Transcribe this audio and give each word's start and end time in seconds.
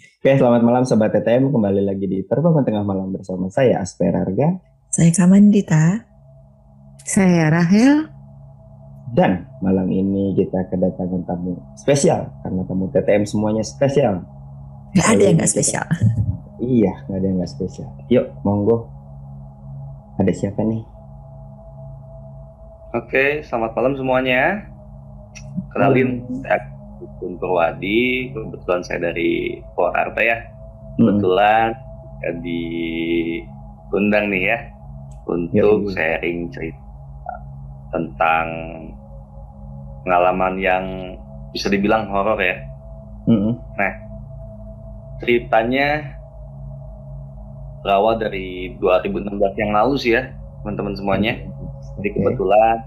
Oke, 0.00 0.32
selamat 0.32 0.64
malam 0.64 0.84
Sobat 0.88 1.12
TTM. 1.12 1.52
Kembali 1.52 1.84
lagi 1.84 2.08
di 2.08 2.24
Terbangun 2.24 2.64
Tengah 2.64 2.80
Malam 2.80 3.12
bersama 3.12 3.52
saya, 3.52 3.84
Asper 3.84 4.16
Harga. 4.16 4.56
Saya 4.88 5.12
Kamandita. 5.12 6.08
Saya 7.04 7.52
Rahel. 7.52 8.08
Dan 9.12 9.44
malam 9.60 9.92
ini 9.92 10.32
kita 10.32 10.72
kedatangan 10.72 11.28
tamu 11.28 11.60
spesial. 11.76 12.32
Karena 12.40 12.64
tamu 12.64 12.88
TTM 12.88 13.28
semuanya 13.28 13.60
spesial. 13.60 14.24
Gak 14.96 15.20
ada 15.20 15.22
yang 15.28 15.36
gak 15.36 15.52
spesial. 15.52 15.84
Iya, 16.60 16.92
gak 17.08 17.16
ada 17.16 17.24
yang 17.24 17.40
gak 17.40 17.52
spesial. 17.56 17.88
Yuk, 18.12 18.36
monggo. 18.44 18.84
Ada 20.20 20.28
siapa 20.32 20.60
nih? 20.60 20.84
Oke, 22.92 23.40
selamat 23.40 23.72
malam 23.72 23.96
semuanya. 23.96 24.68
Kenalin, 25.72 26.20
saya 26.44 26.79
Purwadi, 27.20 28.32
kebetulan 28.32 28.82
saya 28.84 29.12
dari 29.12 29.60
Purwakarta 29.76 30.20
ya. 30.24 30.38
Hmm. 30.96 31.16
Kebetulan 31.16 31.68
ya, 32.20 32.30
diundang 32.40 34.24
nih 34.32 34.42
ya 34.52 34.58
untuk 35.28 35.88
Yoi. 35.88 35.94
sharing 35.94 36.50
cerita 36.50 36.80
tentang 37.90 38.46
pengalaman 40.02 40.54
yang 40.58 40.84
bisa 41.52 41.68
dibilang 41.68 42.08
horor 42.08 42.38
ya. 42.40 42.56
Mm-mm. 43.28 43.54
Ceritanya 45.20 46.16
berawal 47.84 48.16
dari 48.16 48.76
2016 48.80 49.60
yang 49.60 49.70
lalu 49.76 49.94
sih 50.00 50.16
ya, 50.16 50.32
teman-teman 50.62 50.94
semuanya. 50.96 51.34
Jadi 52.00 52.08
kebetulan 52.16 52.80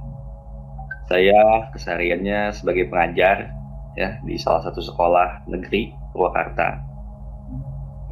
saya 1.05 1.69
kesehariannya 1.75 2.55
sebagai 2.55 2.89
pengajar 2.89 3.53
ya 3.93 4.17
di 4.25 4.37
salah 4.41 4.65
satu 4.65 4.81
sekolah 4.81 5.45
negeri 5.49 5.93
Purwakarta. 6.13 6.81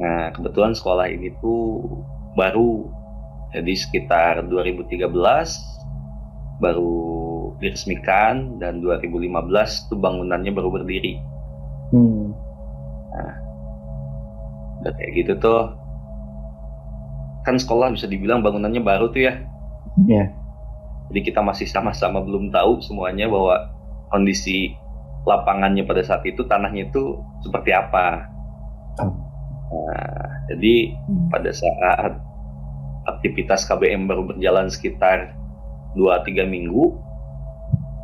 Nah 0.02 0.30
kebetulan 0.34 0.74
sekolah 0.74 1.06
ini 1.10 1.34
tuh 1.42 1.82
baru 2.34 2.88
jadi 3.52 3.72
sekitar 3.76 4.48
2013 4.48 5.12
baru 6.62 6.94
diresmikan 7.60 8.56
dan 8.62 8.80
2015 8.80 9.90
tuh 9.90 9.98
bangunannya 9.98 10.52
baru 10.54 10.70
berdiri. 10.72 11.20
Hmm. 11.92 12.32
Udah 14.82 14.92
kayak 14.98 15.12
gitu 15.14 15.32
tuh 15.38 15.70
kan 17.42 17.58
sekolah 17.58 17.94
bisa 17.94 18.06
dibilang 18.06 18.40
bangunannya 18.40 18.82
baru 18.82 19.10
tuh 19.10 19.26
ya. 19.30 19.34
Ya. 20.08 20.30
Jadi 21.10 21.20
kita 21.28 21.44
masih 21.44 21.68
sama-sama 21.68 22.24
belum 22.24 22.48
tahu 22.48 22.80
semuanya 22.80 23.28
bahwa 23.28 23.68
kondisi 24.08 24.72
lapangannya 25.22 25.86
pada 25.86 26.02
saat 26.02 26.26
itu 26.26 26.42
tanahnya 26.46 26.90
itu 26.90 27.18
seperti 27.46 27.70
apa. 27.70 28.26
Nah, 28.98 30.26
jadi 30.52 30.92
pada 31.30 31.50
saat 31.54 32.12
aktivitas 33.08 33.66
KBM 33.66 34.10
baru 34.10 34.26
berjalan 34.34 34.68
sekitar 34.68 35.32
2-3 35.94 36.46
minggu, 36.46 36.98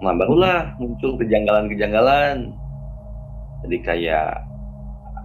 nah 0.02 0.14
barulah 0.14 0.74
muncul 0.78 1.18
kejanggalan-kejanggalan. 1.18 2.54
Jadi 3.66 3.76
kayak 3.82 4.46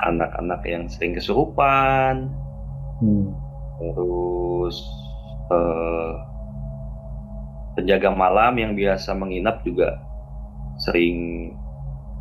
anak-anak 0.04 0.62
yang 0.66 0.90
sering 0.90 1.14
kesurupan, 1.14 2.34
Hmm. 3.04 3.36
terus 3.82 4.80
eh, 5.52 6.14
penjaga 7.76 8.10
malam 8.14 8.54
yang 8.56 8.74
biasa 8.78 9.12
menginap 9.18 9.60
juga 9.66 10.00
sering 10.80 11.52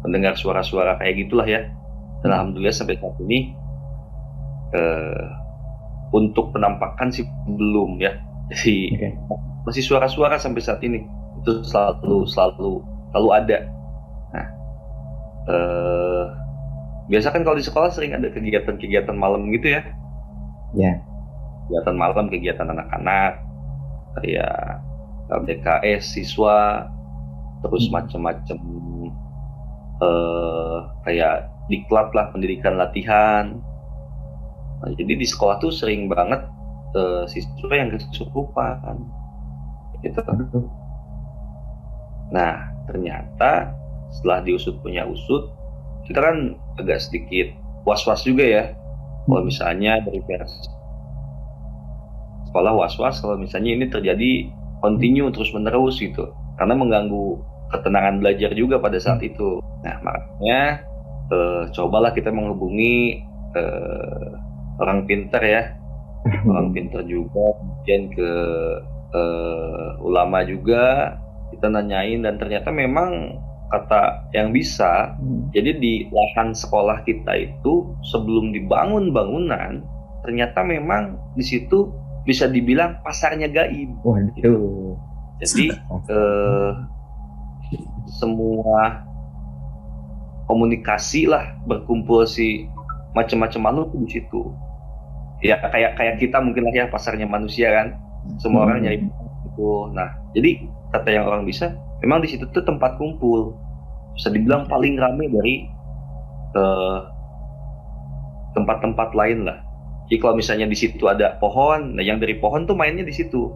mendengar 0.03 0.34
suara-suara 0.34 0.98
kayak 0.98 1.27
gitulah 1.27 1.47
ya. 1.47 1.67
Dan 2.22 2.31
Hmm. 2.31 2.34
alhamdulillah 2.39 2.75
sampai 2.75 2.97
saat 2.97 3.17
ini 3.20 3.39
eh, 4.72 5.25
untuk 6.12 6.53
penampakan 6.53 7.12
sih 7.12 7.25
belum 7.47 8.00
ya. 8.00 8.12
Jadi 8.53 8.75
Oke. 8.97 9.09
masih 9.64 9.84
suara-suara 9.84 10.37
sampai 10.37 10.60
saat 10.60 10.81
ini 10.82 11.03
itu 11.38 11.62
selalu 11.62 12.25
selalu 12.26 12.81
selalu 13.12 13.28
ada. 13.32 13.59
Nah, 14.32 14.47
eh, 15.49 16.25
biasa 17.09 17.34
kan 17.34 17.43
kalau 17.43 17.59
di 17.59 17.66
sekolah 17.66 17.91
sering 17.91 18.15
ada 18.15 18.31
kegiatan-kegiatan 18.31 19.12
malam 19.12 19.50
gitu 19.50 19.75
ya 19.75 19.82
Ya. 20.72 20.97
kegiatan 21.69 21.97
malam, 21.99 22.32
kegiatan 22.32 22.65
anak-anak, 22.65 23.37
kayak 24.16 24.81
LDKS 25.28 26.16
siswa, 26.16 26.88
terus 27.60 27.88
Hmm. 27.88 28.00
macam-macam 28.00 28.56
eh 30.02 30.78
kayak 31.06 31.46
diklat 31.70 32.10
lah 32.12 32.34
pendidikan 32.34 32.74
latihan. 32.74 33.62
Nah, 34.82 34.90
jadi 34.98 35.14
di 35.14 35.26
sekolah 35.26 35.62
tuh 35.62 35.70
sering 35.70 36.10
banget 36.10 36.42
eh, 36.98 37.24
siswa 37.30 37.74
yang 37.74 37.94
kesurupan. 37.94 38.98
Gitu. 40.02 40.18
Nah, 42.34 42.74
ternyata 42.90 43.70
setelah 44.10 44.42
diusut 44.42 44.82
punya 44.82 45.06
usut, 45.06 45.46
kita 46.10 46.19
kan 46.19 46.58
agak 46.82 46.98
sedikit 46.98 47.54
was-was 47.86 48.26
juga 48.26 48.42
ya. 48.42 48.64
Kalau 49.22 49.46
misalnya 49.46 50.02
dari 50.02 50.19
pihak 50.26 50.50
sekolah 52.50 52.74
was-was 52.74 53.22
kalau 53.22 53.38
misalnya 53.38 53.70
ini 53.78 53.86
terjadi 53.86 54.50
continue 54.82 55.30
terus-menerus 55.30 56.02
gitu. 56.02 56.34
Karena 56.58 56.74
mengganggu 56.74 57.51
ketenangan 57.72 58.21
belajar 58.21 58.53
juga 58.53 58.78
pada 58.78 59.00
saat 59.00 59.25
itu. 59.25 59.59
Nah, 59.83 59.97
makanya 60.05 60.84
eh, 61.33 61.62
cobalah 61.72 62.12
kita 62.12 62.28
menghubungi 62.28 63.25
eh, 63.56 64.31
orang 64.78 65.09
pintar 65.09 65.43
ya, 65.43 65.62
orang 66.50 66.71
pintar 66.77 67.03
juga, 67.09 67.56
kemudian 67.59 68.03
ke 68.12 68.31
eh, 69.12 69.88
ulama 70.05 70.44
juga 70.44 71.16
kita 71.53 71.69
nanyain 71.69 72.25
dan 72.25 72.41
ternyata 72.41 72.72
memang 72.72 73.37
kata 73.72 74.28
yang 74.37 74.53
bisa 74.53 75.16
Hmm. 75.16 75.49
jadi 75.49 75.81
di 75.81 76.09
lahan 76.12 76.53
sekolah 76.53 77.05
kita 77.09 77.32
itu 77.41 77.97
sebelum 78.05 78.53
dibangun 78.53 79.12
bangunan 79.16 79.81
ternyata 80.25 80.61
memang 80.61 81.16
di 81.37 81.44
situ 81.44 81.88
bisa 82.28 82.47
dibilang 82.47 83.00
pasarnya 83.00 83.49
gaib 83.49 83.97
Waduh. 84.05 84.97
jadi 85.41 85.72
eh, 86.12 86.71
semua 88.06 89.02
komunikasi 90.46 91.30
lah 91.30 91.54
berkumpul 91.64 92.26
si 92.26 92.66
macam-macam 93.14 93.60
makhluk 93.62 93.88
di 94.04 94.20
situ. 94.20 94.52
Ya 95.42 95.58
kayak 95.58 95.98
kayak 95.98 96.14
kita 96.22 96.38
mungkin 96.38 96.66
lah 96.70 96.74
ya 96.74 96.84
pasarnya 96.90 97.26
manusia 97.26 97.70
kan. 97.72 97.98
Semua 98.38 98.66
orang 98.66 98.82
Hmm. 98.82 98.84
nyari 98.86 98.98
itu. 99.02 99.70
Nah 99.94 100.08
jadi 100.34 100.50
kata 100.94 101.08
yang 101.10 101.24
orang 101.26 101.44
bisa 101.46 101.74
memang 102.02 102.22
di 102.22 102.30
situ 102.30 102.46
tuh 102.50 102.62
tempat 102.62 102.96
kumpul. 102.98 103.54
Bisa 104.14 104.28
dibilang 104.30 104.69
paling 104.69 104.98
ramai 105.00 105.26
dari 105.32 105.54
eh, 106.52 106.98
tempat-tempat 108.52 109.16
lain 109.16 109.48
lah. 109.48 109.58
Jadi 110.08 110.19
kalau 110.20 110.36
misalnya 110.36 110.69
di 110.69 110.76
situ 110.76 111.08
ada 111.08 111.40
pohon 111.40 111.96
nah 111.96 112.04
yang 112.04 112.20
dari 112.20 112.36
pohon 112.36 112.69
tuh 112.69 112.76
mainnya 112.76 113.04
di 113.06 113.14
situ. 113.14 113.50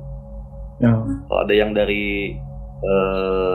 Oh. 0.77 1.09
kalau 1.25 1.41
ada 1.49 1.57
yang 1.57 1.73
dari 1.73 2.37
eh 2.85 3.55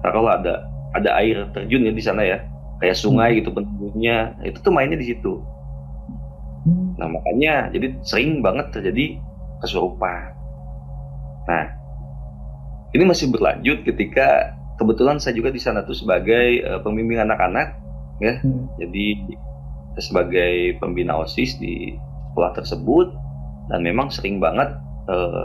taruhlah 0.00 0.40
ada 0.40 0.54
ada 0.96 1.10
air 1.22 1.46
terjun 1.54 1.86
ya 1.86 1.92
di 1.92 2.02
sana 2.02 2.22
ya. 2.26 2.38
Kayak 2.80 2.96
sungai 2.96 3.44
gitu 3.44 3.52
bentuknya 3.52 4.32
itu 4.40 4.56
tuh 4.60 4.72
mainnya 4.72 4.96
di 4.96 5.12
situ. 5.12 5.40
Hmm. 6.60 6.92
nah 7.00 7.08
makanya 7.08 7.72
jadi 7.72 7.96
sering 8.04 8.44
banget 8.44 8.68
terjadi 8.68 9.16
kesurupan. 9.64 10.36
Nah 11.48 11.64
ini 12.92 13.08
masih 13.08 13.32
berlanjut 13.32 13.80
ketika 13.88 14.52
kebetulan 14.76 15.16
saya 15.16 15.40
juga 15.40 15.48
di 15.48 15.60
sana 15.60 15.84
tuh 15.88 15.96
sebagai 15.96 16.60
eh, 16.60 16.80
pembimbing 16.84 17.20
anak-anak 17.20 17.76
ya. 18.20 18.44
Hmm. 18.44 18.68
jadi 18.76 19.06
saya 19.96 20.04
sebagai 20.04 20.76
pembina 20.78 21.16
osis 21.18 21.56
di 21.56 21.96
sekolah 22.32 22.52
tersebut. 22.56 23.08
Dan 23.70 23.86
memang 23.86 24.10
sering 24.10 24.42
banget 24.42 24.74
eh, 25.08 25.44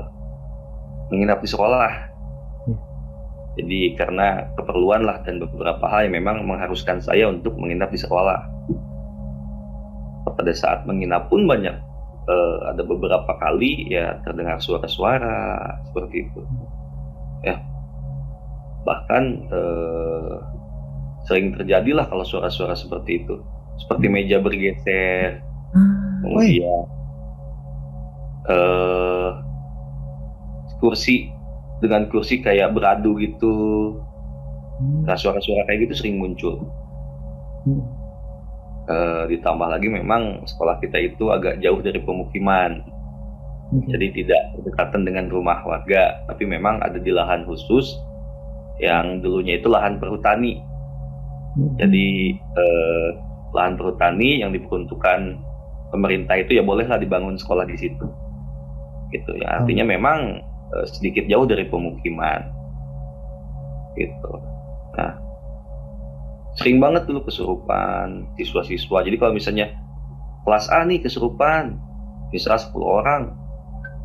menginap 1.14 1.40
di 1.44 1.50
sekolah. 1.50 1.92
Hmm. 1.92 2.15
Jadi 3.56 3.96
karena 3.96 4.52
keperluan 4.60 5.08
lah 5.08 5.24
dan 5.24 5.40
beberapa 5.40 5.84
hal 5.88 6.12
yang 6.12 6.20
memang 6.24 6.44
mengharuskan 6.44 7.00
saya 7.00 7.32
untuk 7.32 7.56
menginap 7.56 7.92
di 7.92 8.00
sekolah. 8.00 8.40
Pada 10.36 10.52
saat 10.52 10.84
menginap 10.84 11.32
pun 11.32 11.48
banyak 11.48 11.76
eh, 12.28 12.58
ada 12.68 12.84
beberapa 12.84 13.32
kali 13.40 13.88
ya 13.88 14.20
terdengar 14.28 14.60
suara-suara 14.60 15.80
seperti 15.88 16.28
itu. 16.28 16.42
Ya. 17.48 17.64
Bahkan 18.84 19.24
eh, 19.48 20.36
sering 21.26 21.56
terjadilah 21.56 22.12
kalau 22.12 22.28
suara-suara 22.28 22.76
seperti 22.76 23.24
itu. 23.24 23.40
Seperti 23.76 24.08
meja 24.08 24.40
bergeser 24.40 25.44
Ah, 25.76 26.24
kemudian 26.24 26.88
eh 28.48 29.32
kursi 30.80 31.35
dengan 31.86 32.10
kursi 32.10 32.42
kayak 32.42 32.74
beradu 32.74 33.16
gitu 33.22 33.54
Hmm. 34.76 35.08
nah 35.08 35.16
suara-suara 35.16 35.64
kayak 35.72 35.88
gitu 35.88 36.04
sering 36.04 36.20
muncul 36.20 36.68
Hmm. 37.64 37.82
Eh, 38.86 39.24
ditambah 39.34 39.66
lagi 39.66 39.90
memang 39.90 40.46
sekolah 40.46 40.78
kita 40.78 41.02
itu 41.02 41.34
agak 41.34 41.58
jauh 41.58 41.82
dari 41.82 41.98
pemukiman. 41.98 42.86
Oke. 43.74 43.90
Jadi 43.90 44.22
tidak 44.22 44.54
berdekatan 44.54 45.02
dengan 45.02 45.26
rumah 45.34 45.66
warga, 45.66 46.22
tapi 46.30 46.46
memang 46.46 46.78
ada 46.86 47.02
di 47.02 47.10
lahan 47.10 47.50
khusus 47.50 47.98
yang 48.78 49.26
dulunya 49.26 49.58
itu 49.58 49.74
lahan 49.74 49.98
perhutani. 49.98 50.62
Jadi 51.82 52.38
eh, 52.38 53.10
lahan 53.58 53.74
perhutani 53.74 54.46
yang 54.46 54.54
diperuntukkan 54.54 55.34
pemerintah 55.90 56.38
itu 56.38 56.54
ya 56.54 56.62
bolehlah 56.62 57.02
dibangun 57.02 57.42
sekolah 57.42 57.66
di 57.66 57.82
situ. 57.82 58.06
Gitu 59.10 59.34
ya. 59.42 59.66
Artinya 59.66 59.90
memang 59.90 60.46
eh, 60.76 60.86
sedikit 60.92 61.26
jauh 61.32 61.48
dari 61.48 61.66
pemukiman. 61.68 62.52
Gitu. 63.96 64.32
Nah, 64.96 65.12
sering 66.60 66.80
banget 66.84 67.08
dulu 67.08 67.28
kesurupan 67.28 68.28
siswa-siswa. 68.40 69.04
Jadi 69.04 69.16
kalau 69.20 69.34
misalnya 69.36 69.72
kelas 70.44 70.68
A 70.72 70.84
nih 70.84 71.04
kesurupan, 71.04 71.80
bisa 72.30 72.56
10 72.60 72.76
orang, 72.84 73.32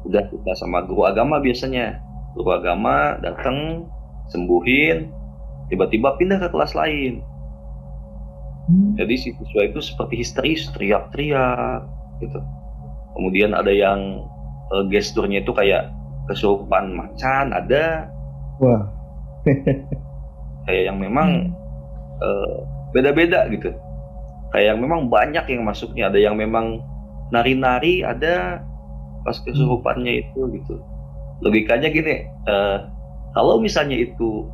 udah 0.07 0.23
kita 0.31 0.53
sama 0.59 0.87
guru 0.87 1.07
agama 1.07 1.39
biasanya. 1.43 1.99
Guru 2.39 2.55
agama 2.55 3.19
datang 3.19 3.91
sembuhin, 4.31 5.11
tiba-tiba 5.69 6.15
pindah 6.15 6.39
ke 6.39 6.49
kelas 6.51 6.79
lain. 6.79 7.23
Hmm. 8.71 8.95
Jadi 8.95 9.15
si 9.19 9.29
siswa 9.35 9.67
itu 9.67 9.83
seperti 9.83 10.23
histeris, 10.23 10.71
teriak-teriak 10.75 11.83
gitu. 12.23 12.39
Kemudian 13.19 13.51
ada 13.53 13.75
yang 13.75 14.27
eh, 14.71 14.85
gesturnya 14.95 15.43
itu 15.43 15.51
kayak 15.51 15.91
kesurupan 16.29 16.93
macan, 16.97 17.55
ada 17.55 18.11
Wah. 18.61 18.85
kayak 20.69 20.93
yang 20.93 20.99
memang 21.01 21.55
eh, 22.21 22.57
beda-beda 22.93 23.49
gitu. 23.49 23.73
Kayak 24.51 24.75
yang 24.77 24.81
memang 24.83 25.01
banyak 25.07 25.45
yang 25.47 25.63
masuknya, 25.63 26.11
ada 26.11 26.19
yang 26.19 26.35
memang 26.35 26.83
nari-nari, 27.31 28.03
ada 28.03 28.61
pas 29.23 29.39
kesurupannya 29.41 30.27
itu 30.27 30.41
gitu. 30.61 30.75
Logikanya 31.41 31.89
gini, 31.89 32.27
eh, 32.27 32.79
kalau 33.33 33.63
misalnya 33.63 33.97
itu 33.97 34.51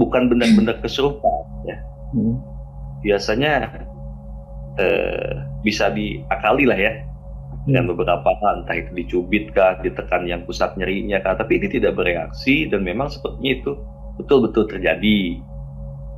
bukan 0.00 0.30
benar-benar 0.32 0.78
kesurupan, 0.84 1.44
ya 1.68 1.76
Hmm. 2.12 2.36
biasanya 3.00 3.72
eh, 4.76 5.32
bisa 5.64 5.88
diakali 5.88 6.68
lah 6.68 6.76
ya 6.76 6.92
dengan 7.62 7.94
beberapa 7.94 8.26
hal, 8.42 8.66
entah 8.66 8.74
itu 8.74 8.90
dicubit 8.94 9.54
kah, 9.54 9.78
ditekan 9.78 10.26
yang 10.26 10.42
pusat 10.42 10.74
nyerinya 10.74 11.22
kah, 11.22 11.38
tapi 11.38 11.62
ini 11.62 11.70
tidak 11.70 11.94
bereaksi 11.94 12.66
dan 12.66 12.82
memang 12.82 13.06
sepertinya 13.06 13.52
itu 13.54 13.72
betul-betul 14.18 14.66
terjadi. 14.66 15.38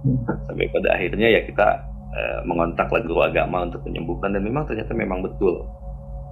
Hmm. 0.05 0.25
Sampai 0.49 0.69
pada 0.73 0.96
akhirnya 0.96 1.29
ya 1.29 1.41
kita 1.44 1.69
eh, 2.17 2.38
mengontak 2.49 2.88
lah 2.88 3.00
guru 3.05 3.25
agama 3.25 3.69
untuk 3.69 3.85
menyembuhkan 3.85 4.32
dan 4.32 4.44
memang 4.44 4.64
ternyata 4.69 4.93
memang 4.96 5.20
betul 5.25 5.69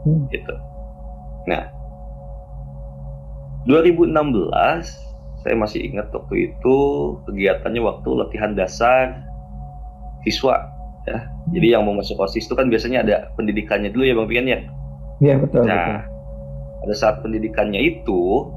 Hmm. 0.02 0.26
gitu. 0.34 0.54
Nah, 1.46 1.70
2016 3.70 4.10
saya 5.42 5.54
masih 5.58 5.82
ingat 5.82 6.10
waktu 6.10 6.54
itu 6.54 6.76
kegiatannya 7.26 7.82
waktu 7.82 8.08
latihan 8.14 8.54
dasar 8.54 9.22
siswa 10.26 10.70
ya. 11.06 11.18
Jadi 11.50 11.66
yang 11.74 11.82
mau 11.86 11.98
masuk 11.98 12.18
OSIS 12.18 12.46
itu 12.46 12.54
kan 12.54 12.70
biasanya 12.70 13.02
ada 13.02 13.16
pendidikannya 13.34 13.90
dulu 13.90 14.06
ya 14.06 14.14
Bang 14.14 14.30
Pian 14.30 14.46
ya. 14.46 14.60
Iya 15.22 15.38
betul. 15.38 15.62
Nah, 15.70 16.02
pada 16.82 16.94
saat 16.98 17.22
pendidikannya 17.22 17.78
itu 17.78 18.50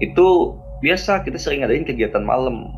itu 0.00 0.26
biasa 0.80 1.26
kita 1.28 1.36
sering 1.36 1.60
adain 1.68 1.84
kegiatan 1.84 2.24
malam. 2.24 2.72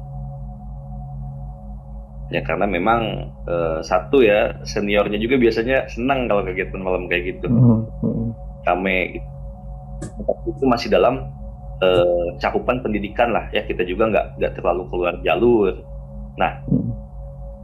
Ya 2.34 2.42
karena 2.42 2.66
memang 2.66 3.30
eh, 3.46 3.78
satu 3.86 4.26
ya 4.26 4.58
seniornya 4.66 5.22
juga 5.22 5.38
biasanya 5.38 5.86
senang 5.86 6.26
kalau 6.26 6.42
kegiatan 6.42 6.82
malam 6.82 7.06
kayak 7.06 7.38
gitu, 7.38 7.46
betul. 7.46 7.86
Hmm, 8.02 8.30
hmm. 8.66 9.14
gitu. 9.14 9.26
Tapi 10.26 10.48
itu 10.50 10.64
masih 10.66 10.88
dalam 10.90 11.30
eh, 11.78 12.26
cakupan 12.42 12.82
pendidikan 12.82 13.30
lah 13.30 13.46
ya 13.54 13.62
kita 13.62 13.86
juga 13.86 14.10
nggak 14.10 14.26
nggak 14.42 14.52
terlalu 14.58 14.82
keluar 14.90 15.14
jalur. 15.22 15.78
Nah 16.34 16.58
Hmm. 16.66 16.90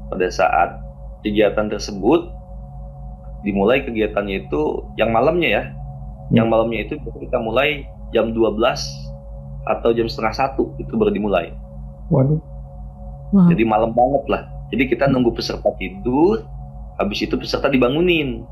pada 0.06 0.30
saat 0.30 0.78
kegiatan 1.26 1.66
tersebut 1.66 2.35
dimulai 3.46 3.86
kegiatannya 3.86 4.50
itu 4.50 4.82
yang 4.98 5.14
malamnya 5.14 5.48
ya. 5.48 5.64
Yang 6.34 6.46
malamnya 6.50 6.80
itu 6.82 6.98
kita 6.98 7.38
mulai 7.38 7.86
jam 8.10 8.34
12 8.34 8.58
atau 9.66 9.90
jam 9.94 10.10
setengah 10.10 10.34
satu 10.34 10.74
itu 10.82 10.90
baru 10.98 11.14
dimulai. 11.14 11.54
Waduh. 12.10 12.42
Wow. 13.34 13.50
jadi 13.50 13.62
malam 13.66 13.90
banget 13.94 14.24
lah. 14.30 14.42
Jadi 14.74 14.86
kita 14.90 15.10
nunggu 15.10 15.34
peserta 15.34 15.70
tidur 15.78 16.42
habis 16.98 17.22
itu 17.22 17.34
peserta 17.38 17.70
dibangunin. 17.70 18.42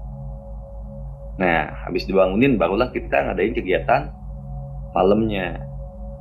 Nah 1.38 1.74
habis 1.86 2.06
dibangunin 2.06 2.54
barulah 2.54 2.90
kita 2.94 3.30
ngadain 3.30 3.54
kegiatan 3.54 4.10
malamnya. 4.94 5.62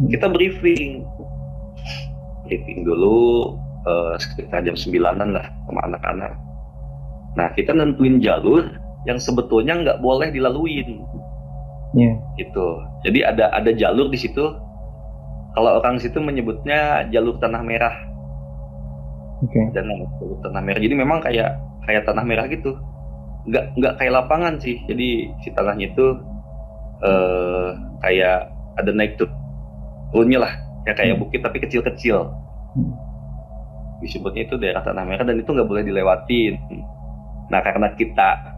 Kita 0.09 0.29
briefing. 0.29 1.05
Briefing 2.45 2.85
dulu 2.85 3.53
eh, 3.85 4.13
sekitar 4.17 4.65
jam 4.65 4.77
9an 4.77 5.29
lah 5.33 5.45
sama 5.69 5.81
anak-anak 5.89 6.52
nah 7.33 7.49
kita 7.51 7.73
nentuin 7.73 8.21
jalur 8.21 8.69
yang 9.03 9.17
sebetulnya 9.17 9.73
nggak 9.75 9.99
boleh 9.99 10.29
dilaluin 10.29 11.01
Iya. 11.93 12.17
gitu. 12.41 12.67
Jadi 13.05 13.21
ada 13.21 13.53
ada 13.53 13.69
jalur 13.69 14.09
di 14.09 14.17
situ. 14.17 14.41
Kalau 15.53 15.77
orang 15.77 16.01
situ 16.01 16.17
menyebutnya 16.17 17.05
jalur 17.13 17.37
tanah 17.37 17.61
merah 17.61 17.93
Oke. 19.45 19.61
dan 19.77 19.85
nama 19.85 20.01
jalur 20.17 20.41
tanah 20.41 20.61
merah. 20.65 20.81
Jadi 20.81 20.95
memang 20.97 21.21
kayak 21.21 21.53
kayak 21.85 22.09
tanah 22.09 22.25
merah 22.25 22.49
gitu. 22.49 22.73
Nggak 23.45 23.77
nggak 23.77 23.93
kayak 24.01 24.13
lapangan 24.17 24.57
sih. 24.57 24.81
Jadi 24.89 25.29
si 25.45 25.53
tanahnya 25.53 25.93
itu 25.93 26.05
eh 27.05 27.69
kayak 28.01 28.49
ada 28.81 28.89
naik 28.89 29.21
turunnya 30.09 30.49
lah. 30.49 30.53
Ya 30.89 30.97
kayak 30.97 31.21
Hmm. 31.21 31.29
bukit 31.29 31.45
tapi 31.45 31.61
kecil-kecil. 31.61 32.25
Hmm. 32.73 32.93
Disebutnya 34.01 34.49
itu 34.49 34.57
daerah 34.57 34.81
tanah 34.81 35.05
merah 35.05 35.29
dan 35.29 35.37
itu 35.37 35.45
nggak 35.45 35.69
boleh 35.69 35.85
dilewatin. 35.85 36.57
Nah 37.51 37.59
karena 37.63 37.91
kita 37.95 38.53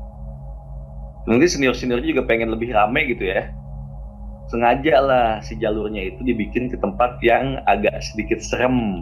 mungkin 1.25 1.49
senior-seniornya 1.49 2.13
juga 2.13 2.23
pengen 2.29 2.53
lebih 2.53 2.69
rame 2.69 3.09
gitu 3.09 3.25
ya 3.25 3.49
sengaja 4.45 5.01
lah 5.01 5.29
si 5.41 5.57
jalurnya 5.57 6.13
itu 6.13 6.21
dibikin 6.21 6.69
ke 6.69 6.77
tempat 6.77 7.17
yang 7.25 7.57
agak 7.65 7.97
sedikit 8.05 8.37
serem 8.37 9.01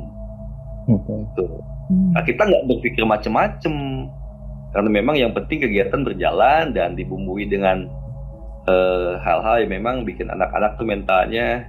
Oke. 0.87 1.11
tuh. 1.35 1.59
Hmm. 1.91 2.15
Nah, 2.15 2.23
kita 2.23 2.47
nggak 2.47 2.63
berpikir 2.67 3.03
macem-macem 3.03 4.07
karena 4.71 4.89
memang 4.89 5.15
yang 5.19 5.31
penting 5.35 5.63
kegiatan 5.63 6.01
berjalan 6.03 6.71
dan 6.71 6.95
dibumbui 6.95 7.47
dengan 7.47 7.87
eh, 8.67 9.19
hal-hal 9.19 9.67
yang 9.67 9.83
memang 9.83 10.07
bikin 10.07 10.31
anak-anak 10.31 10.79
tuh 10.79 10.87
mentalnya 10.87 11.67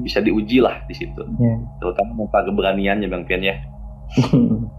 bisa 0.00 0.18
diuji 0.18 0.58
lah 0.58 0.82
di 0.90 0.94
situ, 0.96 1.22
Iya. 1.38 1.54
terutama 1.78 2.26
mental 2.26 2.50
keberaniannya 2.50 3.06
bang 3.06 3.24
Pian 3.28 3.42
ya. 3.44 3.56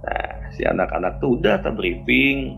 Nah, 0.00 0.28
si 0.56 0.62
anak-anak 0.64 1.20
tuh 1.20 1.36
udah 1.36 1.60
tak 1.60 1.76
briefing. 1.76 2.56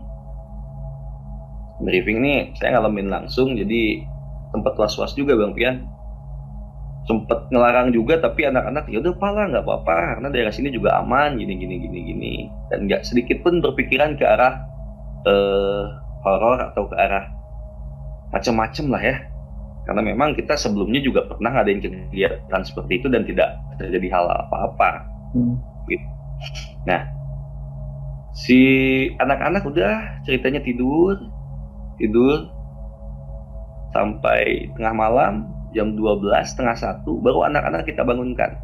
Briefing 1.83 2.23
nih 2.23 2.55
saya 2.55 2.79
ngalamin 2.79 3.11
langsung 3.11 3.59
jadi 3.59 4.07
sempat 4.55 4.77
was-was 4.79 5.11
juga 5.17 5.35
Bang 5.35 5.57
Pian. 5.57 5.83
Sempet 7.03 7.51
ngelarang 7.51 7.91
juga 7.91 8.15
tapi 8.23 8.47
anak-anak 8.47 8.87
ya 8.87 9.03
udah 9.03 9.13
pala 9.19 9.51
nggak 9.51 9.67
apa-apa 9.67 10.15
karena 10.15 10.27
daerah 10.31 10.53
sini 10.55 10.71
juga 10.71 11.03
aman 11.03 11.35
gini 11.35 11.59
gini 11.59 11.75
gini 11.83 11.99
gini 11.99 12.33
dan 12.71 12.87
nggak 12.87 13.03
sedikit 13.03 13.43
pun 13.43 13.59
berpikiran 13.59 14.15
ke 14.15 14.23
arah 14.23 14.63
eh, 15.27 15.83
horor 16.23 16.63
atau 16.71 16.87
ke 16.87 16.95
arah 16.95 17.27
macam-macam 18.31 18.85
lah 18.95 19.03
ya 19.03 19.15
karena 19.83 19.99
memang 19.99 20.31
kita 20.31 20.55
sebelumnya 20.55 21.03
juga 21.03 21.27
pernah 21.27 21.59
ngadain 21.59 21.83
kegiatan 21.83 22.61
seperti 22.63 23.03
itu 23.03 23.11
dan 23.11 23.27
tidak 23.27 23.51
terjadi 23.75 24.07
hal 24.15 24.31
apa-apa 24.47 25.03
Hmm. 25.33 25.57
Nah, 26.85 27.01
si 28.33 28.59
anak-anak 29.21 29.61
udah 29.65 30.25
ceritanya 30.25 30.59
tidur, 30.65 31.17
tidur 32.01 32.49
sampai 33.93 34.73
tengah 34.73 34.93
malam 34.97 35.33
jam 35.73 35.93
12 35.93 36.29
setengah 36.45 36.77
satu 36.77 37.21
baru 37.21 37.45
anak-anak 37.49 37.85
kita 37.85 38.01
bangunkan. 38.01 38.57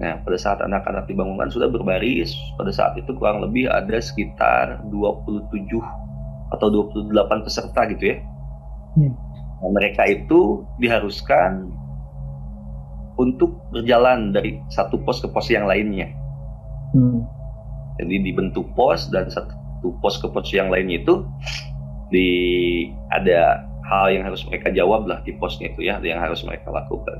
Nah, 0.00 0.18
pada 0.24 0.38
saat 0.40 0.58
anak-anak 0.64 1.06
dibangunkan 1.06 1.52
sudah 1.52 1.70
berbaris, 1.70 2.34
pada 2.58 2.72
saat 2.74 2.98
itu 2.98 3.12
kurang 3.14 3.44
lebih 3.44 3.70
ada 3.70 4.02
sekitar 4.02 4.82
27 4.90 5.78
atau 6.52 6.68
28 6.68 7.46
peserta 7.46 7.80
gitu 7.92 8.04
ya. 8.10 8.16
Hmm. 8.98 9.14
Nah, 9.62 9.70
mereka 9.70 10.02
itu 10.10 10.66
diharuskan 10.82 11.70
untuk 13.14 13.62
berjalan 13.70 14.34
dari 14.34 14.58
satu 14.72 14.98
pos 15.06 15.22
ke 15.22 15.30
pos 15.30 15.46
yang 15.52 15.70
lainnya. 15.70 16.10
Hmm. 16.96 17.22
Jadi 18.00 18.24
dibentuk 18.24 18.72
pos 18.72 19.12
dan 19.12 19.28
satu 19.28 19.92
pos 20.00 20.16
ke 20.16 20.30
pos 20.30 20.48
yang 20.54 20.72
lainnya 20.72 21.02
itu 21.02 21.26
di 22.12 22.28
ada 23.12 23.66
hal 23.88 24.12
yang 24.12 24.24
harus 24.28 24.44
mereka 24.46 24.72
jawab 24.72 25.08
lah 25.08 25.20
di 25.24 25.34
posnya 25.36 25.72
itu 25.72 25.88
ya, 25.88 25.98
yang 26.00 26.20
harus 26.20 26.40
mereka 26.44 26.72
lakukan. 26.72 27.18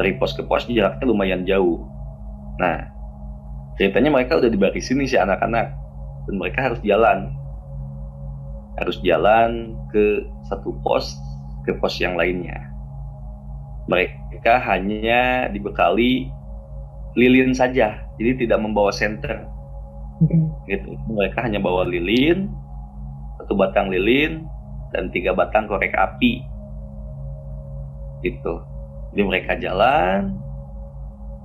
Dari 0.00 0.16
pos 0.16 0.32
ke 0.36 0.42
pos 0.44 0.68
jaraknya 0.68 1.04
lumayan 1.04 1.44
jauh. 1.44 1.84
Nah, 2.60 2.88
ceritanya 3.76 4.12
mereka 4.12 4.40
udah 4.40 4.48
dibarisin 4.48 5.00
nih 5.00 5.08
si 5.12 5.16
anak-anak. 5.20 5.72
Dan 6.28 6.34
mereka 6.38 6.72
harus 6.72 6.80
jalan. 6.80 7.32
Harus 8.80 8.96
jalan 9.04 9.76
ke 9.92 10.24
satu 10.48 10.72
pos 10.80 11.16
ke 11.68 11.76
pos 11.76 12.00
yang 12.00 12.16
lainnya. 12.16 12.72
Mereka 13.86 14.62
hanya 14.64 15.52
dibekali 15.52 16.32
lilin 17.12 17.52
saja. 17.52 18.00
Jadi 18.16 18.46
tidak 18.48 18.64
membawa 18.64 18.94
senter 18.94 19.51
Oke. 20.22 20.36
gitu. 20.70 20.94
Mereka 21.10 21.42
hanya 21.42 21.58
bawa 21.58 21.82
lilin 21.82 22.46
satu 23.42 23.58
batang 23.58 23.90
lilin 23.90 24.46
dan 24.94 25.10
tiga 25.10 25.34
batang 25.34 25.66
korek 25.66 25.90
api. 25.98 26.46
Gitu. 28.22 28.54
Jadi 29.12 29.22
mereka 29.26 29.58
jalan. 29.58 30.38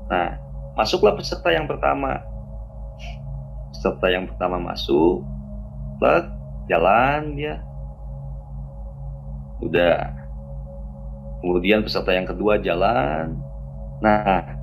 Nah 0.08 0.38
masuklah 0.78 1.18
peserta 1.18 1.50
yang 1.50 1.66
pertama. 1.66 2.22
Peserta 3.74 4.08
yang 4.14 4.30
pertama 4.30 4.62
masuk 4.62 5.26
plek 5.98 6.30
jalan 6.70 7.34
dia. 7.34 7.58
Udah. 9.66 10.14
Kemudian 11.42 11.82
peserta 11.82 12.14
yang 12.14 12.30
kedua 12.30 12.62
jalan. 12.62 13.42
Nah 14.06 14.54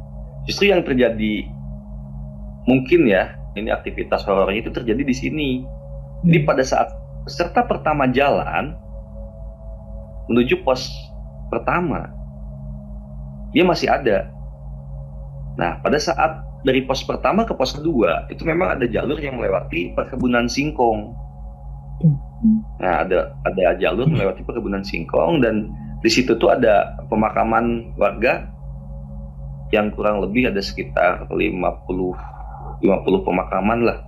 justru 0.47 0.71
yang 0.71 0.87
terjadi 0.87 1.51
mungkin 2.65 3.11
ya 3.11 3.44
ini 3.55 3.71
aktivitas 3.71 4.27
horornya 4.27 4.67
itu 4.67 4.71
terjadi 4.75 5.03
di 5.03 5.15
sini. 5.15 5.51
Jadi 6.27 6.39
pada 6.43 6.65
saat 6.67 6.91
peserta 7.25 7.65
pertama 7.65 8.11
jalan 8.11 8.75
menuju 10.29 10.65
pos 10.65 10.91
pertama 11.53 12.11
dia 13.55 13.63
masih 13.63 13.87
ada. 13.93 14.29
Nah 15.55 15.79
pada 15.81 15.97
saat 16.01 16.43
dari 16.65 16.83
pos 16.83 17.05
pertama 17.07 17.47
ke 17.47 17.55
pos 17.55 17.77
kedua 17.77 18.27
itu 18.33 18.43
memang 18.43 18.75
ada 18.75 18.89
jalur 18.89 19.21
yang 19.21 19.39
melewati 19.39 19.95
perkebunan 19.95 20.51
singkong. 20.51 21.15
Nah 22.83 23.07
ada 23.07 23.39
ada 23.47 23.79
jalur 23.79 24.11
melewati 24.11 24.43
perkebunan 24.43 24.83
singkong 24.83 25.45
dan 25.45 25.71
di 26.03 26.11
situ 26.11 26.37
tuh 26.37 26.53
ada 26.53 26.99
pemakaman 27.09 27.95
warga 27.97 28.51
yang 29.73 29.95
kurang 29.95 30.21
lebih 30.21 30.53
ada 30.53 30.61
sekitar 30.61 31.25
50 31.31 32.34
50 32.81 33.27
pemakaman 33.27 33.87
lah 33.87 33.99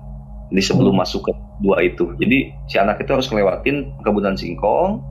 di 0.50 0.62
sebelum 0.62 0.94
masuk 0.94 1.26
ke 1.26 1.32
dua 1.62 1.82
itu. 1.82 2.14
Jadi 2.18 2.54
si 2.70 2.76
anak 2.78 3.02
itu 3.02 3.10
harus 3.10 3.26
ngelewatin 3.30 3.98
perkebunan 3.98 4.38
singkong, 4.38 5.02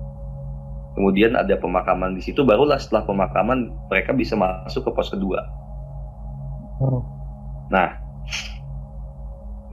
kemudian 0.96 1.36
ada 1.36 1.60
pemakaman 1.60 2.16
di 2.16 2.24
situ, 2.24 2.48
barulah 2.48 2.80
setelah 2.80 3.04
pemakaman 3.04 3.72
mereka 3.92 4.16
bisa 4.16 4.40
masuk 4.40 4.88
ke 4.88 4.92
pos 4.96 5.12
kedua. 5.12 5.44
Oh. 6.80 7.04
Nah, 7.72 8.00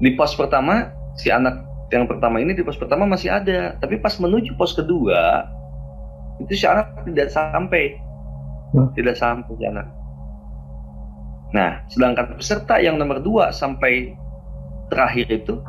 di 0.02 0.10
pos 0.18 0.34
pertama 0.34 0.90
si 1.14 1.30
anak 1.30 1.62
yang 1.92 2.08
pertama 2.08 2.40
ini 2.40 2.56
di 2.56 2.64
pos 2.66 2.80
pertama 2.80 3.06
masih 3.06 3.30
ada, 3.30 3.78
tapi 3.78 4.00
pas 4.00 4.16
menuju 4.18 4.56
pos 4.58 4.74
kedua 4.74 5.46
itu 6.42 6.58
si 6.58 6.66
anak 6.66 7.06
tidak 7.06 7.30
sampai, 7.30 7.94
Hmm. 8.72 8.88
tidak 8.96 9.20
sampai 9.20 9.52
si 9.60 9.64
anak. 9.68 9.86
Nah, 11.52 11.84
sedangkan 11.92 12.40
peserta 12.40 12.80
yang 12.80 12.96
nomor 12.96 13.20
2 13.20 13.52
sampai 13.52 14.16
terakhir 14.88 15.28
itu, 15.28 15.60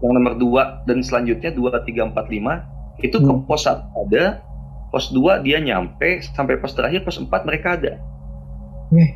yang 0.00 0.12
nomor 0.16 0.36
2 0.40 0.88
dan 0.88 1.04
selanjutnya 1.04 1.52
2, 1.52 1.84
3, 1.84 2.08
4, 2.08 2.26
5, 2.32 2.64
itu 3.04 3.16
ke 3.16 3.28
Hmm. 3.28 3.44
pos 3.44 3.68
1 3.68 3.84
ada, 4.08 4.40
pos 4.88 5.12
2 5.12 5.44
dia 5.44 5.60
nyampe, 5.60 6.24
sampai 6.32 6.56
pos 6.56 6.72
terakhir, 6.72 7.04
pos 7.04 7.20
4 7.20 7.44
mereka 7.44 7.76
ada. 7.76 8.00
Eh. 8.96 9.10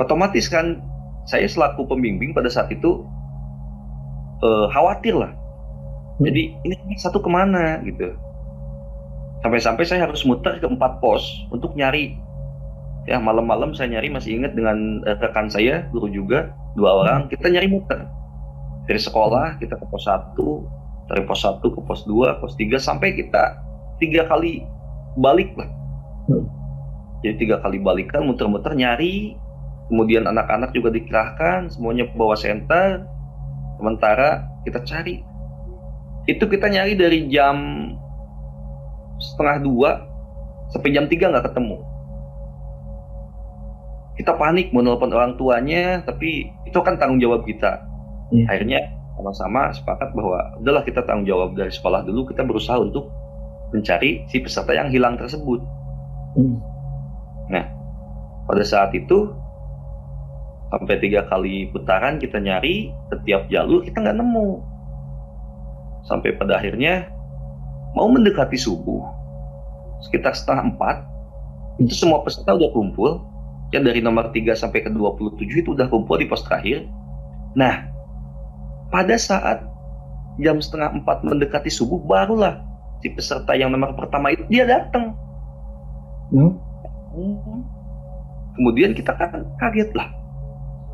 Otomatis 0.00 0.48
kan, 0.48 0.80
saya 1.28 1.44
selaku 1.48 1.84
pembimbing 1.84 2.32
pada 2.32 2.48
saat 2.48 2.72
itu, 2.72 3.04
eh, 4.40 4.66
khawatir 4.72 5.12
lah. 5.16 5.32
Jadi, 6.24 6.56
ini 6.64 6.96
satu 6.96 7.20
ke 7.20 7.28
mana 7.28 7.84
gitu. 7.84 8.16
Sampai-sampai 9.44 9.84
saya 9.84 10.08
harus 10.08 10.24
muter 10.24 10.56
ke 10.56 10.64
empat 10.64 11.04
pos 11.04 11.22
untuk 11.52 11.76
nyari 11.76 12.16
ya 13.06 13.22
malam-malam 13.22 13.70
saya 13.72 13.96
nyari 13.96 14.10
masih 14.10 14.42
ingat 14.42 14.58
dengan 14.58 15.00
eh, 15.06 15.14
rekan 15.14 15.46
saya 15.46 15.86
guru 15.94 16.10
juga 16.10 16.50
dua 16.74 17.06
orang 17.06 17.30
kita 17.30 17.46
nyari 17.48 17.70
muter. 17.70 18.02
Dari 18.86 19.00
sekolah 19.02 19.58
kita 19.58 19.78
ke 19.78 19.86
pos 19.86 20.06
1 20.06 20.38
dari 21.10 21.22
pos 21.26 21.42
1 21.42 21.62
ke 21.62 21.80
pos 21.86 22.06
2 22.06 22.42
pos 22.42 22.54
3 22.58 22.78
sampai 22.78 23.14
kita 23.14 23.62
tiga 24.02 24.26
kali 24.26 24.66
balik 25.18 25.54
lah. 25.56 25.70
Hmm. 26.26 26.42
jadi 27.22 27.38
tiga 27.38 27.56
kali 27.62 27.78
balikan 27.78 28.26
muter-muter 28.26 28.74
nyari 28.74 29.38
kemudian 29.86 30.26
anak-anak 30.26 30.74
juga 30.74 30.90
dikerahkan 30.90 31.70
semuanya 31.70 32.10
bawa 32.18 32.34
senter 32.34 33.06
sementara 33.78 34.46
kita 34.66 34.82
cari. 34.82 35.22
Itu 36.26 36.50
kita 36.50 36.66
nyari 36.66 36.98
dari 36.98 37.30
jam 37.30 37.56
setengah 39.22 39.56
dua 39.62 39.90
sampai 40.74 40.90
jam 40.90 41.06
tiga 41.06 41.30
nggak 41.30 41.54
ketemu 41.54 41.95
kita 44.16 44.32
panik 44.36 44.72
mau 44.72 44.80
nelpon 44.80 45.12
orang 45.12 45.36
tuanya 45.36 46.00
tapi 46.04 46.48
itu 46.64 46.78
kan 46.80 46.96
tanggung 46.96 47.20
jawab 47.20 47.44
kita. 47.44 47.84
Iya. 48.26 48.42
akhirnya 48.50 48.80
sama-sama 49.14 49.70
sepakat 49.70 50.10
bahwa 50.18 50.58
udahlah 50.58 50.82
kita 50.82 50.98
tanggung 51.06 51.30
jawab 51.30 51.54
dari 51.54 51.70
sekolah 51.70 52.02
dulu 52.02 52.26
kita 52.26 52.42
berusaha 52.42 52.74
untuk 52.82 53.06
mencari 53.70 54.26
si 54.26 54.42
peserta 54.42 54.74
yang 54.74 54.90
hilang 54.90 55.14
tersebut. 55.14 55.62
Hmm. 56.36 56.60
pada 58.46 58.62
saat 58.62 58.94
itu 58.94 59.32
sampai 60.70 61.02
tiga 61.02 61.26
kali 61.26 61.66
putaran 61.74 62.20
kita 62.20 62.38
nyari 62.38 62.94
setiap 63.10 63.48
jalur 63.50 63.82
kita 63.86 64.02
nggak 64.02 64.18
nemu. 64.18 64.48
Sampai 66.06 66.34
pada 66.38 66.60
akhirnya 66.60 67.10
mau 67.96 68.06
mendekati 68.12 68.54
subuh 68.54 69.02
sekitar 70.04 70.36
setengah 70.36 70.76
empat 70.76 70.96
itu 71.80 71.92
semua 71.96 72.20
peserta 72.22 72.52
udah 72.54 72.70
kumpul 72.70 73.24
ya 73.74 73.82
dari 73.82 73.98
nomor 74.02 74.30
3 74.30 74.54
sampai 74.54 74.86
ke 74.86 74.90
27 74.92 75.42
itu 75.62 75.70
udah 75.74 75.86
kumpul 75.90 76.18
di 76.20 76.26
pos 76.30 76.46
terakhir 76.46 76.86
nah 77.56 77.88
pada 78.92 79.18
saat 79.18 79.64
jam 80.38 80.60
setengah 80.60 81.02
empat 81.02 81.24
mendekati 81.24 81.72
subuh 81.72 81.98
barulah 82.04 82.62
si 83.00 83.10
peserta 83.10 83.56
yang 83.56 83.72
nomor 83.72 83.96
pertama 83.96 84.30
itu 84.30 84.44
dia 84.46 84.68
datang 84.68 85.16
No? 86.34 86.58
Kemudian 88.56 88.96
kita 88.96 89.14
kan 89.14 89.46
kaget 89.62 89.92
lah. 89.94 90.08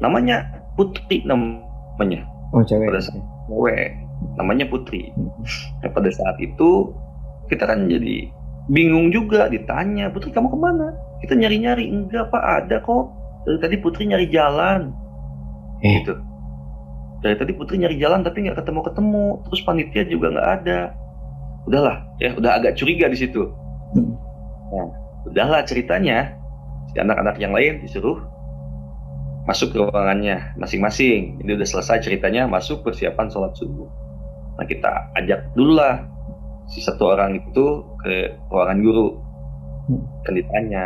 Namanya 0.02 0.44
Putri 0.74 1.22
namanya. 1.24 2.26
Oh 2.52 2.64
cewek. 2.64 2.90
Pada 2.90 3.00
saat 3.00 3.22
cewek. 3.48 3.90
Namanya 4.36 4.64
Putri. 4.68 5.08
Nah, 5.82 5.90
pada 5.90 6.10
saat 6.10 6.36
itu 6.42 6.92
kita 7.48 7.64
kan 7.68 7.86
jadi 7.86 8.28
bingung 8.70 9.10
juga 9.14 9.46
ditanya, 9.48 10.10
Putri 10.10 10.34
kamu 10.34 10.52
ke 10.52 10.58
mana? 10.58 10.88
Kita 11.22 11.38
nyari-nyari, 11.38 11.86
enggak 11.86 12.34
pak 12.34 12.42
ada 12.42 12.82
kok. 12.82 13.14
Dari 13.46 13.58
tadi 13.58 13.76
Putri 13.78 14.10
nyari 14.10 14.26
jalan. 14.30 14.90
Eh. 15.82 16.02
Gitu. 16.02 16.14
Dari 17.22 17.38
tadi 17.38 17.52
Putri 17.54 17.78
nyari 17.78 17.98
jalan 17.98 18.26
tapi 18.26 18.46
nggak 18.46 18.58
ketemu-ketemu. 18.58 19.26
Terus 19.46 19.60
panitia 19.62 20.02
juga 20.06 20.26
nggak 20.34 20.48
ada. 20.62 20.80
Udahlah, 21.70 21.96
ya 22.18 22.34
udah 22.34 22.58
agak 22.58 22.74
curiga 22.74 23.06
di 23.06 23.18
situ. 23.18 23.46
Hmm. 23.94 24.18
Nah, 24.74 24.88
udahlah 25.30 25.62
ceritanya. 25.62 26.34
Si 26.90 26.98
anak-anak 27.00 27.38
yang 27.40 27.54
lain 27.54 27.80
disuruh 27.80 28.20
masuk 29.46 29.74
ke 29.74 29.78
ruangannya 29.78 30.54
masing-masing. 30.58 31.38
Ini 31.42 31.54
udah 31.54 31.66
selesai 31.66 32.02
ceritanya, 32.02 32.50
masuk 32.50 32.82
persiapan 32.82 33.30
sholat 33.30 33.54
subuh. 33.54 33.86
Nah 34.58 34.66
kita 34.68 34.90
ajak 35.16 35.56
dulu 35.56 35.78
lah 35.80 36.04
si 36.68 36.84
satu 36.84 37.14
orang 37.14 37.38
itu 37.42 37.82
ke 38.02 38.34
ruangan 38.50 38.78
guru. 38.82 39.08
Hmm. 39.86 40.02
Dan 40.26 40.32
ditanya, 40.38 40.84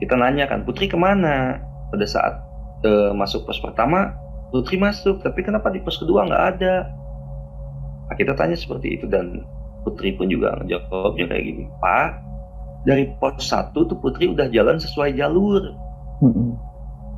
kita 0.00 0.16
nanya 0.16 0.48
kan, 0.48 0.64
Putri 0.64 0.88
ke 0.88 0.96
mana? 0.96 1.60
Pada 1.92 2.06
saat 2.08 2.34
eh, 2.82 3.12
masuk 3.12 3.44
pos 3.44 3.60
pertama, 3.60 4.16
Putri 4.50 4.80
masuk, 4.80 5.20
tapi 5.20 5.44
kenapa 5.44 5.68
di 5.68 5.78
pos 5.84 6.00
kedua 6.00 6.26
nggak 6.26 6.44
ada? 6.56 6.88
Nah, 8.10 8.16
kita 8.18 8.34
tanya 8.34 8.56
seperti 8.58 8.98
itu 8.98 9.06
dan 9.06 9.44
Putri 9.86 10.16
pun 10.16 10.26
juga 10.32 10.56
jawabnya 10.66 11.30
kayak 11.30 11.44
gini, 11.44 11.64
Pak, 11.78 12.08
dari 12.88 13.04
pos 13.20 13.44
satu 13.44 13.84
tuh 13.84 14.00
Putri 14.00 14.28
udah 14.32 14.48
jalan 14.48 14.80
sesuai 14.80 15.14
jalur 15.16 15.76
Hmm. 16.20 16.52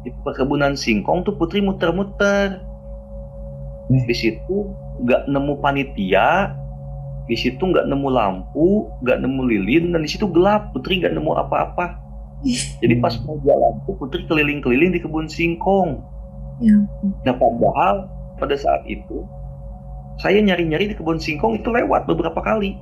di 0.07 0.15
perkebunan 0.23 0.79
singkong 0.79 1.27
tuh 1.27 1.35
Putri 1.35 1.59
muter-muter. 1.59 2.62
Eh. 3.91 4.03
Di 4.07 4.15
situ 4.15 4.71
nggak 5.03 5.27
nemu 5.27 5.59
panitia, 5.59 6.55
di 7.27 7.35
situ 7.35 7.59
nggak 7.59 7.91
nemu 7.91 8.09
lampu, 8.11 8.91
nggak 9.03 9.27
nemu 9.27 9.43
lilin, 9.43 9.91
dan 9.91 10.07
di 10.07 10.11
situ 10.11 10.31
gelap. 10.31 10.71
Putri 10.71 11.03
nggak 11.03 11.19
nemu 11.19 11.31
apa-apa. 11.35 12.02
Jadi 12.83 12.95
pas 12.99 13.15
mau 13.23 13.39
jalan 13.47 13.79
tuh 13.87 13.95
Putri 13.97 14.27
keliling-keliling 14.27 14.91
di 14.95 15.01
kebun 15.01 15.31
singkong. 15.31 16.03
Ya 16.59 16.79
Nah 17.23 17.35
padahal 17.39 18.11
pada 18.39 18.59
saat 18.59 18.83
itu 18.91 19.23
saya 20.19 20.43
nyari-nyari 20.43 20.93
di 20.93 20.97
kebun 20.99 21.19
singkong 21.23 21.63
itu 21.63 21.69
lewat 21.71 22.07
beberapa 22.07 22.39
kali. 22.43 22.77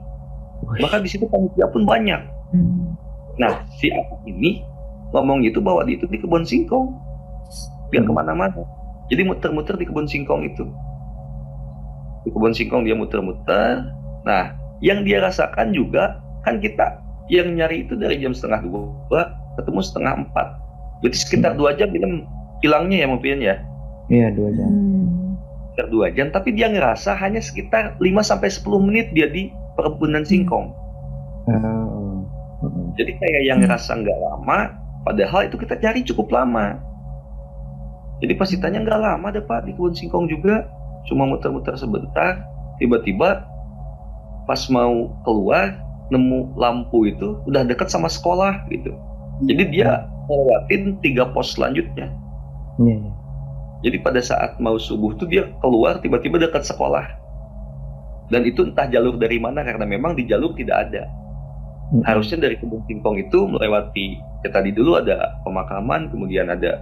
Bahkan 0.65 1.01
di 1.05 1.09
situ 1.09 1.25
panitia 1.29 1.69
pun 1.73 1.85
banyak. 1.85 2.21
Hmm. 2.53 2.97
Nah 3.37 3.65
si 3.77 3.93
anak 3.93 4.21
ini 4.29 4.65
ngomong 5.13 5.45
gitu 5.45 5.61
bahwa 5.61 5.85
dia 5.85 5.97
itu 6.01 6.07
di 6.09 6.19
kebun 6.21 6.45
singkong. 6.45 6.97
biar 7.91 8.07
Hmm. 8.07 8.15
ke 8.15 8.23
mana-mana 8.23 8.63
jadi 9.11 9.27
muter-muter 9.27 9.75
di 9.75 9.85
kebun 9.85 10.07
singkong 10.07 10.47
itu 10.47 10.65
di 12.23 12.31
kebun 12.31 12.55
singkong 12.55 12.87
dia 12.87 12.95
muter-muter 12.95 13.91
nah 14.23 14.55
yang 14.79 15.03
dia 15.03 15.19
rasakan 15.21 15.75
juga 15.75 16.23
kan 16.47 16.63
kita 16.63 17.03
yang 17.29 17.53
nyari 17.59 17.85
itu 17.85 17.99
dari 17.99 18.23
jam 18.23 18.33
setengah 18.33 18.63
dua 18.65 19.27
ketemu 19.57 19.81
setengah 19.81 20.13
empat 20.23 20.47
berarti 21.01 21.17
sekitar 21.17 21.57
dua 21.57 21.73
jam 21.75 21.91
kita 21.91 22.07
hilangnya 22.61 23.03
ya 23.03 23.09
mungkin 23.09 23.39
ya 23.41 23.57
Iya 24.11 24.35
dua 24.35 24.51
jam. 24.53 24.69
Hmm. 24.69 25.39
sekitar 25.71 25.87
dua 25.89 26.07
jam 26.11 26.27
tapi 26.29 26.51
dia 26.53 26.67
ngerasa 26.67 27.15
hanya 27.15 27.39
sekitar 27.39 27.95
5 27.97 28.05
sampai 28.21 28.51
10 28.51 28.67
menit 28.83 29.07
dia 29.15 29.31
di 29.31 29.49
perkebunan 29.75 30.23
singkong 30.23 30.75
Oh. 31.51 32.23
Mm-mm. 32.61 32.93
jadi 32.95 33.17
kayak 33.17 33.43
yang 33.49 33.59
ngerasa 33.65 33.97
nggak 33.97 34.19
lama 34.21 34.77
padahal 35.03 35.49
itu 35.49 35.57
kita 35.57 35.81
cari 35.81 36.05
cukup 36.05 36.29
lama 36.31 36.77
jadi 38.21 38.37
pas 38.37 38.53
ditanya 38.53 38.85
nggak 38.85 39.01
lama 39.01 39.27
deh 39.33 39.41
pak 39.41 39.65
di 39.65 39.73
kebun 39.73 39.97
singkong 39.97 40.29
juga 40.29 40.69
cuma 41.09 41.25
muter-muter 41.25 41.73
sebentar 41.75 42.45
tiba-tiba 42.77 43.49
pas 44.45 44.61
mau 44.69 45.17
keluar 45.25 45.81
nemu 46.13 46.53
lampu 46.55 47.09
itu 47.09 47.41
udah 47.49 47.65
deket 47.65 47.89
sama 47.89 48.07
sekolah 48.13 48.69
gitu 48.69 48.93
jadi 49.45 49.63
dia 49.73 49.91
ngelewatin 50.29 51.01
tiga 51.01 51.29
pos 51.33 51.57
selanjutnya 51.57 52.13
Iya, 52.81 52.97
iya. 52.97 53.13
Jadi 53.81 53.97
pada 54.05 54.21
saat 54.21 54.61
mau 54.61 54.77
subuh 54.77 55.17
tuh 55.17 55.29
dia 55.29 55.49
keluar 55.65 56.01
tiba-tiba 56.05 56.37
dekat 56.37 56.69
sekolah. 56.69 57.05
Dan 58.29 58.45
itu 58.47 58.63
entah 58.63 58.87
jalur 58.87 59.17
dari 59.17 59.41
mana 59.41 59.65
karena 59.65 59.89
memang 59.89 60.15
di 60.15 60.29
jalur 60.29 60.53
tidak 60.57 60.89
ada. 60.89 61.09
Harusnya 62.07 62.47
dari 62.47 62.55
kebun 62.55 62.87
singkong 62.87 63.19
itu 63.19 63.51
melewati 63.51 64.15
ya 64.47 64.49
tadi 64.55 64.71
dulu 64.71 65.01
ada 65.01 65.35
pemakaman, 65.43 66.07
kemudian 66.13 66.47
ada 66.47 66.79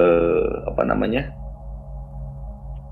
eh, 0.00 0.54
apa 0.64 0.82
namanya 0.86 1.28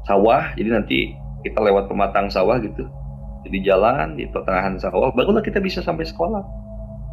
sawah. 0.05 0.53
Jadi 0.59 0.69
nanti 0.69 0.99
kita 1.47 1.63
lewat 1.63 1.89
pematang 1.89 2.29
sawah 2.29 2.61
gitu. 2.61 2.85
Jadi 3.47 3.59
jalan 3.65 4.19
di 4.19 4.29
pertengahan 4.29 4.77
sawah, 4.77 5.15
barulah 5.15 5.41
kita 5.41 5.63
bisa 5.63 5.81
sampai 5.81 6.05
sekolah. 6.05 6.43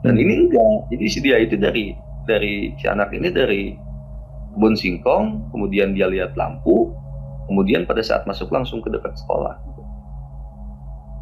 Dan 0.05 0.21
ini 0.21 0.45
enggak. 0.45 0.93
Jadi 0.93 1.05
si 1.09 1.19
dia 1.25 1.41
itu 1.41 1.57
dari 1.57 1.97
dari 2.29 2.77
si 2.77 2.85
anak 2.85 3.09
ini 3.09 3.33
dari 3.33 3.74
kebun 4.53 4.77
singkong, 4.77 5.50
kemudian 5.50 5.97
dia 5.97 6.05
lihat 6.05 6.38
lampu, 6.38 6.93
kemudian 7.50 7.89
pada 7.89 8.05
saat 8.05 8.24
masuk 8.29 8.53
langsung 8.53 8.85
ke 8.85 8.93
dekat 8.93 9.17
sekolah. 9.17 9.57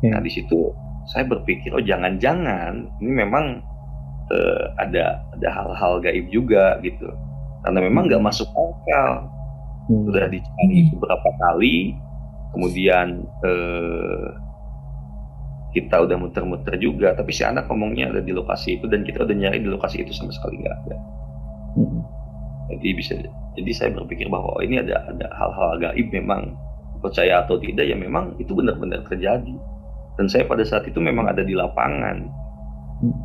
Ya. 0.03 0.19
Nah 0.19 0.21
di 0.21 0.27
situ 0.27 0.75
saya 1.07 1.23
berpikir 1.27 1.71
oh 1.71 1.83
jangan-jangan 1.83 2.91
ini 2.99 3.11
memang 3.23 3.63
eh, 4.35 4.65
ada 4.79 5.23
ada 5.31 5.47
hal-hal 5.47 6.03
gaib 6.03 6.27
juga 6.27 6.75
gitu, 6.83 7.07
karena 7.63 7.79
memang 7.87 8.11
nggak 8.11 8.23
masuk 8.23 8.51
akal. 8.51 9.31
Hmm. 9.87 10.07
Sudah 10.07 10.27
dicari 10.31 10.91
beberapa 10.91 11.29
kali, 11.39 11.95
kemudian 12.51 13.23
eh, 13.47 14.27
kita 15.73 16.05
udah 16.05 16.17
muter-muter 16.21 16.77
juga, 16.77 17.17
tapi 17.17 17.33
si 17.33 17.41
anak 17.41 17.65
ngomongnya 17.65 18.13
ada 18.13 18.21
di 18.21 18.29
lokasi 18.29 18.77
itu 18.77 18.85
dan 18.85 19.01
kita 19.01 19.25
udah 19.25 19.33
nyari 19.33 19.59
di 19.59 19.69
lokasi 19.69 20.05
itu 20.05 20.13
sama 20.13 20.29
sekali 20.29 20.61
nggak 20.61 20.75
ada. 20.85 20.97
Mm-mm. 21.73 22.05
jadi 22.69 22.89
bisa 22.93 23.13
jadi 23.53 23.71
saya 23.73 23.89
berpikir 23.93 24.29
bahwa 24.29 24.57
oh, 24.57 24.61
ini 24.65 24.81
ada 24.81 25.05
ada 25.05 25.27
hal-hal 25.33 25.77
gaib 25.81 26.09
memang. 26.09 26.57
Percaya 27.03 27.43
atau 27.43 27.59
tidak 27.59 27.83
ya 27.83 27.99
memang 27.99 28.31
itu 28.39 28.55
benar-benar 28.55 29.03
terjadi. 29.11 29.53
Dan 30.15 30.25
saya 30.31 30.47
pada 30.47 30.63
saat 30.63 30.87
itu 30.87 31.03
memang 31.03 31.27
ada 31.27 31.43
di 31.43 31.51
lapangan. 31.51 32.31
Hmm. 33.03 33.17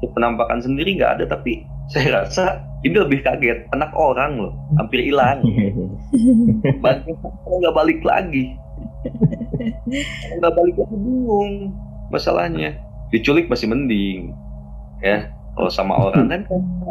Penampakan 0.00 0.64
sendiri 0.64 0.96
nggak 0.96 1.20
ada 1.20 1.24
tapi 1.28 1.60
saya 1.92 2.24
rasa 2.24 2.64
ini 2.82 2.96
lebih 2.96 3.22
kaget. 3.22 3.68
Anak 3.76 3.92
orang 3.94 4.40
loh 4.40 4.52
hampir 4.80 5.04
hilang. 5.04 5.44
Kalau 7.44 7.56
nggak 7.60 7.76
balik 7.76 8.00
lagi. 8.02 8.56
Nggak 10.36 10.52
balik 10.58 10.76
lagi 10.76 10.96
bingung 10.98 11.70
masalahnya 12.10 12.76
diculik 13.10 13.46
masih 13.46 13.70
mending 13.70 14.34
ya 15.00 15.30
kalau 15.56 15.70
sama 15.70 15.94
orang 15.96 16.28
kan 16.28 16.42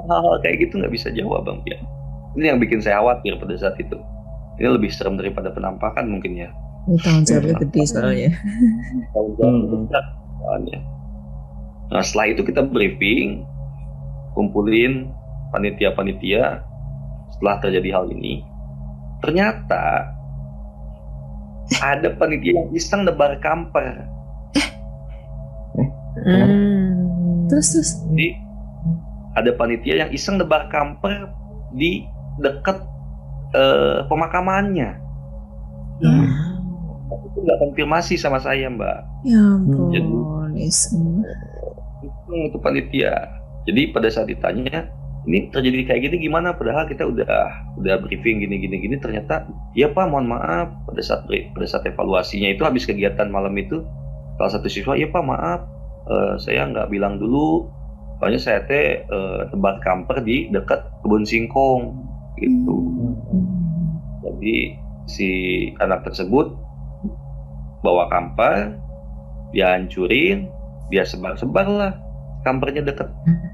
hal-hal 0.09 0.35
kayak 0.41 0.67
gitu 0.67 0.79
nggak 0.81 0.93
bisa 0.93 1.11
jawab 1.13 1.45
bang 1.45 1.59
Pian 1.65 1.81
ini 2.35 2.45
yang 2.51 2.59
bikin 2.59 2.79
saya 2.83 2.99
khawatir 2.99 3.37
pada 3.39 3.55
saat 3.55 3.75
itu 3.79 3.97
ini 4.57 4.67
lebih 4.71 4.89
serem 4.91 5.19
daripada 5.19 5.51
penampakan 5.51 6.07
mungkin 6.07 6.35
ya 6.35 6.49
Ini 6.85 7.01
tahun 7.01 7.21
jawabnya 7.25 7.55
gede 7.65 7.81
soalnya. 7.89 8.29
Tanggung 9.09 9.33
jawab 9.41 9.53
Hmm. 9.57 9.89
soalnya. 10.37 10.79
Nah 11.89 12.01
setelah 12.05 12.27
itu 12.29 12.45
kita 12.45 12.61
briefing, 12.61 13.41
kumpulin 14.33 15.09
panitia-panitia 15.49 16.61
setelah 17.33 17.55
terjadi 17.57 17.89
hal 17.89 18.05
ini. 18.13 18.45
Ternyata 19.25 20.13
ada 21.81 22.09
panitia 22.15 22.61
yang 22.61 22.69
iseng 22.71 23.01
nebar 23.05 23.41
kamper. 23.41 24.05
Hmm. 26.25 27.47
Terus 27.47 27.67
terus. 27.71 27.89
Jadi 28.09 28.27
ada 29.35 29.51
panitia 29.53 29.93
yang 30.05 30.09
iseng 30.09 30.41
nebar 30.41 30.67
kamper 30.73 31.29
di 31.77 32.03
dekat 32.41 32.81
eh, 33.53 33.99
pemakamannya. 34.09 34.89
Ya, 36.03 36.11
Tapi 37.05 37.25
itu 37.31 37.39
nggak 37.39 37.59
konfirmasi 37.61 38.19
sama 38.19 38.41
saya 38.41 38.67
mbak. 38.67 38.99
ya 39.23 39.39
ampun, 39.39 39.93
Jadi- 39.93 40.65
iseng. 40.65 41.23
itu 42.01 42.31
itu 42.51 42.57
panitia. 42.59 43.13
Jadi 43.65 43.81
pada 43.91 44.09
saat 44.09 44.27
ditanya 44.27 44.89
ini 45.25 45.49
terjadi 45.49 45.89
kayak 45.89 46.01
gini 46.09 46.29
gimana? 46.29 46.53
Padahal 46.53 46.85
kita 46.85 47.05
udah 47.05 47.37
udah 47.79 47.95
briefing 48.05 48.41
gini 48.41 48.61
gini 48.61 48.77
gini. 48.77 48.95
Ternyata 48.99 49.45
ya 49.73 49.89
pak 49.89 50.05
mohon 50.09 50.29
maaf 50.29 50.69
pada 50.85 51.01
saat 51.01 51.25
pada 51.27 51.65
saat 51.65 51.85
evaluasinya 51.85 52.49
itu 52.51 52.61
habis 52.61 52.85
kegiatan 52.85 53.29
malam 53.29 53.53
itu 53.57 53.81
salah 54.37 54.51
satu 54.53 54.67
siswa 54.69 54.93
ya 54.93 55.09
pak 55.09 55.23
maaf 55.25 55.65
eh, 56.09 56.33
saya 56.41 56.67
nggak 56.69 56.89
bilang 56.89 57.17
dulu. 57.21 57.69
Soalnya 58.19 58.41
saya 58.41 58.59
teh 58.65 59.03
eh, 59.03 59.41
tebar 59.51 59.81
kamper 59.83 60.23
di 60.23 60.49
dekat 60.49 60.81
kebun 61.03 61.27
singkong 61.27 61.93
gitu. 62.39 62.77
Jadi 64.25 64.75
si 65.05 65.29
anak 65.77 66.07
tersebut 66.07 66.51
bawa 67.85 68.09
kamper, 68.09 68.73
dia 69.53 69.77
hancurin, 69.77 70.49
dia 70.89 71.05
sebar-sebar 71.05 71.67
lah 71.69 71.93
kampernya 72.45 72.85
dekat 72.85 73.09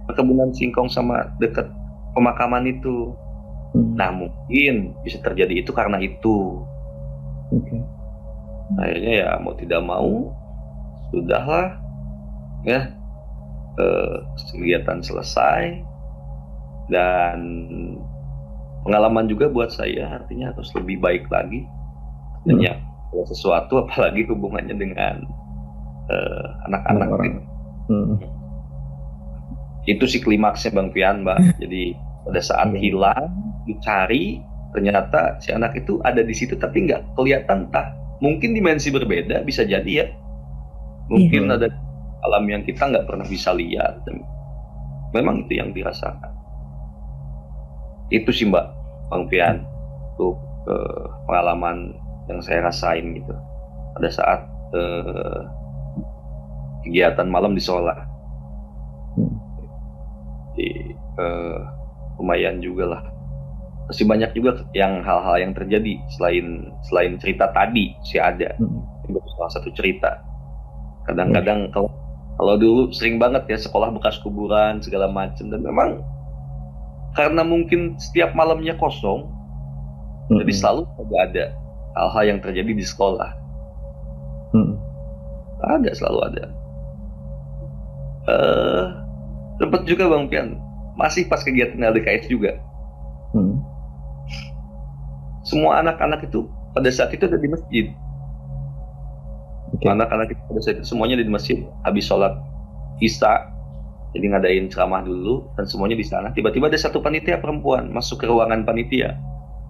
perkebunan 0.05 0.51
singkong 0.51 0.91
sama 0.91 1.31
dekat 1.39 1.67
pemakaman 2.13 2.67
itu. 2.67 3.15
Hmm. 3.71 3.95
Nah 3.95 4.11
mungkin 4.11 4.95
bisa 5.01 5.17
terjadi 5.23 5.63
itu 5.63 5.71
karena 5.71 5.97
itu. 6.03 6.67
Oke. 7.55 7.77
Akhirnya 8.79 9.13
ya 9.27 9.29
mau 9.39 9.55
tidak 9.55 9.81
mau 9.83 10.31
sudahlah 11.11 11.80
ya 12.63 12.91
eh, 13.77 14.15
kegiatan 14.51 14.99
selesai 14.99 15.81
dan 16.87 17.39
pengalaman 18.83 19.25
juga 19.25 19.47
buat 19.47 19.69
saya 19.69 20.19
artinya 20.19 20.51
harus 20.51 20.73
lebih 20.75 20.99
baik 20.99 21.25
lagi 21.29 21.63
dan 22.43 22.57
Hmm. 22.57 22.65
ya 22.65 22.73
sesuatu 23.27 23.77
apalagi 23.77 24.25
hubungannya 24.25 24.73
dengan 24.73 25.15
eh, 26.07 26.47
anak-anak 26.67 27.07
gitu. 27.21 27.39
Hmm. 27.87 28.15
itu 29.83 30.05
sih 30.05 30.21
klimaksnya 30.21 30.71
Bang 30.71 30.91
Pian 30.91 31.25
Mbak. 31.25 31.57
Jadi 31.57 31.97
pada 32.21 32.41
saat 32.41 32.69
Iya. 32.69 32.79
hilang 32.79 33.25
dicari 33.65 34.37
ternyata 34.71 35.37
si 35.39 35.49
anak 35.51 35.73
itu 35.75 35.97
ada 36.01 36.21
di 36.21 36.31
situ 36.31 36.53
tapi 36.55 36.85
nggak 36.85 37.17
kelihatan 37.17 37.67
entah 37.67 37.91
mungkin 38.21 38.53
dimensi 38.53 38.87
berbeda 38.89 39.41
bisa 39.41 39.65
jadi 39.65 39.91
ya 39.91 40.07
mungkin 41.07 41.49
Iya. 41.49 41.57
ada 41.57 41.67
alam 42.25 42.43
yang 42.49 42.61
kita 42.65 42.89
nggak 42.89 43.05
pernah 43.09 43.25
bisa 43.25 43.53
lihat 43.53 44.01
dan 44.05 44.21
memang 45.11 45.45
itu 45.45 45.59
yang 45.59 45.73
dirasakan 45.73 46.31
itu 48.11 48.29
sih 48.35 48.45
Mbak 48.51 48.65
Bang 49.07 49.25
Pian 49.31 49.63
untuk 50.13 50.35
eh, 50.67 51.05
pengalaman 51.25 51.95
yang 52.27 52.43
saya 52.43 52.67
rasain 52.67 53.15
gitu 53.15 53.33
pada 53.95 54.09
saat 54.11 54.39
eh, 54.75 55.41
kegiatan 56.83 57.27
malam 57.31 57.55
di 57.55 57.63
sekolah. 57.63 57.97
Jadi 60.51 60.69
eh, 60.95 61.59
lumayan 62.19 62.59
juga 62.59 62.99
lah. 62.99 63.03
Masih 63.87 64.07
banyak 64.07 64.31
juga 64.35 64.63
yang 64.71 65.03
hal-hal 65.03 65.35
yang 65.39 65.51
terjadi 65.55 65.99
selain 66.15 66.71
selain 66.87 67.15
cerita 67.19 67.47
tadi 67.55 67.95
sih 68.03 68.19
ada. 68.19 68.51
Hmm. 68.59 68.83
Baru 69.07 69.27
salah 69.39 69.51
satu 69.55 69.71
cerita. 69.75 70.19
Kadang-kadang 71.07 71.71
kalau 71.75 71.91
kalau 72.41 72.57
dulu 72.57 72.89
sering 72.89 73.21
banget 73.21 73.45
ya 73.45 73.57
sekolah 73.61 73.93
bekas 73.93 74.17
kuburan 74.25 74.81
segala 74.81 75.05
macam 75.05 75.45
dan 75.53 75.61
memang 75.61 76.01
karena 77.13 77.45
mungkin 77.45 78.01
setiap 78.01 78.33
malamnya 78.33 78.73
kosong, 78.81 79.29
Hmm. 80.31 80.39
jadi 80.41 80.53
selalu 80.55 80.81
ada 80.95 81.15
ada 81.27 81.45
hal-hal 81.99 82.23
yang 82.23 82.39
terjadi 82.39 82.71
di 82.71 82.85
sekolah. 82.87 83.35
Hmm. 84.55 84.79
Ada 85.59 85.91
selalu 85.91 86.19
ada. 86.23 86.43
Eh, 88.31 88.83
sempat 89.59 89.83
juga 89.83 90.07
Bang 90.07 90.31
Pian, 90.31 90.55
masih 90.95 91.27
pas 91.27 91.43
kegiatan 91.43 91.77
LDKS 91.77 92.25
juga. 92.31 92.57
Hmm. 93.37 93.59
semua 95.41 95.81
anak-anak 95.81 96.29
itu 96.29 96.45
pada 96.71 96.87
saat 96.93 97.11
itu 97.11 97.25
ada 97.25 97.35
di 97.35 97.49
masjid 97.49 97.85
Oke. 99.81 99.89
anak-anak 99.89 100.29
itu 100.29 100.41
pada 100.45 100.59
saat 100.61 100.75
itu 100.77 100.85
semuanya 100.85 101.17
di 101.17 101.25
masjid 101.25 101.57
habis 101.81 102.05
sholat 102.05 102.37
isya 103.01 103.49
jadi 104.13 104.25
ngadain 104.37 104.69
ceramah 104.69 105.01
dulu 105.01 105.47
dan 105.55 105.65
semuanya 105.65 105.95
di 105.95 106.03
sana. 106.03 106.29
Tiba-tiba 106.35 106.67
ada 106.67 106.75
satu 106.75 106.99
panitia 106.99 107.39
perempuan 107.39 107.89
masuk 107.95 108.21
ke 108.21 108.25
ruangan 108.27 108.67
panitia. 108.67 109.15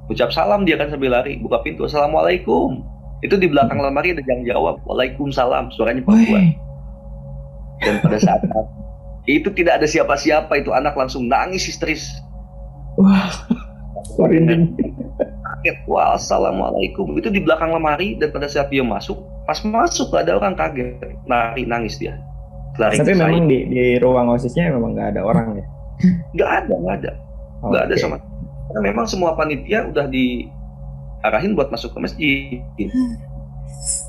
Ucap 0.10 0.34
salam 0.34 0.66
dia 0.66 0.82
kan 0.82 0.90
sambil 0.90 1.14
lari 1.14 1.38
buka 1.40 1.62
pintu 1.62 1.86
assalamualaikum. 1.86 2.82
Itu 3.22 3.38
di 3.38 3.46
belakang 3.46 3.78
lemari 3.78 4.18
ada 4.18 4.26
yang 4.26 4.42
jawab 4.44 4.82
waalaikumsalam 4.84 5.70
suaranya 5.78 6.02
perempuan 6.02 6.58
dan 7.82 7.98
pada 8.02 8.18
saat 8.22 8.42
itu 9.30 9.50
tidak 9.54 9.82
ada 9.82 9.88
siapa-siapa 9.90 10.54
itu 10.58 10.74
anak 10.74 10.94
langsung 10.98 11.30
nangis 11.30 11.66
histeris. 11.66 12.10
Wah, 12.98 13.30
Merinding. 14.18 14.74
kaget 15.42 15.78
wah 15.86 16.18
assalamualaikum 16.18 17.16
itu 17.18 17.30
di 17.30 17.40
belakang 17.42 17.70
lemari 17.70 18.18
dan 18.18 18.34
pada 18.34 18.50
saat 18.50 18.74
dia 18.74 18.82
masuk 18.82 19.22
pas 19.52 19.60
masuk 19.68 20.16
gak 20.16 20.32
ada 20.32 20.40
orang 20.40 20.56
kaget. 20.56 20.96
Lari 21.28 21.68
nangis 21.68 22.00
dia. 22.00 22.16
Lari 22.80 23.04
Tapi 23.04 23.12
memang 23.12 23.52
di, 23.52 23.68
di 23.68 23.84
ruang 24.00 24.32
osisnya 24.32 24.72
memang 24.72 24.96
nggak 24.96 25.12
ada 25.12 25.22
orang 25.28 25.60
ya. 25.60 25.66
nggak 26.40 26.52
ada 26.64 26.74
nggak 26.80 26.96
ada. 27.04 27.12
Nggak 27.68 27.84
ada 27.84 27.94
Oke. 28.00 28.00
sama. 28.00 28.18
Karena 28.72 28.80
memang 28.88 29.06
semua 29.12 29.36
panitia 29.36 29.92
udah 29.92 30.08
diarahin 30.08 31.52
buat 31.52 31.68
masuk 31.68 31.92
ke 31.92 32.00
masjid. 32.00 32.64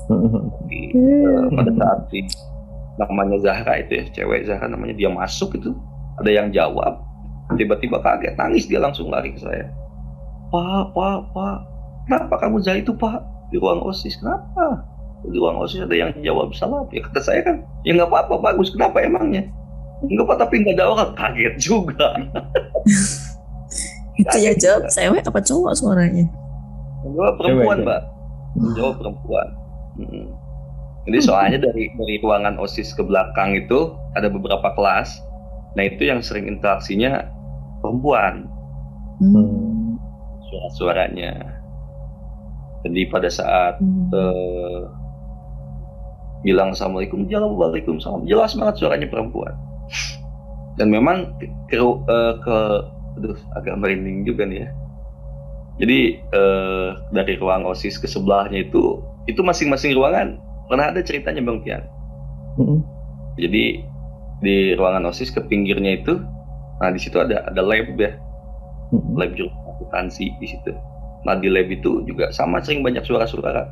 Mhm. 0.07 0.41
Di- 0.71 0.95
eh, 0.95 1.43
pada 1.51 1.71
saat 1.75 1.99
di 2.07 2.23
namanya 2.95 3.35
Zahra 3.43 3.83
itu 3.83 3.99
ya 3.99 4.03
cewek 4.15 4.47
Zahra 4.47 4.71
namanya 4.71 4.95
dia 4.95 5.11
masuk 5.11 5.59
itu 5.59 5.75
ada 6.23 6.31
yang 6.31 6.55
jawab 6.55 7.03
tiba-tiba 7.59 7.99
kaget 7.99 8.39
nangis 8.39 8.63
dia 8.71 8.79
langsung 8.79 9.11
lari 9.11 9.35
ke 9.35 9.43
saya. 9.43 9.67
Pak 10.55 10.95
pak 10.95 11.35
pak 11.35 11.57
kenapa 12.07 12.35
kamu 12.47 12.63
Zahra 12.63 12.79
itu 12.79 12.95
pak? 12.95 13.19
Di 13.51 13.59
ruang 13.59 13.83
osis 13.83 14.15
kenapa 14.23 14.92
ruang 15.23 15.59
osis 15.63 15.83
ada 15.83 15.95
yang 15.95 16.11
jawab 16.19 16.51
salam 16.51 16.83
ya 16.91 16.99
kata 17.07 17.19
saya 17.23 17.39
kan 17.43 17.63
ya 17.87 17.95
nggak 17.95 18.11
apa-apa 18.11 18.53
bagus 18.53 18.75
kenapa 18.75 18.99
emangnya 18.99 19.47
nggak 20.03 20.25
apa 20.27 20.35
tapi 20.43 20.63
nggak 20.63 20.75
ada 20.79 20.85
orang 20.91 21.11
kaget 21.15 21.55
juga 21.63 22.11
itu 24.21 24.37
ya 24.37 24.53
jawab 24.53 24.83
cewek 24.93 25.23
apa 25.25 25.39
cowok 25.41 25.73
suaranya? 25.73 26.25
Jawab 27.03 27.35
perempuan, 27.41 27.77
Mbak. 27.83 28.01
Jawab 28.77 28.95
perempuan. 29.01 29.47
Mm. 29.97 30.27
Jadi 31.03 31.19
soalnya 31.19 31.59
dari 31.67 31.91
dari 31.99 32.15
ruangan 32.23 32.55
OSIS 32.61 32.95
ke 32.95 33.03
belakang 33.03 33.59
itu 33.59 33.91
ada 34.15 34.31
beberapa 34.31 34.71
kelas. 34.77 35.19
Nah, 35.73 35.83
itu 35.89 36.07
yang 36.07 36.21
sering 36.21 36.47
interaksinya 36.47 37.27
perempuan 37.81 38.47
Hmm. 39.19 39.97
suara-suaranya. 40.49 41.33
Jadi 42.85 43.01
pada 43.09 43.29
saat 43.29 43.81
Hmm. 43.81 44.09
eh, 44.13 44.81
bilang 46.43 46.75
assalamualaikum, 46.75 47.25
jawab 47.31 47.55
waalaikumsalam. 47.55 48.27
Jelas 48.27 48.53
banget 48.53 48.75
suaranya 48.83 49.07
perempuan. 49.07 49.55
Dan 50.75 50.91
memang 50.91 51.31
ke, 51.39 51.47
ke, 51.71 51.77
eh, 51.79 52.33
ke 52.43 52.57
aduh, 53.19 53.37
agak 53.55 53.75
merinding 53.79 54.27
juga 54.27 54.43
nih 54.43 54.67
ya. 54.67 54.69
Jadi 55.81 55.99
eh, 56.21 56.89
dari 57.15 57.33
ruang 57.39 57.65
osis 57.65 57.97
ke 57.97 58.05
sebelahnya 58.05 58.61
itu 58.69 59.01
itu 59.25 59.41
masing-masing 59.41 59.97
ruangan 59.97 60.37
pernah 60.67 60.91
ada 60.91 61.01
ceritanya 61.01 61.41
bang 61.41 61.59
Pian. 61.63 61.83
Mhm. 62.59 62.77
Jadi 63.39 63.63
di 64.43 64.57
ruangan 64.77 65.09
osis 65.09 65.31
ke 65.33 65.41
pinggirnya 65.47 66.03
itu, 66.03 66.19
nah 66.83 66.91
di 66.91 66.99
situ 66.99 67.17
ada 67.17 67.47
ada 67.47 67.61
lab 67.63 67.95
ya, 67.97 68.13
Mhm. 68.93 69.17
lab 69.17 69.31
jurnal 69.33 69.63
akuntansi 69.73 70.29
di 70.37 70.47
situ. 70.49 70.71
Nah 71.23 71.39
di 71.39 71.49
lab 71.49 71.71
itu 71.71 72.03
juga 72.05 72.29
sama 72.29 72.59
sering 72.61 72.83
banyak 72.83 73.01
suara-suara. 73.07 73.69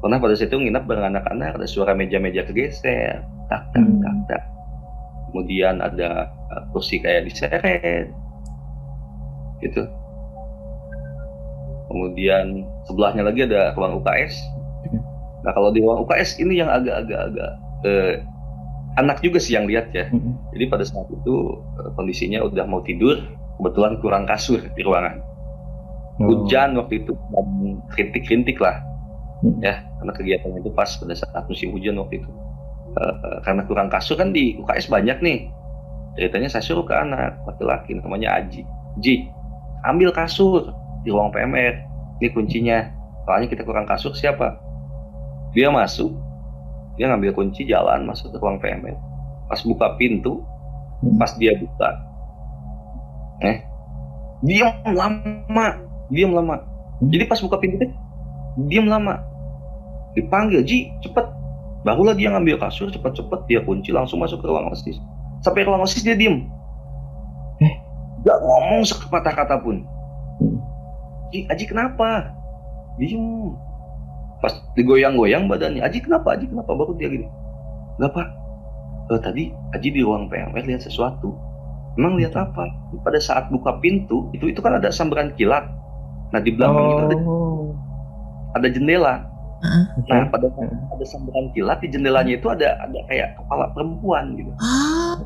Pernah 0.00 0.18
pada 0.20 0.34
situ 0.36 0.54
nginap 0.60 0.84
bareng 0.84 1.16
anak-anak 1.16 1.56
ada 1.56 1.66
suara 1.66 1.96
meja-meja 1.96 2.44
kegeser, 2.44 3.24
tak 3.48 3.62
tak 3.72 3.82
Hmm. 3.82 4.00
tak 4.04 4.14
tak. 4.28 4.42
Kemudian 5.32 5.80
ada 5.82 6.30
uh, 6.52 6.62
kursi 6.72 7.00
kayak 7.02 7.28
diseret, 7.28 8.08
gitu. 9.60 9.82
Kemudian 11.86 12.66
sebelahnya 12.84 13.22
lagi 13.24 13.46
ada 13.46 13.72
ruang 13.72 14.02
UKS. 14.02 14.34
Nah 15.46 15.52
kalau 15.54 15.70
di 15.70 15.80
ruang 15.80 16.02
UKS 16.04 16.42
ini 16.42 16.58
yang 16.58 16.66
agak-agak 16.68 17.20
agak 17.30 17.52
eh, 17.86 18.14
anak 18.98 19.22
juga 19.22 19.38
sih 19.38 19.54
yang 19.54 19.70
lihat 19.70 19.94
ya. 19.94 20.10
Mhm. 20.10 20.56
Jadi 20.56 20.64
pada 20.66 20.84
saat 20.84 21.06
itu 21.08 21.34
eh, 21.80 21.90
kondisinya 21.94 22.42
udah 22.42 22.64
mau 22.66 22.82
tidur, 22.82 23.22
kebetulan 23.60 23.96
kurang 24.02 24.24
kasur 24.26 24.58
di 24.60 24.82
ruangan. 24.82 25.22
Oh. 26.16 26.32
Hujan 26.32 26.74
waktu 26.80 27.04
itu 27.04 27.12
dan 27.32 27.46
rintik-rintik 27.92 28.56
lah, 28.58 28.80
Hmm. 28.80 28.95
Ya 29.60 29.84
karena 30.00 30.12
kegiatan 30.16 30.50
itu 30.56 30.70
pas 30.72 30.88
pada 30.88 31.14
saat 31.14 31.44
musim 31.48 31.72
hujan 31.76 31.96
waktu 32.00 32.24
itu. 32.24 32.30
Eh, 32.96 33.38
karena 33.44 33.62
kurang 33.68 33.92
kasur 33.92 34.16
kan 34.16 34.32
di 34.32 34.56
UKS 34.56 34.88
banyak 34.88 35.20
nih. 35.20 35.38
Ceritanya 36.16 36.48
saya 36.48 36.64
suruh 36.64 36.88
ke 36.88 36.96
anak 36.96 37.44
laki-laki 37.44 37.92
namanya 37.92 38.40
Aji. 38.40 38.64
Ji, 39.04 39.28
ambil 39.84 40.16
kasur 40.16 40.72
di 41.04 41.12
ruang 41.12 41.28
PMR. 41.28 41.76
Ini 42.24 42.32
kuncinya. 42.32 42.88
Soalnya 43.28 43.52
kita 43.52 43.68
kurang 43.68 43.84
kasur 43.84 44.16
siapa? 44.16 44.56
Dia 45.52 45.68
masuk, 45.68 46.08
dia 46.96 47.12
ngambil 47.12 47.36
kunci 47.36 47.68
jalan 47.68 48.08
masuk 48.08 48.32
ke 48.32 48.40
ruang 48.40 48.56
PMR. 48.56 48.96
Pas 49.52 49.60
buka 49.60 49.92
pintu, 50.00 50.40
Hmm. 51.04 51.20
pas 51.20 51.28
dia 51.36 51.52
buka, 51.60 51.90
eh, 53.44 53.60
diam 54.40 54.72
lama, 54.96 55.66
diam 56.08 56.32
lama. 56.32 56.56
Hmm. 56.56 57.12
Jadi 57.12 57.24
pas 57.28 57.36
buka 57.44 57.60
pintu, 57.60 57.84
teh, 57.84 57.92
diam 58.64 58.88
lama. 58.88 59.20
Dipanggil, 60.16 60.64
Ji, 60.64 60.88
cepet. 61.04 61.28
Barulah 61.84 62.16
dia 62.16 62.32
ngambil 62.32 62.58
kasur, 62.58 62.90
cepet-cepet 62.90 63.40
dia 63.46 63.60
kunci 63.62 63.94
langsung 63.94 64.18
masuk 64.18 64.42
ke 64.42 64.46
ruang 64.48 64.72
osis. 64.72 64.98
Sampai 65.44 65.62
ruang 65.62 65.84
osis 65.84 66.02
dia 66.02 66.18
diem. 66.18 66.48
Eh. 67.62 67.74
Gak 68.26 68.38
ngomong 68.42 68.82
sepatah 68.82 69.30
kata 69.30 69.60
pun. 69.62 69.86
Hmm. 70.42 70.58
Ji, 71.30 71.46
Aji 71.46 71.64
kenapa? 71.68 72.32
Diem. 72.98 73.54
Pas 74.42 74.50
digoyang-goyang 74.74 75.46
badannya, 75.46 75.84
Aji 75.84 76.02
kenapa? 76.02 76.34
Aji 76.34 76.50
kenapa? 76.50 76.74
Baru 76.74 76.96
dia 76.98 77.06
gini. 77.06 77.28
Gak 78.02 78.10
pak. 78.10 78.28
Eh, 79.14 79.20
tadi 79.22 79.42
Aji 79.76 79.88
di 79.94 80.00
ruang 80.02 80.26
PMR 80.26 80.66
lihat 80.66 80.82
sesuatu. 80.82 81.38
Emang 81.96 82.18
lihat 82.18 82.34
apa? 82.34 82.66
Pada 83.06 83.16
saat 83.16 83.48
buka 83.48 83.78
pintu, 83.80 84.28
itu 84.36 84.52
itu 84.52 84.60
kan 84.60 84.76
ada 84.76 84.92
sambaran 84.92 85.32
kilat. 85.38 85.64
Nah 86.34 86.40
di 86.42 86.50
belakang 86.52 86.84
itu 86.92 87.02
ada, 87.08 87.16
Oh. 87.24 87.55
Ada 88.56 88.68
jendela. 88.72 89.24
Oke. 89.96 90.10
Nah 90.12 90.28
pada 90.28 90.46
saat 90.52 90.70
ada 90.70 91.04
sambaran 91.08 91.48
kilat 91.56 91.78
di 91.80 91.88
jendelanya 91.88 92.32
itu 92.36 92.48
ada 92.52 92.76
ada 92.80 92.98
kayak 93.08 93.34
kepala 93.40 93.72
perempuan 93.72 94.36
gitu. 94.36 94.52
Ah. 94.60 95.16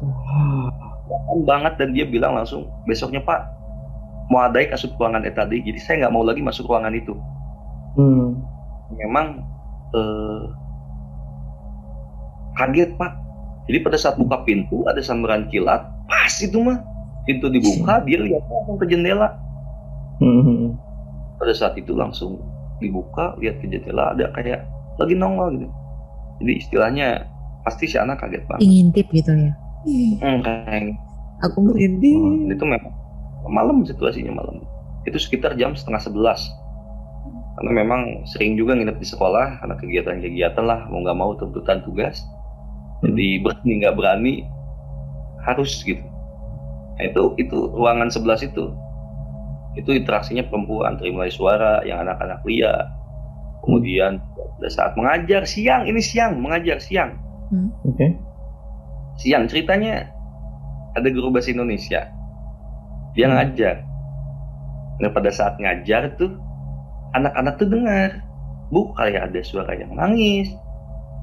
Kelihatan 1.07 1.39
banget 1.43 1.73
dan 1.83 1.89
dia 1.91 2.07
bilang 2.07 2.39
langsung 2.39 2.71
besoknya 2.87 3.19
Pak 3.27 3.61
mau 4.31 4.47
ada 4.47 4.63
kasut 4.63 4.95
ruangan 4.95 5.27
itu 5.27 5.35
tadi. 5.35 5.57
Jadi 5.67 5.79
saya 5.83 5.95
nggak 6.07 6.15
mau 6.15 6.23
lagi 6.23 6.41
masuk 6.41 6.71
ruangan 6.71 6.95
itu. 6.95 7.15
Hmm. 7.99 8.39
memang 8.95 9.43
eh, 9.95 10.43
kaget 12.59 12.95
pak. 12.95 13.13
Jadi 13.71 13.79
pada 13.87 13.99
saat 13.99 14.19
buka 14.19 14.43
pintu 14.47 14.83
ada 14.87 14.99
sambaran 14.99 15.47
kilat, 15.51 15.83
pas 16.11 16.35
itu 16.43 16.59
mah 16.59 16.79
pintu 17.27 17.47
dibuka 17.51 18.03
dia 18.03 18.19
lihat 18.19 18.43
langsung 18.51 18.79
ke 18.79 18.87
jendela. 18.91 19.31
Mhm. 20.19 20.75
Pada 21.39 21.55
saat 21.55 21.79
itu 21.79 21.95
langsung 21.95 22.43
dibuka 22.81 23.37
lihat 23.39 23.61
ke 23.61 23.69
jendela 23.69 24.17
ada 24.17 24.33
kayak 24.35 24.65
lagi 24.97 25.15
nongol 25.15 25.55
gitu. 25.57 25.69
Jadi 26.41 26.53
istilahnya 26.57 27.09
pasti 27.63 27.85
si 27.85 27.97
anak 28.01 28.25
kaget 28.25 28.45
banget. 28.49 28.65
ngintip 28.65 29.07
gitu 29.13 29.33
ya. 29.37 29.53
Hmm, 30.21 30.41
kayak 30.45 30.97
Aku 31.41 31.65
merinding. 31.65 32.53
itu 32.53 32.65
memang 32.65 32.93
malam 33.49 33.81
situasinya 33.85 34.37
malam. 34.37 34.61
Itu 35.09 35.17
sekitar 35.17 35.57
jam 35.57 35.73
setengah 35.73 36.01
sebelas. 36.05 36.41
Karena 37.57 37.85
memang 37.85 38.25
sering 38.29 38.57
juga 38.57 38.77
nginep 38.77 38.97
di 39.01 39.07
sekolah 39.09 39.61
karena 39.61 39.75
kegiatan-kegiatan 39.77 40.65
lah 40.65 40.89
mau 40.89 41.01
nggak 41.05 41.17
mau 41.17 41.33
tuntutan 41.37 41.81
tugas. 41.85 42.21
Jadi 43.01 43.41
berani 43.41 43.73
nggak 43.81 43.97
berani 43.97 44.35
harus 45.45 45.81
gitu. 45.85 46.05
Nah, 47.01 47.05
itu 47.09 47.23
itu 47.41 47.59
ruangan 47.73 48.13
sebelas 48.13 48.45
itu 48.45 48.69
itu 49.79 49.95
interaksinya 49.95 50.43
perempuan 50.51 50.99
dari 50.99 51.15
mulai 51.15 51.31
suara 51.31 51.83
yang 51.87 52.03
anak-anak 52.03 52.43
lihat 52.43 52.91
kemudian 53.63 54.19
pada 54.35 54.69
saat 54.73 54.93
mengajar 54.97 55.45
siang 55.45 55.87
ini 55.87 56.01
siang 56.01 56.41
mengajar 56.41 56.81
siang. 56.81 57.17
Oke. 57.85 58.07
siang 59.21 59.45
ceritanya 59.53 60.09
ada 60.97 61.09
guru 61.13 61.29
bahasa 61.29 61.53
Indonesia. 61.53 62.09
Dia 63.13 63.27
Hmm. 63.29 63.37
ngajar. 63.37 63.85
Nah 65.01 65.11
pada 65.13 65.29
saat 65.29 65.61
ngajar 65.61 66.17
tuh 66.17 66.33
anak-anak 67.13 67.61
tuh 67.61 67.69
dengar. 67.69 68.25
Bu 68.71 68.95
kayak 68.97 69.29
ada 69.29 69.41
suara 69.45 69.77
yang 69.77 69.93
nangis. 69.93 70.49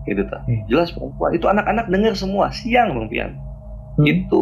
Gitu 0.05 0.23
tak 0.29 0.45
Hmm. 0.45 0.61
jelas 0.69 0.93
perempuan. 0.93 1.33
Itu 1.33 1.49
anak-anak 1.49 1.89
dengar 1.89 2.13
semua 2.13 2.53
siang 2.53 2.93
bang 2.95 3.07
Pian. 3.09 3.31
Hmm. 3.97 4.05
itu 4.05 4.41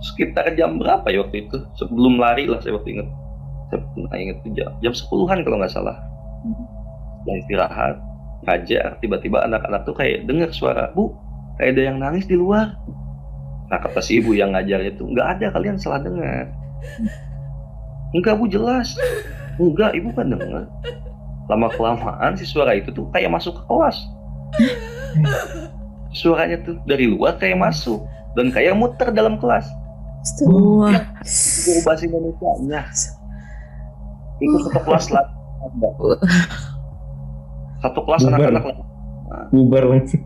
sekitar 0.00 0.56
jam 0.56 0.80
berapa 0.80 1.04
ya 1.12 1.20
waktu 1.20 1.44
itu? 1.44 1.60
Sebelum 1.76 2.16
lari 2.16 2.48
lah 2.48 2.64
saya 2.64 2.80
waktu 2.80 2.96
inget 2.96 3.08
saya 3.70 3.80
pernah 3.94 4.18
ingat 4.18 4.36
tuh 4.42 4.50
jam, 4.58 4.70
jam 4.82 4.92
10-an 4.92 5.38
kalau 5.46 5.56
nggak 5.62 5.72
salah. 5.72 5.96
Setelah 7.22 7.38
istirahat 7.38 7.96
ngajar 8.40 8.96
tiba-tiba 9.04 9.44
anak-anak 9.44 9.84
tuh 9.84 9.92
kayak 9.92 10.24
dengar 10.24 10.48
suara 10.50 10.88
bu 10.96 11.12
kayak 11.60 11.76
ada 11.76 11.82
yang 11.92 11.96
nangis 12.02 12.26
di 12.26 12.34
luar. 12.34 12.74
Nah 13.70 13.78
kata 13.78 14.02
si 14.02 14.18
ibu 14.18 14.34
yang 14.34 14.56
ngajar 14.56 14.82
itu 14.82 15.06
nggak 15.06 15.38
ada 15.38 15.46
kalian 15.54 15.78
salah 15.78 16.02
dengar. 16.02 16.50
Enggak 18.16 18.34
bu 18.42 18.50
jelas. 18.50 18.98
Enggak 19.60 19.94
ibu 19.94 20.10
kan 20.16 20.34
dengar. 20.34 20.66
Lama 21.46 21.68
kelamaan 21.70 22.34
si 22.34 22.42
suara 22.42 22.74
itu 22.74 22.90
tuh 22.90 23.06
kayak 23.14 23.30
masuk 23.30 23.54
ke 23.54 23.62
kelas. 23.70 23.96
Suaranya 26.10 26.58
tuh 26.66 26.74
dari 26.90 27.06
luar 27.06 27.38
kayak 27.38 27.54
masuk 27.54 28.02
dan 28.34 28.50
kayak 28.50 28.74
muter 28.74 29.14
dalam 29.14 29.38
kelas. 29.38 29.70
Wah. 30.46 31.00
guru 31.64 31.80
bahasa 31.86 32.04
Indonesia 32.04 32.50
nya 32.68 32.84
itu 34.40 34.56
satu 34.66 34.80
kelas 34.84 35.06
lah. 35.12 35.24
Satu 37.80 38.00
kelas 38.04 38.22
anak-anak 38.28 38.64
lah. 38.64 38.76
Bubar 39.54 39.84
langsung. 39.86 40.22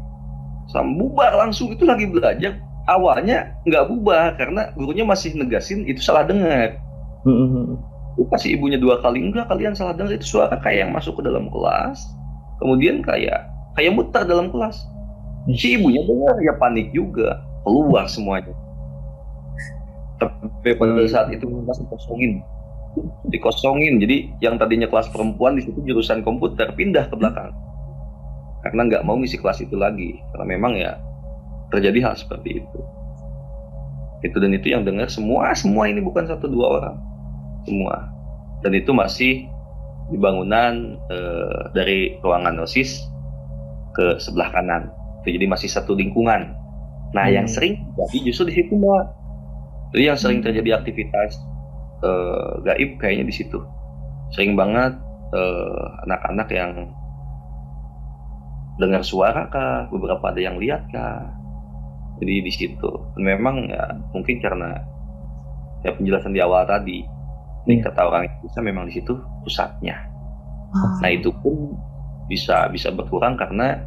sama 0.64 0.90
bubar 0.96 1.33
langsung. 1.37 1.68
Itu 1.70 1.85
lagi 1.85 2.09
belajar. 2.09 2.57
Awalnya 2.88 3.57
nggak 3.64 3.85
bubar 3.88 4.37
karena 4.37 4.72
gurunya 4.77 5.05
masih 5.05 5.37
negasin 5.37 5.85
itu 5.85 6.00
salah 6.00 6.24
dengar. 6.24 6.81
Hmm. 7.24 7.81
lupa 8.14 8.38
si 8.38 8.55
ibunya 8.55 8.79
dua 8.79 9.03
kali. 9.03 9.18
Enggak 9.18 9.50
kalian 9.50 9.74
salah 9.74 9.94
dengar. 9.96 10.14
Itu 10.14 10.38
suara 10.38 10.57
kayak 10.62 10.88
yang 10.88 10.92
masuk 10.94 11.18
ke 11.18 11.22
dalam 11.27 11.50
kelas. 11.50 11.98
Kemudian 12.62 13.03
kayak 13.03 13.44
kayak 13.74 13.92
muter 13.92 14.22
dalam 14.24 14.48
kelas. 14.55 14.87
Si 15.59 15.77
ibunya 15.77 16.00
dengar 16.07 16.38
ya 16.40 16.55
panik 16.57 16.94
juga. 16.94 17.42
Keluar 17.66 18.07
semuanya. 18.07 18.55
Tapi 20.20 20.70
pada 20.79 21.05
saat 21.11 21.29
itu 21.35 21.44
kelas 21.44 21.79
dikosongin 21.83 22.40
dikosongin. 23.28 23.98
Jadi 23.98 24.30
yang 24.40 24.59
tadinya 24.59 24.87
kelas 24.87 25.11
perempuan 25.11 25.59
di 25.59 25.66
situ 25.66 25.78
jurusan 25.85 26.22
komputer 26.22 26.70
pindah 26.74 27.11
ke 27.11 27.14
belakang. 27.18 27.50
Karena 28.64 28.80
nggak 28.88 29.02
mau 29.04 29.18
ngisi 29.20 29.37
kelas 29.38 29.61
itu 29.61 29.76
lagi. 29.76 30.16
Karena 30.33 30.46
memang 30.46 30.72
ya 30.78 30.96
terjadi 31.74 32.11
hal 32.11 32.14
seperti 32.16 32.62
itu. 32.62 32.78
Itu 34.24 34.40
dan 34.40 34.57
itu 34.57 34.72
yang 34.72 34.88
dengar 34.88 35.12
semua 35.12 35.52
semua 35.52 35.85
ini 35.85 36.00
bukan 36.00 36.24
satu 36.24 36.48
dua 36.48 36.80
orang. 36.80 36.96
Semua. 37.68 38.09
Dan 38.64 38.72
itu 38.72 38.96
masih 38.96 39.44
di 40.09 40.16
bangunan 40.20 40.96
eh, 41.12 41.61
dari 41.76 42.16
ruangan 42.24 42.64
osis 42.64 43.04
ke 43.92 44.16
sebelah 44.16 44.48
kanan. 44.52 44.88
Itu 45.24 45.37
jadi 45.37 45.46
masih 45.48 45.68
satu 45.68 45.92
lingkungan. 45.92 46.57
Nah 47.12 47.26
yang 47.28 47.46
Hmm. 47.46 47.54
sering 47.54 47.74
jadi 48.00 48.16
justru 48.33 48.48
di 48.48 48.54
situ 48.59 48.72
mbak. 48.80 49.04
Jadi 49.94 50.02
yang 50.11 50.18
sering 50.18 50.40
terjadi 50.42 50.80
aktivitas 50.83 51.38
eh, 52.04 52.52
gaib 52.68 53.00
kayaknya 53.00 53.24
di 53.24 53.34
situ. 53.34 53.58
Sering 54.36 54.54
banget 54.54 54.94
eh, 55.32 55.84
anak-anak 56.04 56.48
yang 56.52 56.72
dengar 58.76 59.06
suara 59.06 59.46
kah 59.48 59.88
beberapa 59.88 60.28
ada 60.28 60.40
yang 60.40 60.60
lihat 60.60 60.84
kah. 60.92 61.32
Jadi 62.20 62.44
di 62.44 62.52
situ. 62.52 62.90
Memang 63.16 63.72
ya 63.72 63.90
mungkin 64.12 64.38
karena 64.38 64.76
ya 65.82 65.92
penjelasan 65.96 66.32
di 66.32 66.40
awal 66.40 66.64
tadi 66.64 67.04
ini 67.64 67.80
Iya. 67.80 67.88
kata 67.88 68.00
orang 68.04 68.28
Indonesia 68.28 68.60
memang 68.60 68.84
di 68.88 68.92
situ 69.00 69.12
pusatnya. 69.44 69.96
Wah. 70.74 70.98
nah 70.98 71.10
itu 71.12 71.30
pun 71.38 71.78
bisa 72.26 72.66
bisa 72.66 72.90
berkurang 72.90 73.38
karena 73.38 73.78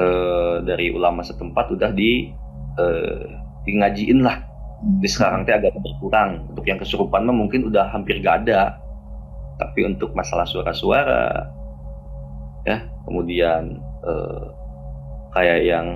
eh, 0.00 0.56
dari 0.64 0.88
ulama 0.88 1.20
setempat 1.20 1.76
udah 1.76 1.92
di 1.92 2.32
eh, 2.80 3.24
di 3.68 3.70
ngajiin 3.76 4.24
lah 4.24 4.40
di 5.00 5.08
sekarang 5.08 5.48
teh 5.48 5.56
agak 5.56 5.74
berkurang. 5.80 6.44
Untuk 6.52 6.64
yang 6.68 6.76
kesurupan 6.76 7.24
mah 7.24 7.36
mungkin 7.36 7.68
udah 7.68 7.88
hampir 7.92 8.20
gak 8.20 8.44
ada. 8.44 8.76
Tapi 9.60 9.86
untuk 9.86 10.12
masalah 10.12 10.44
suara-suara 10.44 11.46
ya 12.64 12.80
kemudian 13.04 13.76
eh, 14.08 14.44
kayak 15.36 15.60
yang 15.68 15.86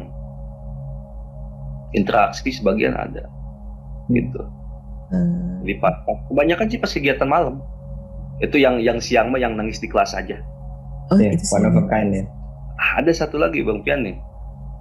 interaksi 1.97 2.53
sebagian 2.53 2.97
ada. 2.97 3.25
Gitu. 4.13 4.41
Eh, 5.09 5.53
di 5.65 5.75
pas 5.81 5.97
kebanyakan 6.29 6.67
sih 6.69 6.81
pas 6.81 6.93
kegiatan 6.93 7.29
malam. 7.29 7.61
Itu 8.39 8.61
yang 8.61 8.79
yang 8.79 9.03
siang 9.03 9.35
mah 9.35 9.41
yang 9.41 9.59
nangis 9.59 9.83
di 9.83 9.89
kelas 9.91 10.15
aja. 10.15 10.39
Oh, 11.09 11.17
Ya, 11.17 11.33
one 11.33 11.65
of 11.65 11.75
a 11.75 11.85
kind 11.89 12.13
ya. 12.13 12.25
Ada 13.01 13.27
satu 13.27 13.41
lagi 13.41 13.65
bang 13.65 13.81
Pian 13.83 14.05
nih. 14.05 14.17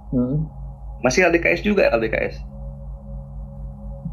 Hmm. 0.08 0.48
masih 1.04 1.28
LDKS 1.28 1.60
juga 1.62 1.84
LDKS 1.92 2.40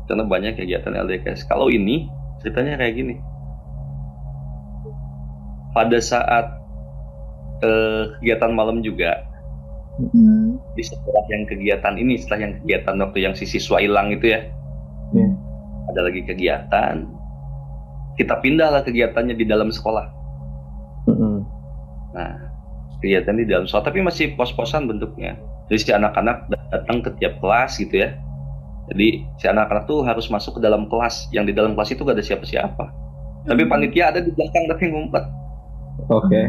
karena 0.05 0.23
banyak 0.23 0.53
kegiatan 0.55 0.93
LDKS 0.93 1.45
kalau 1.45 1.67
ini 1.67 2.09
ceritanya 2.39 2.77
kayak 2.77 2.93
gini 2.95 3.15
pada 5.71 5.99
saat 5.99 6.45
eh, 7.61 8.03
kegiatan 8.19 8.51
malam 8.51 8.81
juga 8.81 9.21
Hmm. 9.95 10.59
di 10.75 10.83
setelah 10.83 11.23
yang 11.31 11.47
kegiatan 11.47 11.95
ini 11.95 12.19
setelah 12.19 12.43
yang 12.43 12.53
kegiatan 12.59 12.99
waktu 12.99 13.17
yang 13.23 13.31
si 13.31 13.47
siswa 13.47 13.79
hilang 13.79 14.11
itu 14.11 14.27
ya 14.27 14.43
Ya. 15.15 15.27
ada 15.87 16.11
lagi 16.11 16.19
kegiatan 16.19 17.07
kita 18.19 18.43
pindahlah 18.43 18.83
kegiatannya 18.83 19.39
di 19.39 19.47
dalam 19.47 19.71
sekolah 19.71 20.11
Hmm. 21.07 21.47
Nah, 22.11 22.35
kegiatan 22.99 23.39
di 23.39 23.47
dalam 23.47 23.63
sekolah 23.63 23.87
tapi 23.87 24.01
masih 24.01 24.33
pos-posan 24.33 24.83
bentuknya. 24.83 25.39
Jadi 25.71 25.77
si 25.79 25.91
anak-anak 25.93 26.49
datang 26.49 26.99
ke 26.99 27.13
tiap 27.15 27.37
kelas 27.39 27.77
gitu 27.77 28.03
ya. 28.03 28.19
Jadi 28.85 29.25
si 29.41 29.45
anak-anak 29.49 29.89
tuh 29.89 30.05
harus 30.05 30.29
masuk 30.29 30.57
ke 30.57 30.61
dalam 30.61 30.85
kelas. 30.85 31.29
Yang 31.33 31.51
di 31.51 31.53
dalam 31.57 31.73
kelas 31.73 31.89
itu 31.93 32.01
gak 32.05 32.17
ada 32.17 32.25
siapa-siapa. 32.25 32.85
Tapi 33.45 33.63
panitia 33.69 34.13
ada 34.13 34.21
di 34.21 34.33
belakang 34.33 34.65
tapi 34.69 34.83
ngumpet. 34.89 35.25
Oke. 36.09 36.41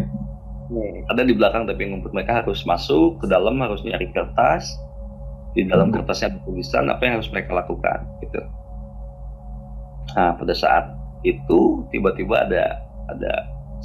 Ada 1.13 1.23
di 1.23 1.33
belakang 1.37 1.65
tapi 1.69 1.83
ngumpet. 1.89 2.13
Mereka 2.13 2.45
harus 2.45 2.65
masuk 2.69 3.21
ke 3.21 3.27
dalam 3.29 3.57
harus 3.61 3.81
nyari 3.85 4.13
kertas. 4.13 4.69
Di 5.57 5.65
dalam 5.65 5.89
kertasnya 5.89 6.37
ada 6.37 6.39
tulisan 6.45 6.85
apa 6.93 7.01
yang 7.09 7.15
harus 7.17 7.33
mereka 7.33 7.57
lakukan 7.57 8.05
gitu. 8.21 8.41
Nah, 10.13 10.37
pada 10.37 10.53
saat 10.53 10.85
itu 11.25 11.85
tiba-tiba 11.89 12.45
ada 12.45 12.85
ada 13.09 13.33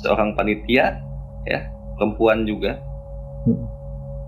seorang 0.03 0.35
panitia 0.35 0.99
ya, 1.47 1.59
perempuan 1.95 2.43
juga. 2.43 2.75
Hmm. 3.47 3.63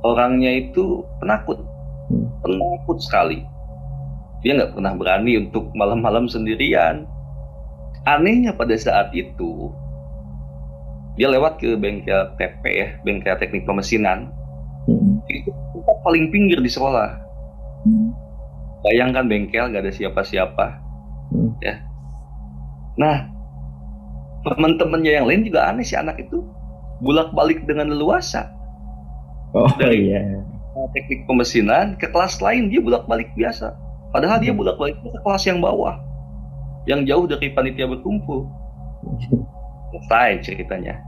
Orangnya 0.07 0.55
itu 0.55 1.03
penakut. 1.19 1.59
Hmm. 2.07 2.27
Penakut 2.43 3.03
sekali. 3.03 3.43
Dia 4.43 4.59
nggak 4.59 4.75
pernah 4.75 4.93
berani 4.93 5.39
untuk 5.39 5.71
malam-malam 5.73 6.27
sendirian. 6.27 7.07
Anehnya 8.03 8.51
pada 8.51 8.75
saat 8.75 9.15
itu 9.15 9.71
dia 11.15 11.29
lewat 11.29 11.61
ke 11.61 11.77
bengkel 11.77 12.35
TP 12.35 12.63
ya, 12.73 12.87
bengkel 13.05 13.37
teknik 13.37 13.63
pemesinan. 13.63 14.33
Hmm. 14.89 15.23
Itu 15.31 15.53
paling 16.03 16.33
pinggir 16.33 16.59
di 16.59 16.67
sekolah. 16.67 17.15
Hmm. 17.87 18.09
Bayangkan 18.83 19.29
bengkel 19.29 19.71
nggak 19.71 19.87
ada 19.87 19.93
siapa-siapa. 19.93 20.67
Hmm. 21.31 21.51
Ya. 21.63 21.79
Nah, 22.99 23.31
teman-temannya 24.43 25.11
yang 25.23 25.25
lain 25.29 25.47
juga 25.47 25.71
aneh 25.71 25.87
si 25.87 25.95
anak 25.95 26.19
itu 26.19 26.43
bolak-balik 26.99 27.63
dengan 27.63 27.93
leluasa. 27.93 28.49
Oh 29.53 29.69
Dari- 29.77 30.11
iya. 30.11 30.21
Teknik 30.97 31.29
pemesinan 31.29 31.93
ke 32.01 32.09
kelas 32.09 32.41
lain 32.41 32.73
dia 32.73 32.81
bolak-balik 32.81 33.29
biasa. 33.37 33.69
Padahal 34.13 34.37
dia 34.37 34.53
Hmm. 34.53 34.61
bolak-balik 34.61 35.01
ke 35.01 35.09
kelas 35.25 35.43
yang 35.49 35.57
bawah, 35.57 35.97
yang 36.85 37.01
jauh 37.03 37.25
dari 37.25 37.49
panitia 37.49 37.89
berkumpul. 37.89 38.45
Selesai 39.89 40.45
ceritanya. 40.45 41.01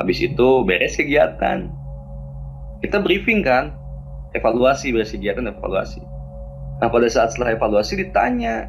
Habis 0.00 0.24
itu 0.24 0.48
beres 0.64 0.96
kegiatan. 0.96 1.68
Kita 2.80 3.00
briefing 3.04 3.44
kan, 3.44 3.76
evaluasi 4.32 4.96
beres 4.96 5.12
kegiatan 5.12 5.44
evaluasi. 5.44 6.00
Nah 6.80 6.88
pada 6.88 7.08
saat 7.08 7.32
setelah 7.36 7.56
evaluasi 7.56 8.00
ditanya, 8.00 8.68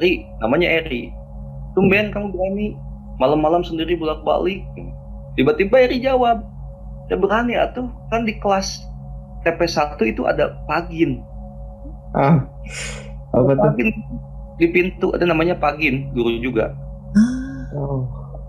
Ri, 0.00 0.24
namanya 0.40 0.68
Eri, 0.80 1.12
tumben 1.76 2.08
kamu 2.12 2.32
berani 2.32 2.76
malam-malam 3.20 3.64
sendiri 3.64 3.96
bolak-balik. 3.96 4.64
Tiba-tiba 5.36 5.76
Eri 5.88 6.00
jawab, 6.00 6.44
ya 7.08 7.16
berani 7.16 7.56
atuh 7.56 7.88
kan 8.12 8.24
di 8.24 8.36
kelas 8.40 8.84
TP1 9.44 9.96
itu 10.08 10.24
ada 10.28 10.56
pagin. 10.68 11.24
Ah. 12.16 12.44
Apa 13.34 13.52
tuh? 13.52 13.62
Pagin 13.72 13.88
di 14.58 14.66
pintu 14.74 15.14
ada 15.14 15.24
namanya 15.28 15.54
pagin, 15.54 16.10
guru 16.12 16.40
juga. 16.42 16.74
Ah. 17.74 17.78
Oh. 17.78 18.00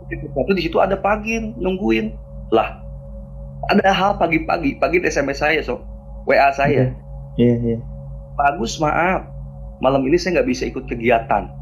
Di 0.09 0.63
situ 0.65 0.81
ada 0.81 0.97
pagin 0.97 1.53
nungguin. 1.61 2.15
Lah, 2.49 2.81
ada 3.69 3.93
hal 3.93 4.17
pagi-pagi, 4.17 4.81
pagi 4.81 4.97
SMS 5.05 5.37
saya 5.37 5.61
so, 5.61 5.85
WA 6.25 6.49
saya. 6.49 6.89
Iya 7.37 7.53
iya. 7.61 7.77
Bagus 8.33 8.81
maaf, 8.81 9.29
malam 9.83 10.01
ini 10.09 10.17
saya 10.17 10.39
nggak 10.41 10.49
bisa 10.49 10.63
ikut 10.69 10.85
kegiatan. 10.89 11.49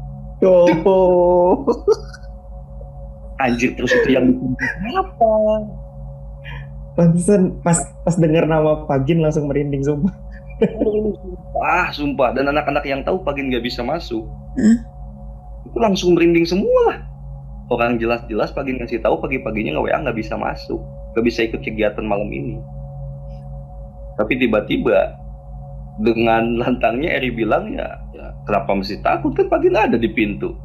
Oh. 0.86 1.66
Anjir 3.42 3.74
terus 3.74 3.90
itu 3.90 4.14
yang 4.14 4.38
apa? 4.94 5.34
Pantesan 6.94 7.58
pas 7.66 7.74
pas 8.06 8.14
dengar 8.14 8.46
nama 8.46 8.86
Pagin 8.86 9.18
langsung 9.18 9.50
merinding 9.50 9.82
sumpah. 9.82 10.14
Ah 11.58 11.90
sumpah 11.90 12.34
dan 12.34 12.50
anak-anak 12.50 12.86
yang 12.86 13.02
tahu 13.02 13.22
pagin 13.26 13.50
nggak 13.50 13.66
bisa 13.66 13.82
masuk, 13.82 14.22
Hah? 14.54 14.78
itu 15.68 15.78
langsung 15.78 16.16
merinding 16.16 16.48
semua 16.48 16.80
lah. 16.88 16.98
orang 17.68 18.00
jelas-jelas 18.00 18.48
pagi 18.56 18.72
ngasih 18.72 19.04
tahu 19.04 19.20
pagi-paginya 19.20 19.76
nggak 19.76 19.84
WA 19.92 19.98
nggak 20.00 20.16
bisa 20.16 20.40
masuk 20.40 20.80
nggak 21.12 21.24
bisa 21.28 21.44
ikut 21.44 21.60
kegiatan 21.60 22.04
malam 22.06 22.32
ini 22.32 22.56
tapi 24.16 24.40
tiba-tiba 24.40 25.12
dengan 26.00 26.54
lantangnya 26.64 27.20
Eri 27.20 27.28
bilang 27.34 27.74
ya, 27.76 28.00
ya 28.16 28.32
kenapa 28.48 28.72
mesti 28.72 29.02
takut 29.04 29.36
kan 29.36 29.52
pagi 29.52 29.68
ada 29.68 30.00
di 30.00 30.08
pintu 30.08 30.56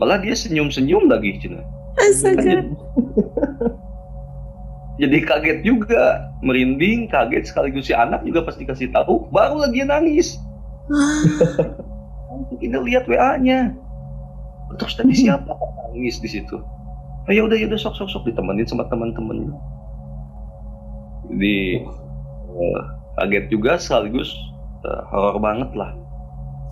malah 0.00 0.16
dia 0.16 0.32
senyum-senyum 0.32 1.08
lagi 1.08 1.36
Cina 1.40 1.60
Astaga. 1.96 2.60
jadi 4.96 5.16
kaget 5.24 5.58
juga 5.60 6.32
merinding 6.40 7.08
kaget 7.12 7.52
sekaligus 7.52 7.88
si 7.88 7.94
anak 7.94 8.24
juga 8.24 8.48
pasti 8.48 8.64
kasih 8.64 8.88
tahu 8.92 9.28
baru 9.28 9.68
lagi 9.68 9.84
nangis. 9.84 10.40
Wah, 10.88 11.20
kita 12.62 12.80
lihat 12.80 13.04
WA-nya 13.10 13.74
terus 14.76 14.94
tadi 14.98 15.14
siapa 15.14 15.52
nangis 15.92 16.18
di 16.20 16.28
situ? 16.30 16.56
Oh, 17.26 17.32
ya 17.34 17.42
udah 17.42 17.58
ya 17.58 17.66
udah 17.66 17.80
sok 17.80 17.98
sok 17.98 18.08
sok 18.08 18.22
ditemenin 18.30 18.64
sama 18.64 18.86
teman-temannya 18.86 19.50
jadi 21.30 21.82
eh, 22.54 22.80
kaget 23.18 23.44
juga 23.50 23.78
sekaligus 23.80 24.30
eh, 24.86 25.02
horor 25.10 25.42
banget 25.42 25.70
lah. 25.74 25.92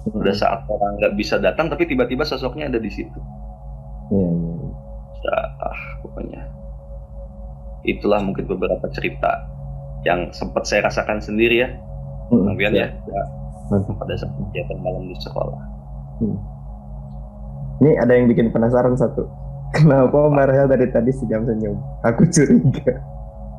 Pada 0.05 0.37
saat 0.37 0.61
orang 0.69 1.01
nggak 1.01 1.17
bisa 1.17 1.41
datang 1.41 1.73
tapi 1.73 1.89
tiba-tiba 1.89 2.29
sosoknya 2.29 2.69
ada 2.69 2.77
di 2.77 2.93
situ. 2.93 3.21
Iya. 4.13 4.31
Ya, 5.25 5.37
ah, 5.65 5.81
pokoknya 6.05 6.45
itulah 7.85 8.21
mungkin 8.21 8.49
beberapa 8.49 8.89
cerita 8.91 9.45
yang 10.05 10.29
sempat 10.33 10.65
saya 10.69 10.89
rasakan 10.89 11.21
sendiri 11.21 11.65
ya 11.65 11.71
Hmm, 12.33 12.49
kemudian 12.49 12.73
ya, 12.73 12.89
ya 12.89 13.23
Mantap. 13.69 14.01
pada 14.01 14.17
saat 14.17 14.33
kegiatan 14.33 14.81
malam 14.81 15.05
di 15.05 15.17
sekolah 15.21 15.61
Ini 17.85 18.01
ada 18.01 18.17
yang 18.17 18.31
bikin 18.31 18.49
penasaran 18.49 18.95
satu. 18.97 19.29
Kenapa 19.77 20.31
Marhel 20.31 20.71
dari 20.71 20.89
tadi 20.89 21.11
senyum-senyum? 21.11 21.75
Aku 22.07 22.23
curiga. 22.31 23.03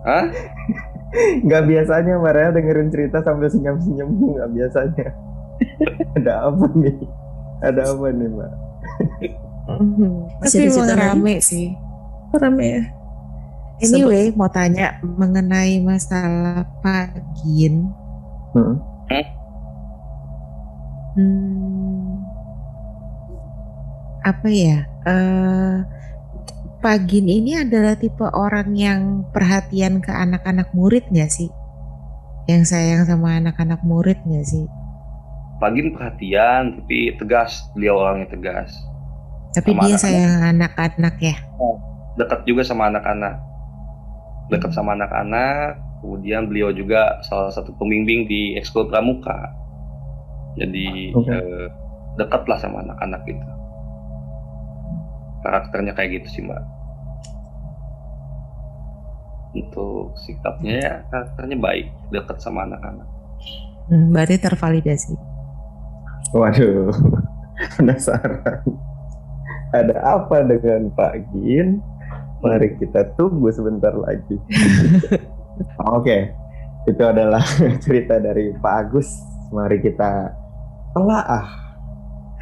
Hah? 0.07 0.25
Nggak 1.45 1.63
biasanya 1.67 2.15
Marhel 2.17 2.55
dengerin 2.55 2.89
cerita 2.89 3.21
sambil 3.21 3.51
senyum-senyum 3.51 4.07
tuh 4.17 4.27
nggak 4.39 4.49
biasanya. 4.55 5.07
ada 6.17 6.33
apa 6.49 6.65
nih? 6.73 6.95
Ada 7.61 7.81
apa 7.91 8.05
nih 8.11 8.27
Mbak? 8.31 8.51
Ada 9.67 9.77
emang 9.77 10.47
cerita 10.49 10.81
lagi? 10.89 10.99
rame 10.99 11.33
sih. 11.43 11.67
rame 12.33 12.65
ya. 12.65 12.83
Anyway, 13.83 14.31
mau 14.31 14.47
tanya 14.47 15.03
mengenai 15.03 15.83
masalah 15.83 16.63
pagin. 16.79 17.91
Hmm. 18.55 18.79
Hmm, 21.15 22.19
apa 24.23 24.47
ya? 24.51 24.83
Eh, 25.07 25.75
pagin 26.83 27.27
ini 27.27 27.55
adalah 27.55 27.95
tipe 27.95 28.23
orang 28.35 28.75
yang 28.75 29.23
perhatian 29.31 30.03
ke 30.03 30.11
anak-anak 30.11 30.71
murid 30.75 31.07
nggak 31.11 31.31
sih? 31.31 31.47
Yang 32.51 32.75
sayang 32.75 33.03
sama 33.07 33.39
anak-anak 33.39 33.79
murid 33.87 34.19
nggak 34.27 34.43
sih? 34.43 34.67
Pagin 35.59 35.95
perhatian 35.95 36.83
tapi 36.83 37.15
tegas 37.15 37.63
beliau 37.71 37.95
orangnya 38.03 38.27
tegas 38.35 38.75
Tapi 39.55 39.71
Sama 39.71 39.87
dia 39.87 39.95
anak-anak. 39.95 40.03
sayang 40.03 40.33
anak-anak 40.51 41.15
ya. 41.23 41.35
dekat 42.15 42.39
juga 42.47 42.61
sama 42.63 42.91
anak-anak 42.91 43.54
dekat 44.51 44.71
sama 44.71 44.93
anak-anak 44.93 45.79
kemudian 46.01 46.45
beliau 46.49 46.69
juga 46.69 47.19
salah 47.25 47.49
satu 47.49 47.73
pembimbing 47.77 48.29
di 48.29 48.55
ekskul 48.59 48.87
pramuka 48.87 49.51
jadi 50.55 51.11
Oke. 51.17 51.29
eh, 51.31 51.67
dekat 52.15 52.43
lah 52.47 52.57
sama 52.61 52.85
anak-anak 52.85 53.21
gitu 53.27 53.45
karakternya 55.45 55.93
kayak 55.93 56.21
gitu 56.21 56.27
sih 56.29 56.41
mbak 56.45 56.61
untuk 59.55 60.13
sikapnya 60.19 60.73
ya 60.77 60.93
karakternya 61.09 61.57
baik 61.57 61.87
dekat 62.11 62.37
sama 62.43 62.67
anak-anak 62.67 63.07
Hmm, 63.85 64.09
berarti 64.09 64.41
tervalidasi. 64.41 65.13
Waduh, 66.33 66.89
penasaran. 67.77 68.65
Ada 69.69 69.95
apa 70.01 70.41
dengan 70.41 70.89
Pak 70.89 71.29
Gin? 71.29 71.85
Mari 72.45 72.77
kita 72.77 73.01
tunggu 73.17 73.49
sebentar 73.49 73.91
lagi. 73.97 74.37
Oke, 75.97 76.29
itu 76.85 77.03
adalah 77.03 77.41
cerita 77.83 78.21
dari 78.21 78.53
Pak 78.53 78.73
Agus. 78.85 79.09
Mari 79.49 79.81
kita 79.81 80.29
telaah. 80.93 81.47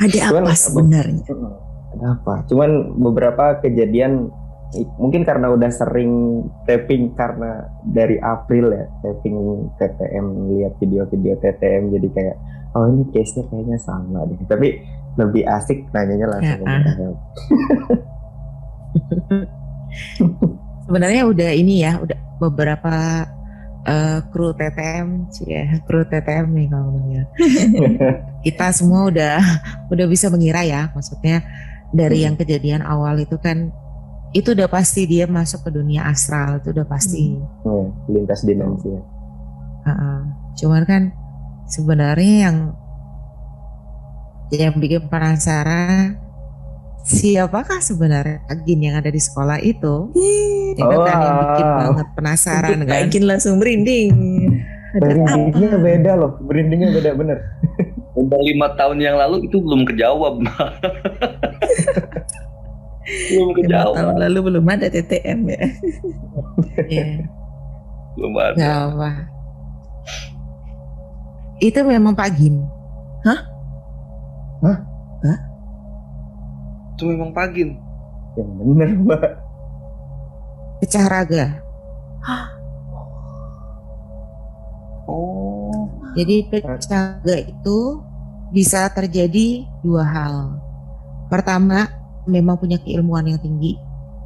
Ada 0.04 0.34
Cuman 0.34 0.44
apa 0.44 0.56
sebenarnya? 0.58 1.24
Ada 1.96 2.06
apa? 2.20 2.36
Cuman 2.52 3.00
beberapa 3.00 3.64
kejadian 3.64 4.28
mungkin 4.98 5.22
karena 5.22 5.54
udah 5.54 5.70
sering 5.70 6.44
tapping 6.66 7.14
karena 7.14 7.70
dari 7.86 8.18
April 8.18 8.74
ya 8.74 8.90
tapping 9.06 9.70
TTM 9.78 10.26
lihat 10.50 10.74
video-video 10.82 11.38
TTM 11.38 11.94
jadi 11.94 12.08
kayak 12.10 12.38
oh 12.74 12.90
ini 12.90 13.06
case-nya 13.14 13.46
kayaknya 13.48 13.78
sama 13.80 14.26
deh. 14.26 14.42
Tapi 14.50 14.68
lebih 15.14 15.46
asik 15.46 15.94
nanyanya 15.94 16.28
langsung 16.28 16.66
ke 16.66 16.66
Ya. 16.66 16.80
Rahel. 19.24 19.62
Sebenarnya 20.84 21.24
udah 21.26 21.52
ini 21.52 21.82
ya, 21.82 21.96
udah 21.98 22.18
beberapa 22.40 23.24
eh, 23.84 24.20
kru 24.32 24.52
TTM, 24.52 25.28
ya 25.44 25.80
kru 25.84 26.04
TTM 26.04 26.46
nih 26.52 26.68
kalau 26.68 26.92
ngomongnya. 26.92 27.24
Kita 28.46 28.72
semua 28.72 29.08
udah 29.08 29.40
udah 29.88 30.06
bisa 30.08 30.28
mengira 30.28 30.64
ya, 30.64 30.92
maksudnya 30.92 31.44
dari 31.90 32.24
Hmm. 32.24 32.26
yang 32.32 32.36
kejadian 32.36 32.82
awal 32.84 33.16
itu 33.18 33.38
kan 33.38 33.70
itu 34.34 34.52
udah 34.52 34.66
pasti 34.66 35.06
dia 35.06 35.30
masuk 35.30 35.62
ke 35.62 35.70
dunia 35.72 36.10
astral 36.10 36.58
itu 36.58 36.74
udah 36.74 36.88
pasti. 36.90 37.38
Ya, 37.38 37.78
lintas 38.10 38.42
dimensi. 38.42 38.90
ya. 38.90 39.02
Heeh. 39.86 40.20
Cuman 40.58 40.84
kan 40.84 41.04
sebenarnya 41.70 42.50
yang 42.50 42.58
yang 44.50 44.74
bikin 44.78 45.10
penasaran 45.10 46.18
siapakah 47.04 47.84
sebenarnya 47.84 48.42
Agin 48.48 48.80
yang 48.80 48.96
ada 48.96 49.12
di 49.12 49.20
sekolah 49.20 49.60
itu? 49.60 50.10
Ih, 50.16 50.74
Ya 50.74 50.90
kan, 50.90 51.00
kan 51.06 51.18
yang 51.22 51.38
bikin 51.38 51.68
Wow. 51.68 51.78
banget 51.78 52.08
penasaran 52.18 52.80
kan. 52.88 53.02
Bikin 53.06 53.24
langsung 53.30 53.60
merinding. 53.62 54.12
Apa? 54.94 55.78
beda 55.78 56.12
loh, 56.16 56.38
berindingnya 56.42 56.90
beda 56.94 57.12
bener. 57.14 57.38
udah 58.14 58.40
lima 58.46 58.68
tahun 58.78 59.02
yang 59.02 59.18
lalu 59.18 59.50
itu 59.50 59.58
belum 59.58 59.90
kejawab 59.90 60.38
belum 63.34 63.50
Lima 63.50 63.58
kejawab 63.58 63.94
tahun 63.98 64.16
lalu 64.22 64.40
belum 64.54 64.66
ada 64.70 64.86
TTM 64.88 65.40
ya. 65.50 65.62
Iya. 66.88 67.06
belum 68.14 68.34
ada 68.38 68.54
Gak 68.54 68.78
apa. 68.94 69.10
Itu 71.58 71.80
memang 71.84 72.14
Pagin. 72.14 72.62
Itu 76.94 77.04
memang 77.10 77.34
pagin 77.34 77.78
Yang 78.38 78.50
bener 78.58 78.90
mbak. 79.02 79.24
Pecah 80.82 81.06
raga. 81.06 81.46
oh 85.06 85.90
Jadi 86.18 86.50
pecah 86.50 87.22
raga 87.22 87.36
itu 87.40 87.80
bisa 88.54 88.90
terjadi 88.94 89.66
dua 89.82 90.06
hal. 90.06 90.62
Pertama, 91.30 91.90
memang 92.30 92.58
punya 92.62 92.78
keilmuan 92.78 93.26
yang 93.26 93.42
tinggi. 93.42 93.78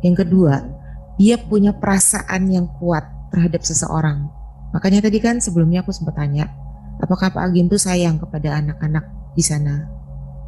Yang 0.04 0.28
kedua, 0.28 0.68
dia 1.16 1.40
punya 1.40 1.72
perasaan 1.72 2.52
yang 2.52 2.68
kuat 2.78 3.08
terhadap 3.32 3.64
seseorang. 3.64 4.28
Makanya 4.76 5.08
tadi 5.08 5.18
kan 5.24 5.40
sebelumnya 5.40 5.82
aku 5.82 5.96
sempat 5.96 6.20
tanya, 6.20 6.52
apakah 7.00 7.32
Pak 7.32 7.40
Agin 7.40 7.72
tuh 7.72 7.80
sayang 7.80 8.20
kepada 8.20 8.60
anak-anak 8.60 9.08
di 9.34 9.44
sana? 9.44 9.88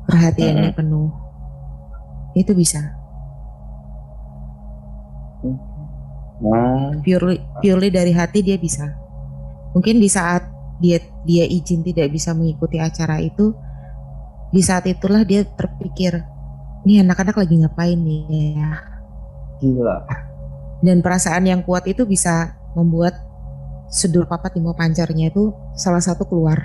Perhatiannya 0.05 0.75
penuh. 0.75 1.28
Itu 2.35 2.53
bisa. 2.53 2.97
nah 6.39 6.95
purely 7.03 7.35
purely 7.59 7.91
dari 7.91 8.15
hati 8.15 8.39
dia 8.39 8.55
bisa. 8.55 8.87
Mungkin 9.75 9.99
di 9.99 10.07
saat 10.07 10.47
dia 10.79 11.03
dia 11.27 11.43
izin 11.43 11.83
tidak 11.83 12.15
bisa 12.15 12.31
mengikuti 12.31 12.79
acara 12.79 13.19
itu, 13.19 13.51
di 14.49 14.63
saat 14.63 14.87
itulah 14.87 15.27
dia 15.27 15.43
terpikir, 15.43 16.23
nih 16.87 17.03
anak-anak 17.03 17.35
lagi 17.35 17.55
ngapain 17.59 17.99
nih 17.99 18.55
ya? 18.55 18.71
Gila. 19.59 19.97
Dan 20.79 21.03
perasaan 21.03 21.43
yang 21.43 21.59
kuat 21.67 21.83
itu 21.91 22.07
bisa 22.07 22.55
membuat 22.71 23.19
sedul 23.89 24.23
papat 24.29 24.55
timo 24.55 24.71
pancarnya 24.77 25.33
itu 25.33 25.51
salah 25.73 25.99
satu 25.99 26.29
keluar 26.29 26.61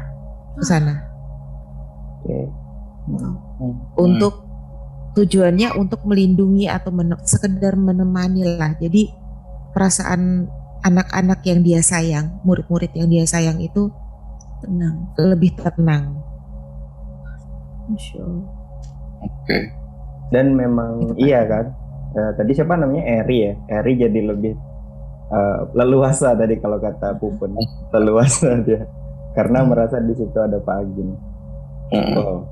ke 0.61 0.65
sana 0.65 1.09
Oke. 2.21 2.53
untuk 3.97 4.44
tujuannya 5.15 5.79
untuk 5.79 6.03
melindungi 6.05 6.67
atau 6.67 6.91
men- 6.91 7.23
sekedar 7.23 7.75
menemani 7.75 8.43
lah. 8.45 8.75
Jadi 8.77 9.09
perasaan 9.71 10.51
anak-anak 10.83 11.41
yang 11.47 11.63
dia 11.63 11.81
sayang, 11.81 12.43
murid-murid 12.43 12.93
yang 12.93 13.09
dia 13.09 13.25
sayang 13.25 13.59
itu 13.59 13.89
Tenang. 14.61 15.13
lebih 15.17 15.55
tenang. 15.55 16.19
Masya 17.85 18.17
Allah. 18.19 18.47
oke 19.21 19.59
Dan 20.29 20.57
memang 20.57 20.93
Itu 21.05 21.13
kan. 21.13 21.21
iya 21.21 21.41
kan, 21.45 21.65
eh, 22.13 22.31
tadi 22.35 22.51
siapa 22.53 22.75
namanya 22.75 23.05
Eri 23.21 23.39
ya 23.45 23.53
Eri 23.71 23.93
jadi 23.95 24.21
lebih 24.25 24.53
eh, 25.31 25.59
leluasa 25.73 26.33
tadi 26.33 26.57
kalau 26.59 26.81
kata 26.81 27.17
Pupun 27.17 27.53
leluasa 27.95 28.57
dia 28.61 28.89
karena 29.33 29.63
merasa 29.63 29.99
di 29.99 30.15
situ 30.15 30.37
ada 30.37 30.57
Pak 30.59 30.77
Agin 30.81 31.11
Mm. 31.85 32.17
oh 32.17 32.49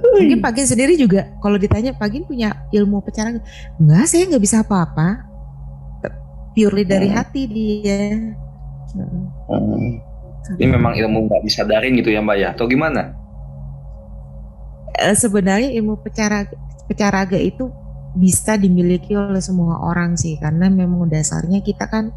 Mungkin 0.00 0.38
Pagin 0.40 0.66
sendiri 0.66 0.96
juga 0.96 1.28
kalau 1.44 1.60
ditanya 1.60 1.92
Pagin 1.92 2.24
punya 2.24 2.66
ilmu 2.72 3.04
pecarangan. 3.04 3.44
Enggak, 3.76 4.04
saya 4.08 4.26
nggak 4.26 4.42
bisa 4.42 4.64
apa-apa. 4.64 5.28
Purely 6.50 6.82
dari 6.82 7.06
Hmm. 7.06 7.16
hati 7.16 7.42
dia. 7.46 8.34
Mm. 8.90 10.02
Ini 10.58 10.66
memang 10.66 10.98
ilmu 10.98 11.30
nggak 11.30 11.46
disadarin 11.46 11.94
gitu 11.94 12.10
ya 12.10 12.18
Mbak 12.24 12.36
ya? 12.42 12.48
Atau 12.50 12.66
gimana? 12.66 13.14
Eh, 14.98 15.14
sebenarnya 15.14 15.70
ilmu 15.78 16.02
pecaraga, 16.02 16.50
pecaraga 16.90 17.38
itu 17.38 17.70
bisa 18.18 18.58
dimiliki 18.58 19.14
oleh 19.14 19.38
semua 19.38 19.78
orang 19.86 20.18
sih 20.18 20.34
karena 20.42 20.66
memang 20.66 21.06
dasarnya 21.06 21.62
kita 21.62 21.86
kan 21.86 22.10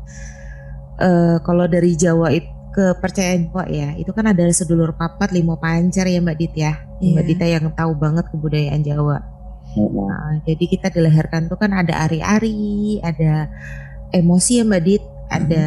eh, 0.98 1.38
kalau 1.46 1.70
dari 1.70 1.94
Jawa 1.94 2.34
itu 2.34 2.50
kepercayaan 2.74 3.54
Jawa 3.54 3.64
ya. 3.70 3.90
Itu 3.96 4.12
kan 4.12 4.26
ada 4.26 4.44
sedulur 4.50 4.98
papat 4.98 5.30
lima 5.32 5.56
pancar 5.56 6.10
ya 6.10 6.20
Mbak 6.20 6.38
Dit 6.42 6.54
ya. 6.58 6.82
Iya. 6.98 7.14
Mbak 7.14 7.26
Dita 7.30 7.46
yang 7.46 7.66
tahu 7.78 7.92
banget 7.94 8.26
kebudayaan 8.34 8.82
Jawa. 8.82 9.18
Nah, 9.74 10.38
jadi 10.46 10.66
kita 10.70 10.94
dilahirkan 10.94 11.50
tuh 11.50 11.58
kan 11.58 11.74
ada 11.74 12.06
ari-ari 12.06 13.02
ada 13.02 13.50
emosi 14.10 14.60
ya 14.60 14.64
Mbak 14.66 14.82
Dit. 14.84 15.04
Ada 15.34 15.66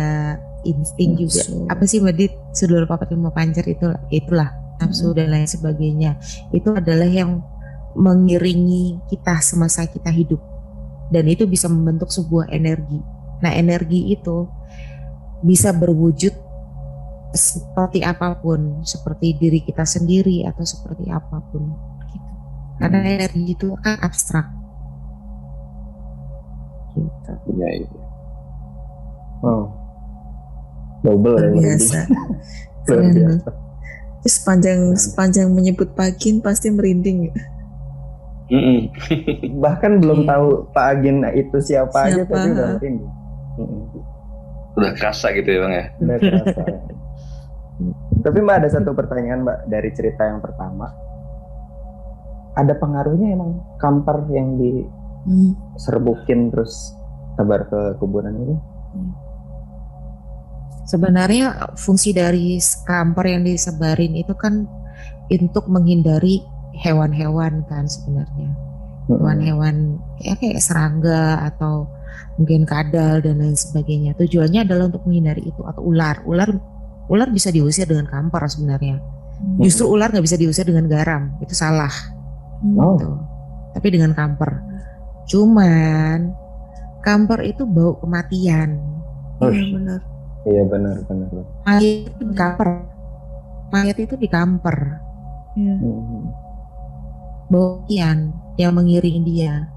insting 0.66 1.18
juga. 1.18 1.42
Nafsu. 1.42 1.66
apa 1.70 1.82
sih 1.86 1.98
Mbak 2.02 2.14
Dit? 2.18 2.32
Sedulur 2.50 2.84
papat 2.90 3.14
lima 3.14 3.30
pancar 3.30 3.64
itu 3.66 3.86
itulah. 4.11 4.50
Nafsu 4.82 5.14
dan 5.16 5.32
lain 5.32 5.48
sebagainya. 5.48 6.20
Itu 6.52 6.76
adalah 6.76 7.09
yang 7.09 7.40
mengiringi 7.96 9.00
kita 9.09 9.40
semasa 9.40 9.88
kita 9.88 10.12
hidup. 10.12 10.42
Dan 11.09 11.30
itu 11.30 11.46
bisa 11.46 11.70
membentuk 11.70 12.12
sebuah 12.12 12.50
energi. 12.52 13.00
Nah 13.40 13.54
energi 13.54 14.11
itu 14.12 14.44
bisa 15.40 15.72
berwujud 15.72 16.45
seperti 17.37 18.01
apa 18.03 18.41
pun 18.41 18.82
seperti 18.82 19.37
diri 19.37 19.61
kita 19.62 19.84
sendiri 19.84 20.43
atau 20.49 20.64
seperti 20.64 21.07
apa 21.12 21.39
pun 21.53 21.70
gitu. 22.11 22.32
karena 22.80 22.99
energi 23.05 23.55
itu 23.55 23.68
kan 23.80 24.01
abstrak 24.01 24.49
gitu. 26.97 27.32
Iya, 27.57 27.68
iya. 27.84 27.89
oh 29.45 29.64
double 31.05 31.37
Luar 31.37 31.53
ya 31.53 31.76
biasa. 31.76 31.99
luar 32.89 33.05
biasa 33.12 33.51
Terus 34.26 34.43
sepanjang 34.43 34.80
sepanjang 34.99 35.49
menyebut 35.55 35.95
Pagin 35.95 36.43
pasti 36.43 36.66
merinding. 36.66 37.30
Mm-mm. 38.51 38.91
bahkan 39.62 40.03
belum 40.03 40.26
tahu 40.26 40.70
Pak 40.74 40.99
Agin 40.99 41.22
itu 41.34 41.59
siapa, 41.62 42.11
aja 42.11 42.22
Siapa? 42.22 42.30
tapi 42.30 42.49
udah 42.51 42.66
merinding 42.78 42.97
Mm-mm. 43.59 43.82
Udah 44.76 44.93
kerasa 44.99 45.30
gitu 45.30 45.47
ya 45.47 45.59
Bang 45.62 45.74
ya? 45.74 45.84
Udah 46.03 46.16
kerasa. 46.18 46.62
Tapi 48.27 48.43
Mbak 48.43 48.57
ada 48.59 48.68
satu 48.74 48.91
pertanyaan 48.91 49.47
Mbak 49.47 49.59
dari 49.70 49.91
cerita 49.95 50.27
yang 50.27 50.43
pertama. 50.43 50.91
Ada 52.59 52.74
pengaruhnya 52.74 53.39
emang 53.39 53.62
kampar 53.79 54.27
yang 54.35 54.59
Hmm. 55.27 55.55
diserbukin 55.79 56.51
terus 56.51 56.91
tebar 57.39 57.70
ke 57.70 57.95
kuburan 58.03 58.35
itu? 58.43 58.57
sebenarnya 60.87 61.74
fungsi 61.74 62.14
dari 62.14 62.62
kamper 62.87 63.27
yang 63.27 63.43
disebarin 63.43 64.14
itu 64.14 64.33
kan 64.39 64.70
untuk 65.27 65.66
menghindari 65.66 66.47
hewan-hewan 66.79 67.66
kan 67.66 67.91
sebenarnya 67.91 68.55
hewan-hewan 69.11 69.99
ya 70.22 70.39
kayak 70.39 70.62
serangga 70.62 71.43
atau 71.43 71.91
mungkin 72.39 72.66
kadal 72.66 73.22
dan 73.22 73.39
lain 73.41 73.57
sebagainya. 73.57 74.16
Tujuannya 74.18 74.66
adalah 74.66 74.91
untuk 74.91 75.05
menghindari 75.07 75.47
itu 75.47 75.62
atau 75.62 75.83
ular. 75.85 76.20
Ular 76.27 76.51
ular 77.07 77.28
bisa 77.30 77.54
diusir 77.54 77.86
dengan 77.86 78.07
kamper 78.07 78.42
sebenarnya. 78.50 78.98
Justru 79.61 79.86
ular 79.86 80.09
nggak 80.11 80.24
bisa 80.24 80.38
diusir 80.40 80.64
dengan 80.66 80.88
garam. 80.88 81.36
Itu 81.44 81.52
salah. 81.52 81.92
Oh. 82.76 82.96
Gitu. 82.96 83.09
Tapi 83.76 83.86
dengan 83.92 84.16
kamper. 84.16 84.64
Cuman 85.28 86.32
kamper 87.04 87.44
itu 87.44 87.68
bau 87.68 88.00
kematian. 88.00 88.80
Oh, 89.38 89.52
Iya 89.52 89.64
benar. 89.76 90.00
Iya 90.46 90.62
benar 90.64 90.96
benar. 91.04 91.28
Mayat 91.66 91.82
itu 91.82 92.22
di 92.22 92.34
kamper. 92.34 92.68
Mayat 93.74 93.96
itu 94.00 94.14
di 94.16 94.28
kamper. 94.30 94.78
Iya. 95.59 95.74
Hmm. 95.76 96.24
Bau 97.46 97.84
kematian 97.84 98.32
yang 98.57 98.72
mengiringi 98.72 99.22
dia. 99.22 99.68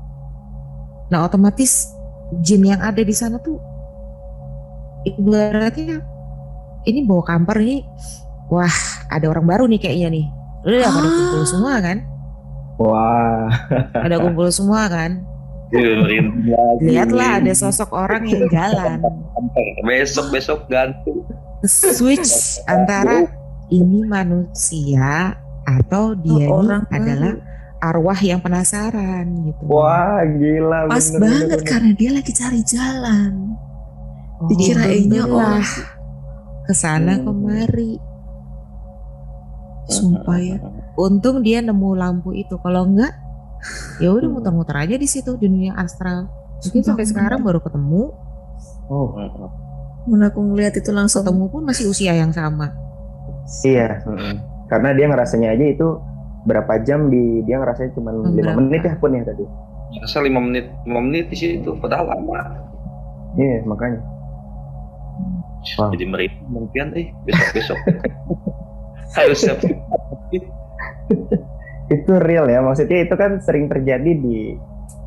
Nah 1.11 1.25
otomatis 1.25 1.91
jin 2.39 2.63
yang 2.63 2.79
ada 2.79 3.01
di 3.01 3.13
sana 3.13 3.41
tuh 3.41 3.57
ibaratnya 5.03 6.05
ini 6.83 7.03
bawa 7.03 7.23
kamper 7.25 7.57
nih 7.59 7.81
wah 8.47 8.75
ada 9.07 9.25
orang 9.27 9.45
baru 9.45 9.65
nih 9.65 9.79
kayaknya 9.79 10.09
nih 10.11 10.25
udah 10.61 10.79
pada 10.85 10.99
Ah. 11.01 11.13
kumpul 11.15 11.43
semua 11.45 11.73
kan 11.79 11.97
Wah, 12.79 13.51
ada 13.91 14.15
kumpul 14.17 14.47
semua 14.49 14.87
kan 14.87 15.19
lihatlah 16.79 17.43
ada 17.43 17.53
sosok 17.53 17.91
orang 17.91 18.25
yang 18.25 18.47
jalan 18.49 18.97
Besok 19.79 20.31
besok 20.31 20.59
ganti. 20.65 21.11
switch 21.63 22.57
antara 22.65 23.27
ini 23.67 24.01
manusia 24.03 25.35
atau 25.61 26.15
dia 26.15 26.47
Oh, 26.49 26.63
ini 26.63 26.71
orang 26.71 26.83
adalah 26.89 27.33
arwah 27.79 28.17
yang 28.17 28.39
penasaran 28.39 29.27
gitu 29.45 29.61
wah 29.67 30.23
gila. 30.25 30.87
Pas 30.87 31.05
bener, 31.05 31.19
banget 31.21 31.37
bener, 31.37 31.59
bener. 31.59 31.67
karena 31.69 31.91
dia 31.93 32.11
lagi 32.11 32.31
cari 32.33 32.61
jalan. 32.65 33.31
Oh, 34.39 34.47
Dikirainnya 34.47 35.23
oh 35.27 35.61
ke 36.69 36.75
sana 36.75 37.17
Hmm. 37.17 37.25
kemari 37.25 37.97
sumpah 39.89 40.37
ya. 40.37 40.57
untung 40.95 41.41
dia 41.41 41.65
nemu 41.65 41.97
lampu 41.97 42.29
itu 42.31 42.61
kalau 42.61 42.85
enggak 42.85 43.09
ya 43.97 44.13
udah 44.13 44.29
Hmm. 44.29 44.37
muter-muter 44.37 44.77
aja 44.77 44.95
di 44.95 45.07
situ 45.09 45.33
di 45.35 45.49
dunia 45.49 45.73
astral 45.75 46.29
mungkin 46.61 46.69
Sumpah, 46.79 46.85
sampai 46.85 47.05
sekarang 47.05 47.41
baru 47.41 47.59
ketemu 47.59 48.13
Oh, 48.89 49.13
Mun 50.05 50.25
aku 50.25 50.41
ngeliat 50.41 50.73
itu 50.73 50.89
langsung 50.89 51.21
ketemu 51.21 51.45
pun 51.47 51.61
masih 51.63 51.85
usia 51.87 52.13
yang 52.13 52.29
sama 52.29 52.73
iya. 53.61 54.01
Karena 54.65 54.93
dia 54.93 55.05
ngerasanya 55.05 55.53
aja 55.53 55.65
itu 55.67 55.87
berapa 56.39 56.81
jam 56.81 57.09
di 57.09 57.41
dia 57.43 57.57
ngerasanya 57.57 57.93
cuma 57.93 58.13
lima 58.13 58.29
Berapa? 58.31 58.57
menit 58.57 58.81
ya 58.81 58.93
pun 58.95 59.11
ya 59.11 59.21
tadi. 59.21 59.45
Masa 59.95 60.21
lima 60.21 60.37
menit, 60.39 60.69
lima 60.85 61.01
menit 61.01 61.25
di 61.27 61.37
situ, 61.37 61.73
padahal 61.77 62.05
lama. 62.07 62.41
Iya 63.35 63.65
makanya. 63.65 63.97
Wow. 65.75 65.91
Jadi 65.91 66.05
merinding 66.07 66.47
mungkin 66.47 66.85
eh 66.95 67.07
besok 67.23 67.49
besok. 67.53 67.77
Harus 69.17 69.39
siap. 69.39 69.59
Itu 71.89 72.13
real 72.21 72.45
ya, 72.45 72.61
maksudnya 72.61 73.01
itu 73.01 73.15
kan 73.17 73.41
sering 73.41 73.65
terjadi 73.65 74.11
di, 74.13 74.53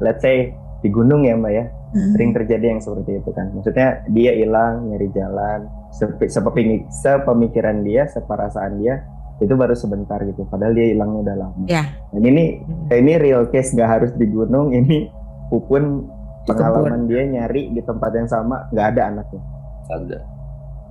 let's 0.03 0.19
say 0.19 0.51
di 0.83 0.91
gunung 0.91 1.23
ya 1.23 1.39
mbak 1.39 1.53
ya, 1.53 1.65
Hmm. 1.93 2.11
sering 2.17 2.33
terjadi 2.33 2.73
yang 2.73 2.81
seperti 2.81 3.21
itu 3.21 3.31
kan. 3.31 3.53
Maksudnya 3.53 4.03
dia 4.09 4.33
hilang 4.33 4.89
nyari 4.89 5.13
jalan, 5.13 5.69
sepe- 5.93 6.27
sepemi- 6.27 6.89
sepemikiran 6.91 7.85
dia, 7.85 8.09
seperasaan 8.09 8.81
dia 8.81 9.05
itu 9.39 9.53
baru 9.53 9.77
sebentar 9.77 10.17
gitu. 10.25 10.49
Padahal 10.49 10.73
dia 10.73 10.89
hilangnya 10.89 11.19
udah 11.21 11.37
lama. 11.37 11.65
Ya. 11.69 11.85
Dan 12.11 12.25
ini 12.25 12.65
ini 12.89 13.13
real 13.15 13.47
case 13.47 13.77
nggak 13.77 13.91
harus 13.93 14.11
di 14.17 14.25
gunung, 14.25 14.73
ini 14.73 15.07
pupun 15.49 16.09
Di 16.43 16.51
pengalaman 16.51 17.07
dia 17.07 17.23
nyari 17.23 17.71
di 17.71 17.79
tempat 17.79 18.11
yang 18.11 18.27
sama 18.27 18.67
nggak 18.73 18.87
ada 18.91 19.03
anaknya. 19.13 19.43
Ada. 19.87 20.19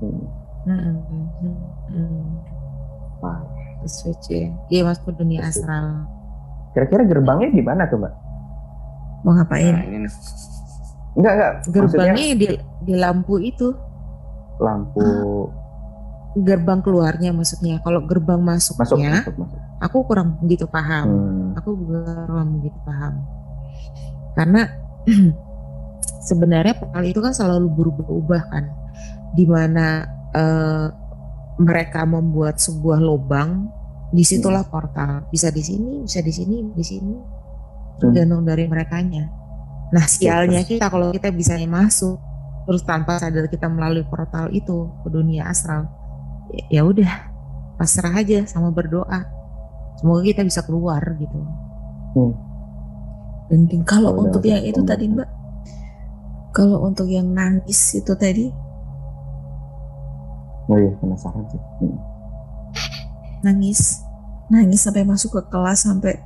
Hmm. 0.01 0.25
Mm, 0.61 0.73
mm, 0.73 1.25
mm, 1.41 1.57
mm. 1.89 2.23
Wah. 3.21 3.39
switch 3.81 4.29
ya 4.69 4.81
masuk 4.85 5.09
ke 5.09 5.13
dunia 5.17 5.41
astral 5.41 6.05
Kira-kira 6.71 7.01
gerbangnya 7.03 7.49
di 7.49 7.63
mana 7.65 7.83
tuh 7.85 7.97
mbak? 7.97 8.13
Mau 9.21 9.33
Nah, 9.33 9.41
ngapain? 9.41 9.73
ini 9.85 10.05
nih. 10.05 10.13
Enggak 11.13 11.33
enggak. 11.33 11.51
Maksudnya 11.51 11.73
gerbangnya 11.73 12.25
di, 12.37 12.47
di 12.81 12.93
lampu 12.95 13.33
itu 13.37 13.67
lampu 14.57 15.03
gerbang 16.31 16.79
keluarnya 16.79 17.35
maksudnya 17.35 17.83
kalau 17.83 18.05
gerbang 18.07 18.39
masuk 18.39 18.79
masuknya 18.79 19.19
masuk 19.19 19.35
masuk. 19.35 19.59
aku 19.83 19.97
kurang 20.07 20.39
begitu 20.39 20.63
paham 20.63 21.05
Hmm. 21.11 21.59
aku 21.59 21.69
kurang 21.75 22.47
begitu 22.61 22.77
paham 22.87 23.13
karena 24.31 24.61
sebenarnya 26.29 26.79
portal 26.79 27.03
itu 27.03 27.19
kan 27.19 27.33
selalu 27.35 27.67
berubah-ubah 27.75 28.41
kan 28.47 28.63
di 29.31 29.45
mana 29.47 30.05
eh, 30.31 30.87
mereka 31.61 32.03
membuat 32.07 32.57
sebuah 32.57 32.99
lubang 32.99 33.69
di 34.11 34.23
situlah 34.27 34.65
portal. 34.67 35.27
Bisa 35.31 35.51
di 35.53 35.63
sini 35.63 36.03
bisa 36.03 36.19
di 36.19 36.33
sini 36.33 36.57
di 36.73 36.83
sini. 36.83 37.15
Tergantung 38.01 38.43
dari 38.43 38.65
merekanya. 38.65 39.29
Nah 39.91 40.05
sialnya 40.07 40.63
kita 40.63 40.87
kalau 40.89 41.11
kita 41.13 41.29
bisa 41.31 41.59
masuk 41.67 42.17
terus 42.65 42.85
tanpa 42.85 43.17
sadar 43.17 43.49
kita 43.49 43.67
melalui 43.67 44.05
portal 44.05 44.47
itu 44.53 44.87
ke 45.01 45.09
dunia 45.09 45.49
astral 45.49 45.89
ya- 46.69 46.85
udah 46.85 47.11
pasrah 47.79 48.13
aja 48.13 48.45
sama 48.45 48.69
berdoa. 48.69 49.25
Semoga 49.97 50.21
kita 50.25 50.41
bisa 50.45 50.61
keluar 50.65 51.01
gitu. 51.17 51.39
Merinding. 53.51 53.83
Kalau 53.83 54.15
Kalau 54.15 54.23
untuk 54.27 54.43
yang 54.47 54.63
itu 54.63 54.81
tadi 54.81 55.05
Mbak, 55.11 55.29
kalau 56.55 56.77
untuk 56.87 57.07
yang 57.11 57.27
nangis 57.31 57.79
itu 57.95 58.13
tadi, 58.15 58.47
Oh 60.71 60.79
iya 60.79 60.95
penasaran 60.95 61.43
sih. 61.51 61.61
Hmm. 61.83 61.99
nangis, 63.41 64.05
nangis 64.47 64.85
sampai 64.85 65.03
masuk 65.03 65.35
ke 65.35 65.41
kelas 65.51 65.83
sampai 65.83 66.21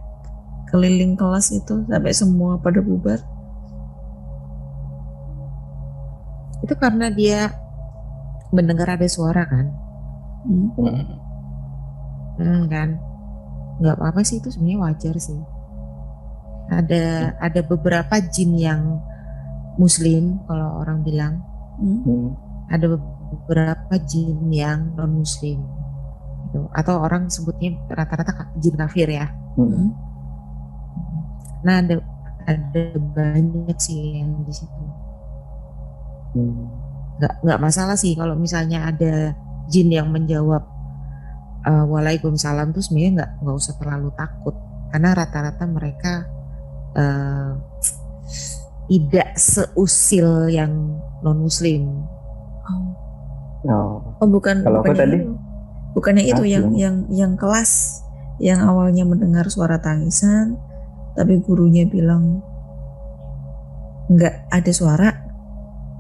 keliling 0.69 1.17
kelas 1.17 1.49
itu 1.49 1.81
sampai 1.89 2.13
semua 2.13 2.59
pada 2.61 2.83
bubar. 2.83 3.23
Itu 6.61 6.75
karena 6.77 7.09
dia 7.09 7.55
mendengar 8.53 8.93
ada 8.93 9.07
suara 9.09 9.49
kan? 9.49 9.65
Hmm. 10.45 10.69
Hmm. 10.77 11.05
Hmm, 12.37 12.61
kan? 12.69 12.89
Nggak 13.81 13.95
apa-apa 13.97 14.21
sih 14.21 14.37
itu 14.37 14.53
sebenarnya 14.53 14.79
wajar 14.85 15.15
sih. 15.17 15.41
Ada 16.69 17.37
ada 17.41 17.61
beberapa 17.65 18.19
jin 18.21 18.59
yang 18.59 19.01
muslim 19.81 20.43
kalau 20.45 20.85
orang 20.85 21.01
bilang, 21.01 21.41
Hmm. 21.75 21.99
Hmm. 22.07 22.29
ada 22.71 22.87
beberapa 23.35 23.99
jin 24.07 24.47
yang 24.49 24.95
non 24.95 25.19
muslim. 25.19 25.59
Gitu. 26.47 26.71
Atau 26.71 27.03
orang 27.03 27.27
sebutnya 27.27 27.75
rata-rata 27.91 28.55
jin 28.55 28.75
kafir 28.79 29.11
ya. 29.11 29.27
Hmm. 29.59 29.91
Nah, 31.67 31.83
ada 31.83 31.99
ada 32.45 32.85
banyak 32.95 33.77
sih 33.81 34.21
yang 34.21 34.45
di 34.45 34.53
situ. 34.53 34.83
Hmm. 36.35 36.67
nggak 37.15 37.47
nggak 37.47 37.59
masalah 37.63 37.95
sih 37.95 38.11
kalau 38.11 38.35
misalnya 38.35 38.91
ada 38.91 39.31
jin 39.71 39.87
yang 39.87 40.11
menjawab 40.11 40.67
eh, 41.63 41.85
waalaikumsalam 41.87 42.75
tuh 42.75 42.83
sebenarnya 42.83 43.11
nggak 43.23 43.31
nggak 43.39 43.55
usah 43.55 43.73
terlalu 43.79 44.11
takut 44.19 44.55
karena 44.91 45.15
rata-rata 45.15 45.63
mereka 45.63 46.13
eh, 46.91 47.51
tidak 48.91 49.39
seusil 49.39 50.51
yang 50.51 50.99
non 51.23 51.39
muslim 51.39 52.03
Oh. 53.65 54.17
Oh 54.21 54.27
bukan 54.29 54.61
Kalau 54.61 54.81
apa 54.81 54.93
bukannya 54.93 55.01
tadi? 55.01 55.17
itu. 55.19 55.31
Bukannya 55.95 56.23
itu 56.27 56.43
Ah, 56.43 56.49
yang 56.49 56.65
yang 56.75 56.95
yang 57.09 57.33
kelas 57.39 58.03
yang 58.37 58.59
awalnya 58.67 59.07
mendengar 59.07 59.47
suara 59.47 59.79
tangisan 59.79 60.59
tapi 61.15 61.39
gurunya 61.39 61.87
bilang 61.87 62.43
nggak 64.11 64.51
ada 64.51 64.71
suara 64.75 65.09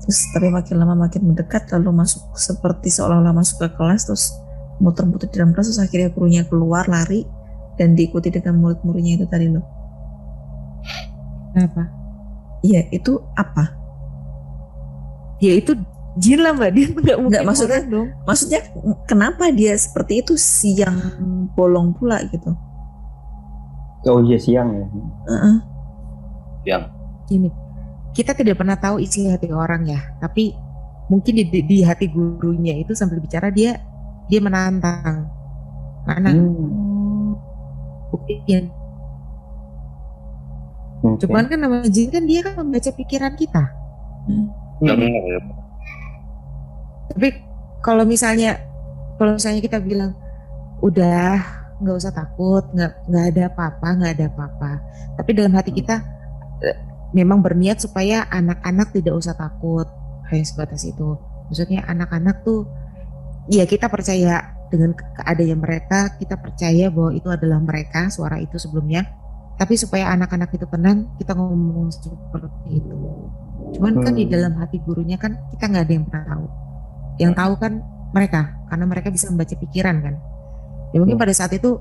terus 0.03 0.19
tapi 0.35 0.51
makin 0.51 0.75
lama 0.77 1.07
makin 1.07 1.31
mendekat 1.31 1.71
lalu 1.71 2.03
masuk 2.03 2.21
seperti 2.35 2.91
seolah-olah 2.91 3.31
masuk 3.31 3.63
ke 3.63 3.69
kelas 3.79 4.03
terus 4.05 4.35
muter-muter 4.83 5.31
di 5.31 5.39
dalam 5.39 5.55
kelas 5.55 5.71
terus 5.71 5.79
akhirnya 5.79 6.11
gurunya 6.11 6.43
keluar 6.43 6.85
lari 6.91 7.23
dan 7.79 7.95
diikuti 7.95 8.29
dengan 8.35 8.59
murid-muridnya 8.59 9.23
itu 9.23 9.25
tadi 9.31 9.47
loh 9.47 9.63
kenapa 11.55 11.87
iya 12.61 12.83
itu 12.91 13.15
apa 13.39 13.71
ya 15.39 15.55
itu 15.55 15.71
jin 16.15 16.39
lah 16.39 16.51
mbak 16.51 16.71
dia 16.71 16.87
nggak 16.87 17.17
mungkin 17.19 17.43
maksudnya- 17.43 17.83
orang 17.83 17.91
dong 17.91 18.07
maksudnya 18.23 18.61
kenapa 19.03 19.51
dia 19.51 19.75
seperti 19.75 20.23
itu 20.23 20.33
siang 20.35 20.95
bolong 21.51 21.91
pula 21.91 22.23
gitu 22.25 22.55
Oh 24.05 24.21
iya 24.21 24.37
siang 24.37 24.69
ya. 24.69 24.85
Heeh. 25.25 25.55
Yang 26.63 26.83
gini 27.25 27.49
kita 28.13 28.31
tidak 28.31 28.55
pernah 28.55 28.77
tahu 28.77 29.01
isi 29.01 29.25
hati 29.25 29.49
orang 29.49 29.83
ya 29.83 29.97
tapi 30.17 30.53
mungkin 31.05 31.35
di, 31.35 31.43
di, 31.43 31.59
di 31.61 31.77
hati 31.81 32.07
gurunya 32.07 32.77
itu 32.77 32.93
sambil 32.93 33.17
bicara 33.17 33.49
dia 33.49 33.81
dia 34.25 34.39
menantang 34.39 35.25
mana 36.05 36.29
Hmm. 36.31 37.33
buktinya 38.07 38.61
Oke. 41.01 41.25
cuman 41.25 41.45
kan 41.45 41.59
nama 41.59 41.77
jin 41.85 42.07
kan 42.07 42.23
dia 42.23 42.39
kan 42.41 42.55
membaca 42.57 42.89
pikiran 42.89 43.33
kita 43.33 43.63
Hmm. 44.25 44.47
ya. 44.81 44.93
Tapi 47.11 47.27
kalau 47.85 48.03
misalnya 48.07 48.57
kalau 49.15 49.37
misalnya 49.37 49.61
kita 49.61 49.77
bilang 49.79 50.17
udah 50.81 51.39
nggak 51.79 51.95
usah 51.95 52.13
takut 52.15 52.63
nggak 52.71 52.91
nggak 53.07 53.25
ada 53.35 53.41
apa-apa 53.51 53.87
nggak 53.99 54.11
ada 54.17 54.25
apa-apa. 54.31 54.71
Tapi 55.19 55.29
dalam 55.35 55.53
hati 55.55 55.71
kita 55.75 55.95
eh, 56.63 56.77
memang 57.15 57.39
berniat 57.43 57.79
supaya 57.83 58.27
anak-anak 58.31 58.91
tidak 58.95 59.15
usah 59.15 59.35
takut 59.37 59.87
kayak 60.27 60.47
sebatas 60.47 60.83
itu. 60.87 61.19
Maksudnya 61.51 61.85
anak-anak 61.85 62.41
tuh 62.43 62.65
ya 63.51 63.63
kita 63.69 63.87
percaya 63.91 64.55
dengan 64.73 64.97
ke- 64.97 65.05
keadaan 65.21 65.61
mereka 65.61 66.17
kita 66.17 66.35
percaya 66.41 66.89
bahwa 66.89 67.13
itu 67.13 67.29
adalah 67.29 67.59
mereka 67.61 68.09
suara 68.09 68.41
itu 68.41 68.57
sebelumnya. 68.57 69.05
Tapi 69.55 69.79
supaya 69.79 70.11
anak-anak 70.11 70.51
itu 70.51 70.67
tenang 70.67 71.07
kita 71.15 71.31
ngomong 71.37 71.87
seperti 71.87 72.83
itu. 72.83 72.95
Cuman 73.79 74.03
kan 74.03 74.11
di 74.15 74.27
Hmm. 74.27 74.33
dalam 74.35 74.53
hati 74.59 74.83
gurunya 74.83 75.15
kan 75.15 75.39
kita 75.55 75.71
nggak 75.71 75.83
ada 75.87 75.93
yang 75.95 76.05
pernah 76.07 76.25
tahu 76.35 76.45
yang 77.21 77.31
tahu 77.35 77.55
kan 77.59 77.79
mereka 78.11 78.55
karena 78.71 78.85
mereka 78.87 79.07
bisa 79.11 79.27
membaca 79.31 79.55
pikiran 79.55 79.95
kan. 80.03 80.15
Ya 80.91 81.03
mungkin 81.03 81.19
pada 81.19 81.35
saat 81.35 81.51
itu 81.55 81.79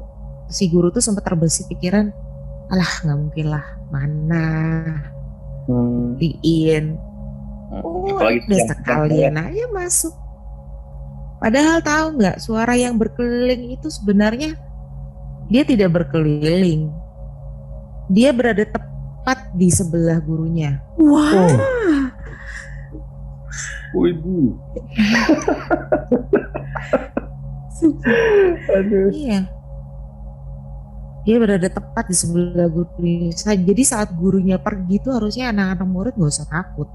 si 0.51 0.68
guru 0.68 0.91
tuh 0.91 1.01
sempat 1.01 1.24
terbesit 1.24 1.70
pikiran 1.70 2.11
alah 2.72 2.93
nggak 3.05 3.18
mungkin 3.18 3.47
lah 3.53 3.64
mana? 3.93 4.47
Hmm. 5.64 6.20
diin. 6.20 7.01
Hmm. 7.72 7.80
oh 7.80 8.12
udah 8.20 8.61
sekalian 8.68 9.35
aja 9.41 9.64
masuk. 9.72 10.12
Padahal 11.41 11.80
tahu 11.80 12.07
nggak 12.20 12.37
suara 12.41 12.76
yang 12.76 12.97
berkeliling 12.97 13.76
itu 13.76 13.89
sebenarnya 13.89 14.57
dia 15.49 15.62
tidak 15.64 15.93
berkeliling. 15.93 16.89
Dia 18.12 18.32
berada 18.37 18.64
tepat 18.64 19.53
di 19.57 19.68
sebelah 19.72 20.20
gurunya. 20.20 20.80
Wah, 21.01 21.32
Oh. 21.32 21.84
Wibu. 23.95 24.59
Aduh. 28.75 29.09
Iya. 29.15 29.41
Dia 31.25 31.37
berada 31.41 31.69
tepat 31.73 32.05
di 32.13 32.17
sebelah 32.17 32.69
gurunya. 32.69 33.33
Jadi 33.33 33.83
saat 33.87 34.13
gurunya 34.13 34.61
pergi 34.61 35.01
tuh 35.01 35.17
harusnya 35.17 35.49
anak-anak 35.55 35.89
murid 35.89 36.15
nggak 36.21 36.33
usah 36.35 36.45
takut. 36.51 36.89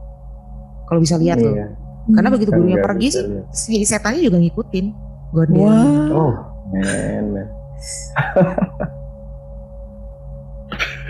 Kalau 0.86 1.00
bisa 1.02 1.18
lihat 1.18 1.42
tuh. 1.42 1.56
Iya. 1.56 1.74
Karena 2.10 2.30
begitu 2.34 2.52
Kan 2.54 2.58
gurunya 2.62 2.78
nggak 2.78 2.90
pergi 2.90 3.08
sih, 3.10 3.26
si 3.54 3.74
setannya 3.86 4.22
juga 4.22 4.38
ngikutin. 4.42 4.86
Gondel. 5.30 5.62
Wah. 5.62 6.10
Oh, 6.14 6.34
men, 6.74 7.26
men. 7.38 7.48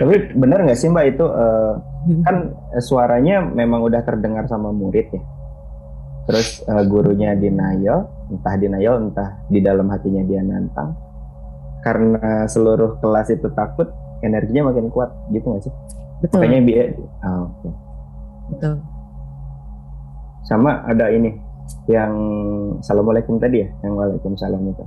Tapi 0.00 0.14
benar 0.32 0.64
nggak 0.64 0.78
sih 0.80 0.88
Mbak 0.88 1.04
itu 1.12 1.24
eh, 1.28 1.72
kan 2.24 2.56
suaranya 2.80 3.44
memang 3.44 3.84
udah 3.84 4.00
terdengar 4.00 4.48
sama 4.48 4.72
murid 4.72 5.12
ya. 5.12 5.20
Terus 6.30 6.62
eh, 6.62 6.84
gurunya 6.86 7.34
denial, 7.34 8.06
entah 8.30 8.54
denial 8.54 9.10
entah 9.10 9.42
di 9.50 9.58
dalam 9.58 9.90
hatinya 9.90 10.22
dia 10.22 10.46
nantang. 10.46 10.94
Karena 11.82 12.46
seluruh 12.46 13.02
kelas 13.02 13.34
itu 13.34 13.50
takut, 13.50 13.90
energinya 14.22 14.70
makin 14.70 14.86
kuat 14.94 15.10
gitu 15.34 15.50
nggak 15.50 15.62
sih? 15.66 15.74
Betul. 16.22 16.38
Makanya 16.38 16.60
dia, 16.62 16.84
ah, 17.26 17.50
oke. 17.50 17.68
betul. 18.54 18.74
Sama 20.46 20.86
ada 20.86 21.10
ini 21.10 21.34
yang 21.90 22.12
assalamualaikum 22.78 23.42
tadi 23.42 23.66
ya, 23.66 23.68
yang 23.82 23.98
waalaikumsalam 23.98 24.62
itu. 24.70 24.84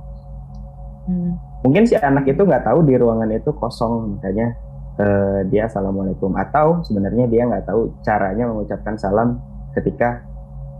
Hmm. 1.04 1.36
mungkin 1.60 1.84
si 1.84 2.00
anak 2.00 2.24
itu 2.24 2.40
nggak 2.40 2.64
tahu 2.64 2.80
di 2.88 2.96
ruangan 2.96 3.28
itu 3.28 3.52
kosong 3.60 4.16
makanya 4.16 4.56
eh, 4.96 5.44
dia 5.52 5.68
assalamualaikum 5.68 6.32
atau 6.32 6.80
sebenarnya 6.80 7.28
dia 7.28 7.44
nggak 7.44 7.68
tahu 7.68 7.92
caranya 8.00 8.48
mengucapkan 8.48 8.96
salam 8.96 9.36
ketika 9.76 10.24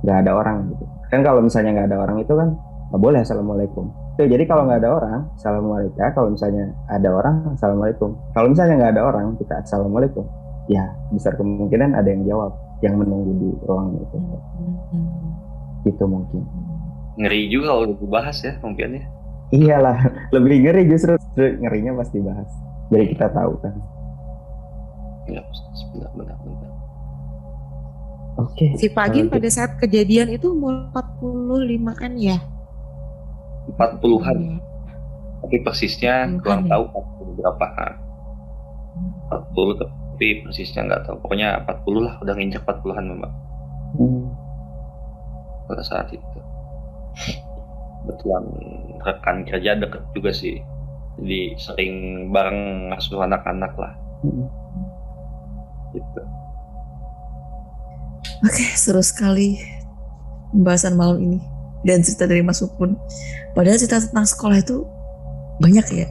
nggak 0.04 0.18
ada 0.28 0.32
orang 0.36 0.68
gitu. 0.68 0.84
Kan 1.08 1.20
kalau 1.24 1.40
misalnya 1.40 1.70
nggak 1.80 1.88
ada 1.88 1.98
orang 2.04 2.16
itu 2.20 2.32
kan 2.36 2.48
nggak 2.92 3.00
boleh 3.00 3.20
assalamualaikum. 3.24 3.84
Tuh, 4.14 4.30
jadi 4.30 4.44
kalau 4.46 4.70
nggak 4.70 4.78
ada 4.84 4.90
orang 4.94 5.18
assalamualaikum. 5.34 6.06
Kalau 6.14 6.28
misalnya 6.30 6.64
ada 6.86 7.08
orang 7.10 7.36
assalamualaikum. 7.56 8.10
Kalau 8.36 8.46
misalnya 8.52 8.74
nggak 8.78 8.92
ada 8.94 9.02
orang 9.02 9.26
kita 9.40 9.54
assalamualaikum. 9.64 10.24
Ya 10.70 10.84
besar 11.10 11.34
kemungkinan 11.34 11.96
ada 11.96 12.08
yang 12.08 12.22
jawab 12.28 12.52
yang 12.84 12.94
menunggu 13.00 13.32
di 13.40 13.50
ruangan 13.64 13.96
itu. 13.98 14.16
Hmm. 14.20 14.38
gitu 15.84 16.04
mungkin. 16.08 16.40
Ngeri 17.20 17.40
juga 17.52 17.76
kalau 17.76 17.84
dibahas 17.92 18.36
ya 18.40 18.52
mungkin 18.64 19.00
ya. 19.00 19.04
iyalah 19.52 19.98
lebih 20.36 20.68
ngeri 20.68 20.82
justru. 20.88 21.16
Justru 21.18 21.60
ngerinya 21.60 21.92
pasti 21.98 22.20
bahas. 22.20 22.50
Jadi 22.92 23.04
kita 23.16 23.26
tahu 23.32 23.52
kan. 23.60 23.74
Ya, 25.24 25.40
benar 25.96 26.10
benar 26.16 26.36
benar. 26.44 26.73
Oke. 28.34 28.74
Si 28.74 28.90
Pagin 28.90 29.30
pada 29.30 29.46
saat 29.46 29.78
kejadian 29.78 30.26
itu 30.28 30.50
umur 30.50 30.90
45 30.90 31.94
kan 31.94 32.12
ya? 32.18 32.38
40-an, 33.70 34.38
Iya. 34.38 34.56
tapi 35.40 35.56
persisnya 35.62 36.14
Puluhan 36.28 36.40
kurang 36.42 36.62
ya? 36.66 36.70
tahu 36.76 36.84
40 36.90 37.38
berapa. 37.38 37.66
Nah, 37.72 37.94
40 39.30 39.72
tapi 39.80 40.26
persisnya 40.42 40.80
nggak 40.84 41.02
tahu. 41.04 41.16
Pokoknya 41.22 41.48
40 41.64 42.00
lah, 42.02 42.14
udah 42.20 42.34
nginjak 42.34 42.62
40-an 42.62 43.04
Mbak 43.14 43.32
Hmm. 43.94 44.26
pada 45.64 45.82
saat 45.82 46.10
itu. 46.10 46.38
Betulan 48.04 48.44
rekan 49.00 49.46
kerja 49.46 49.78
deket 49.78 50.02
juga 50.12 50.28
sih. 50.28 50.58
Jadi 51.16 51.54
sering 51.56 51.94
bareng 52.28 52.90
ngasuh 52.90 53.22
anak-anak 53.22 53.72
lah. 53.78 53.94
Hmm. 54.20 54.48
gitu. 55.94 56.20
Oke, 58.44 58.64
seru 58.76 59.00
sekali 59.00 59.56
pembahasan 60.52 60.94
malam 60.94 61.16
ini 61.16 61.40
dan 61.82 62.04
cerita 62.04 62.28
dari 62.28 62.44
Mas 62.44 62.60
Upun. 62.60 62.92
Padahal 63.56 63.80
cerita 63.80 64.04
tentang 64.04 64.28
sekolah 64.28 64.60
itu 64.60 64.84
banyak 65.64 65.86
ya. 65.96 66.08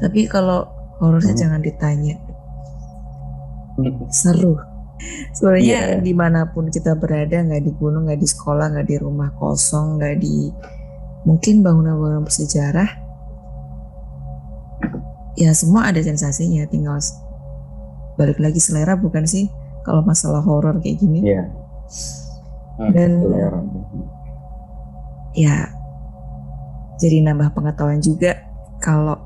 Tapi 0.00 0.24
kalau 0.30 0.64
horornya 1.02 1.36
Hmm. 1.36 1.42
jangan 1.44 1.60
ditanya. 1.60 2.16
Seru. 4.10 4.58
Sebenarnya 5.30 5.62
Iya. 5.94 6.02
di 6.02 6.10
mana 6.10 6.50
pun 6.50 6.66
kita 6.72 6.98
berada, 6.98 7.38
nggak 7.38 7.62
di 7.62 7.72
gunung, 7.78 8.10
nggak 8.10 8.18
di 8.18 8.26
sekolah, 8.26 8.74
nggak 8.74 8.86
di 8.88 8.96
rumah 8.98 9.30
kosong, 9.38 10.00
nggak 10.00 10.16
di 10.18 10.50
mungkin 11.22 11.62
bangunan-bangunan 11.62 12.26
bersejarah, 12.26 12.90
ya 15.38 15.54
semua 15.54 15.86
ada 15.86 16.02
sensasinya. 16.02 16.66
Tinggal 16.66 16.98
balik 18.18 18.42
lagi 18.42 18.58
selera 18.58 18.98
bukan 18.98 19.22
sih? 19.22 19.46
Kalau 19.86 20.02
masalah 20.02 20.42
horor 20.42 20.82
kayak 20.82 20.98
gini. 20.98 21.22
Iya. 22.78 22.90
Dan 22.94 23.10
ya 25.38 25.56
jadi 26.98 27.22
nambah 27.22 27.54
pengetahuan 27.54 28.02
juga 28.02 28.42
kalau 28.82 29.18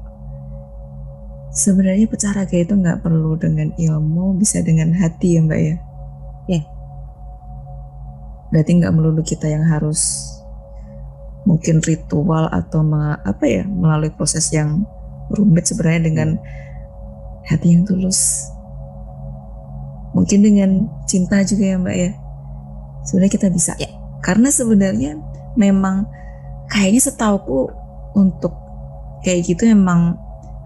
sebenarnya 1.52 2.08
pecah 2.08 2.32
raga 2.32 2.56
itu 2.56 2.72
nggak 2.72 3.00
perlu 3.04 3.36
dengan 3.36 3.72
ilmu 3.76 4.36
bisa 4.40 4.60
dengan 4.64 4.92
hati 4.96 5.36
ya 5.36 5.42
mbak 5.44 5.60
ya 5.60 5.76
Ya. 6.50 6.60
berarti 8.50 8.82
nggak 8.82 8.92
melulu 8.92 9.22
kita 9.22 9.46
yang 9.46 9.62
harus 9.64 10.26
mungkin 11.46 11.78
ritual 11.80 12.50
atau 12.50 12.82
me- 12.82 13.20
apa 13.22 13.44
ya 13.46 13.62
melalui 13.64 14.10
proses 14.10 14.50
yang 14.50 14.82
rumit 15.30 15.64
sebenarnya 15.70 16.02
dengan 16.10 16.28
hati 17.46 17.78
yang 17.78 17.86
tulus 17.86 18.50
mungkin 20.12 20.44
dengan 20.44 20.70
cinta 21.08 21.40
juga 21.46 21.64
ya 21.64 21.76
mbak 21.80 21.96
ya 21.96 22.10
sebenarnya 23.02 23.32
kita 23.32 23.48
bisa 23.48 23.72
Ya. 23.76 23.88
karena 24.20 24.48
sebenarnya 24.48 25.18
memang 25.54 26.06
kayaknya 26.66 27.02
setauku 27.02 27.68
untuk 28.12 28.54
kayak 29.20 29.46
gitu 29.46 29.66
memang 29.66 30.16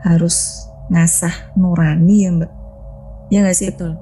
harus 0.01 0.64
ngasah 0.87 1.32
nurani 1.55 2.16
ya 2.22 2.30
mbak 2.32 2.53
ya 3.28 3.43
nggak 3.43 3.55
sih 3.55 3.68
Betul. 3.68 3.99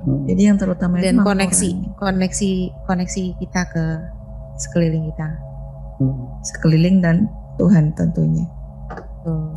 Hmm. 0.00 0.22
jadi 0.24 0.42
yang 0.48 0.56
terutama 0.56 0.98
itu 0.98 1.06
Dan 1.06 1.14
memang 1.16 1.26
koneksi, 1.28 1.68
nurani. 1.72 1.94
koneksi, 1.96 2.50
koneksi 2.84 3.22
kita 3.36 3.60
ke 3.66 3.84
sekeliling 4.56 5.04
kita. 5.08 5.28
Hmm. 5.96 6.26
sekeliling 6.40 6.96
dan 6.98 7.16
Tuhan 7.56 7.92
tentunya 7.92 8.48
Tuh. 9.20 9.52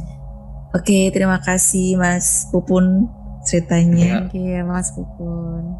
oke 0.71 0.97
terima 1.09 1.39
kasih 1.39 1.95
Mas 1.95 2.49
Pupun 2.49 3.07
ceritanya 3.43 4.23
Thank 4.23 4.35
you, 4.35 4.63
Mas 4.63 4.91
Pupun. 4.91 5.73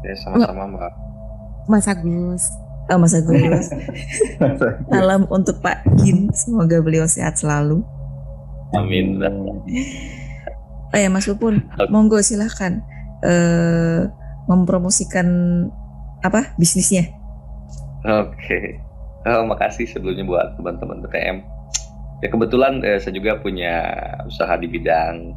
Ya 0.00 0.14
sama-sama 0.16 0.66
Mbak. 0.68 0.92
Mas 1.68 1.86
Agus. 1.86 2.50
oh, 2.88 2.98
Mas 2.98 3.14
Agus 3.14 3.68
salam 4.90 5.28
untuk 5.28 5.60
Pak 5.60 5.84
Gin 6.00 6.32
semoga 6.32 6.80
beliau 6.80 7.04
sehat 7.04 7.36
selalu 7.36 7.84
Amin. 8.72 9.20
oh 9.20 10.96
ya 10.98 11.08
Mas 11.12 11.28
Pupun 11.28 11.68
monggo 11.92 12.20
silahkan 12.24 12.80
eh 13.22 14.08
mempromosikan 14.48 15.28
apa 16.24 16.56
bisnisnya 16.56 17.18
Oke. 18.06 18.78
Oh, 19.26 19.42
makasih 19.42 19.90
sebelumnya 19.90 20.22
buat 20.22 20.48
teman-teman 20.54 21.02
TTM. 21.02 21.36
Ya 22.22 22.28
kebetulan 22.30 22.82
eh, 22.86 22.98
saya 23.02 23.14
juga 23.14 23.38
punya 23.42 23.82
usaha 24.26 24.54
di 24.54 24.70
bidang 24.70 25.34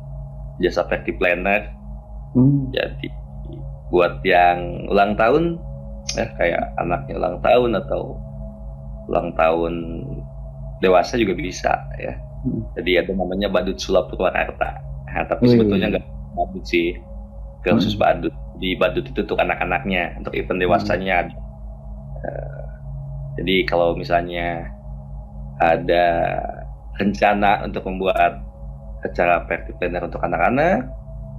jasa 0.62 0.86
party 0.86 1.18
planner. 1.18 1.74
Hmm. 2.38 2.70
Jadi 2.70 3.10
buat 3.90 4.22
yang 4.24 4.88
ulang 4.88 5.18
tahun, 5.18 5.58
ya 6.18 6.26
kayak 6.36 6.64
anaknya 6.82 7.14
ulang 7.18 7.38
tahun 7.40 7.72
atau 7.86 8.02
ulang 9.08 9.30
tahun 9.36 9.74
dewasa 10.82 11.18
juga 11.18 11.38
bisa 11.38 11.72
ya. 12.02 12.14
Hmm. 12.42 12.66
Jadi 12.74 12.92
ada 12.98 13.12
namanya 13.14 13.48
badut 13.54 13.78
sulap 13.78 14.10
Purwakarta. 14.10 14.82
Nah, 15.12 15.24
tapi 15.30 15.46
Wih. 15.46 15.52
sebetulnya 15.60 15.88
nggak 15.94 16.06
badut 16.34 16.64
sih, 16.66 16.98
nggak 17.62 17.74
khusus 17.78 17.94
Hmm. 17.96 18.02
badut. 18.02 18.34
Di 18.62 18.78
badut 18.78 19.06
itu 19.06 19.20
untuk 19.26 19.40
anak-anaknya, 19.42 20.18
untuk 20.22 20.34
event 20.38 20.62
dewasanya 20.62 21.14
ada. 21.26 21.36
Eh, 22.22 22.66
jadi 23.42 23.56
kalau 23.66 23.94
misalnya 23.98 24.70
ada 25.62 26.06
rencana 26.98 27.62
untuk 27.66 27.86
membuat 27.86 28.42
acara 29.02 29.46
party 29.50 29.78
planner 29.78 30.06
untuk 30.06 30.22
anak-anak 30.22 30.86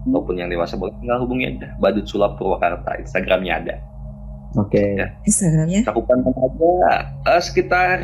maupun 0.06 0.38
yang 0.38 0.50
dewasa 0.50 0.74
boleh 0.74 0.94
tinggal 0.98 1.22
hubungi 1.22 1.54
aja 1.54 1.70
Badut 1.78 2.06
Sulap 2.10 2.34
Purwakarta 2.34 2.98
Instagramnya 2.98 3.54
ada 3.62 3.74
Oke. 4.52 5.00
Ya. 5.00 5.08
Instagramnya 5.24 5.80
cakupan 5.84 6.20
mana 6.20 6.38
aja 6.44 6.72
eh, 7.32 7.40
sekitar 7.40 7.98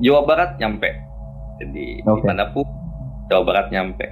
Jawa 0.00 0.24
Barat 0.24 0.56
nyampe 0.56 0.88
jadi 1.58 1.86
Oke. 2.06 2.22
di 2.22 2.26
mana 2.26 2.48
pun 2.50 2.64
Jawa 3.28 3.42
Barat 3.44 3.66
nyampe 3.68 4.06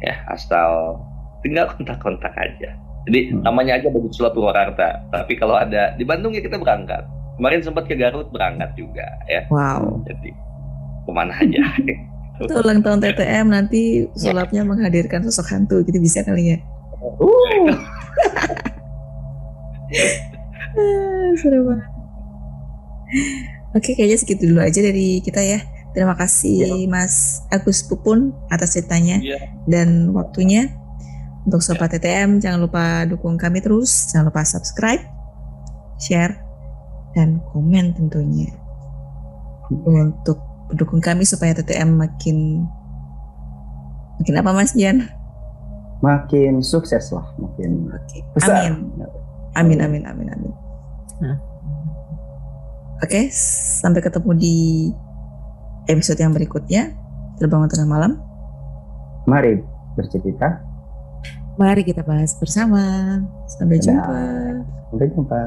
ya 0.00 0.14
asal 0.28 1.00
tinggal 1.40 1.66
kontak-kontak 1.74 2.30
aja 2.36 2.70
jadi 3.04 3.20
Hmm. 3.32 3.42
namanya 3.44 3.80
aja 3.80 3.88
Badut 3.88 4.12
Sulap 4.12 4.32
Purwakarta 4.32 5.02
tapi 5.10 5.34
kalau 5.34 5.56
ada 5.56 5.92
di 5.94 6.04
Bandung 6.04 6.32
ya 6.32 6.40
kita 6.40 6.56
berangkat 6.56 7.04
kemarin 7.36 7.60
sempat 7.60 7.84
ke 7.84 7.96
Garut 7.96 8.28
berangkat 8.30 8.72
juga 8.76 9.04
ya 9.26 9.44
wow 9.48 10.00
jadi 10.04 10.30
ke 11.04 11.10
mana 11.12 11.32
aja 11.36 11.62
itu 12.44 12.52
ulang 12.54 12.80
tahun 12.82 12.98
TTM 13.00 13.46
nanti 13.48 14.10
sulapnya 14.14 14.64
menghadirkan 14.66 15.22
sosok 15.24 15.52
hantu 15.52 15.82
gitu 15.84 15.98
bisa 15.98 16.22
kali 16.22 16.54
ya 16.54 16.58
Uh. 17.04 17.68
Seru 21.34 21.60
banget 21.66 21.88
oke 23.74 23.90
kayaknya 23.94 24.18
segitu 24.18 24.50
dulu 24.50 24.62
aja 24.62 24.80
dari 24.80 25.18
kita 25.18 25.38
ya 25.38 25.58
terima 25.92 26.14
kasih 26.14 26.86
Mas 26.86 27.42
Agus 27.50 27.82
Pupun 27.82 28.30
atas 28.48 28.74
ceritanya 28.74 29.18
Iya. 29.18 29.38
dan 29.66 30.10
waktunya 30.10 30.70
untuk 31.44 31.60
Sobat 31.60 31.92
TTM 31.92 32.38
jangan 32.38 32.62
lupa 32.62 33.04
dukung 33.04 33.34
kami 33.36 33.60
terus 33.60 34.10
jangan 34.10 34.30
lupa 34.30 34.42
subscribe 34.42 35.02
share 35.98 36.38
dan 37.14 37.38
komen 37.50 37.94
tentunya 37.94 38.50
untuk 39.70 40.38
pendukung 40.66 40.98
kami 40.98 41.22
supaya 41.22 41.54
TTM 41.54 41.94
makin 41.94 42.66
makin 44.18 44.34
apa 44.38 44.50
Mas 44.50 44.72
Jan? 44.74 45.10
Makin 45.98 46.60
sukses 46.60 47.10
lah, 47.10 47.24
makin 47.40 47.88
Oke. 47.88 48.20
besar. 48.36 48.70
Amin. 48.70 48.92
Amin 49.56 49.78
amin 49.80 50.02
amin 50.04 50.28
amin. 50.30 50.52
Nah. 51.22 51.36
Oke, 53.02 53.28
sampai 53.34 54.00
ketemu 54.00 54.30
di 54.38 54.56
episode 55.90 56.18
yang 56.18 56.32
berikutnya. 56.32 56.94
Terbangun 57.36 57.68
tengah 57.68 57.88
malam. 57.90 58.12
Mari 59.26 59.60
bercerita. 59.98 60.62
Mari 61.58 61.82
kita 61.86 62.02
bahas 62.02 62.34
bersama. 62.38 62.82
Sampai 63.46 63.78
Dadah. 63.78 63.86
jumpa. 63.86 64.18
Sampai 64.90 65.06
jumpa. 65.10 65.40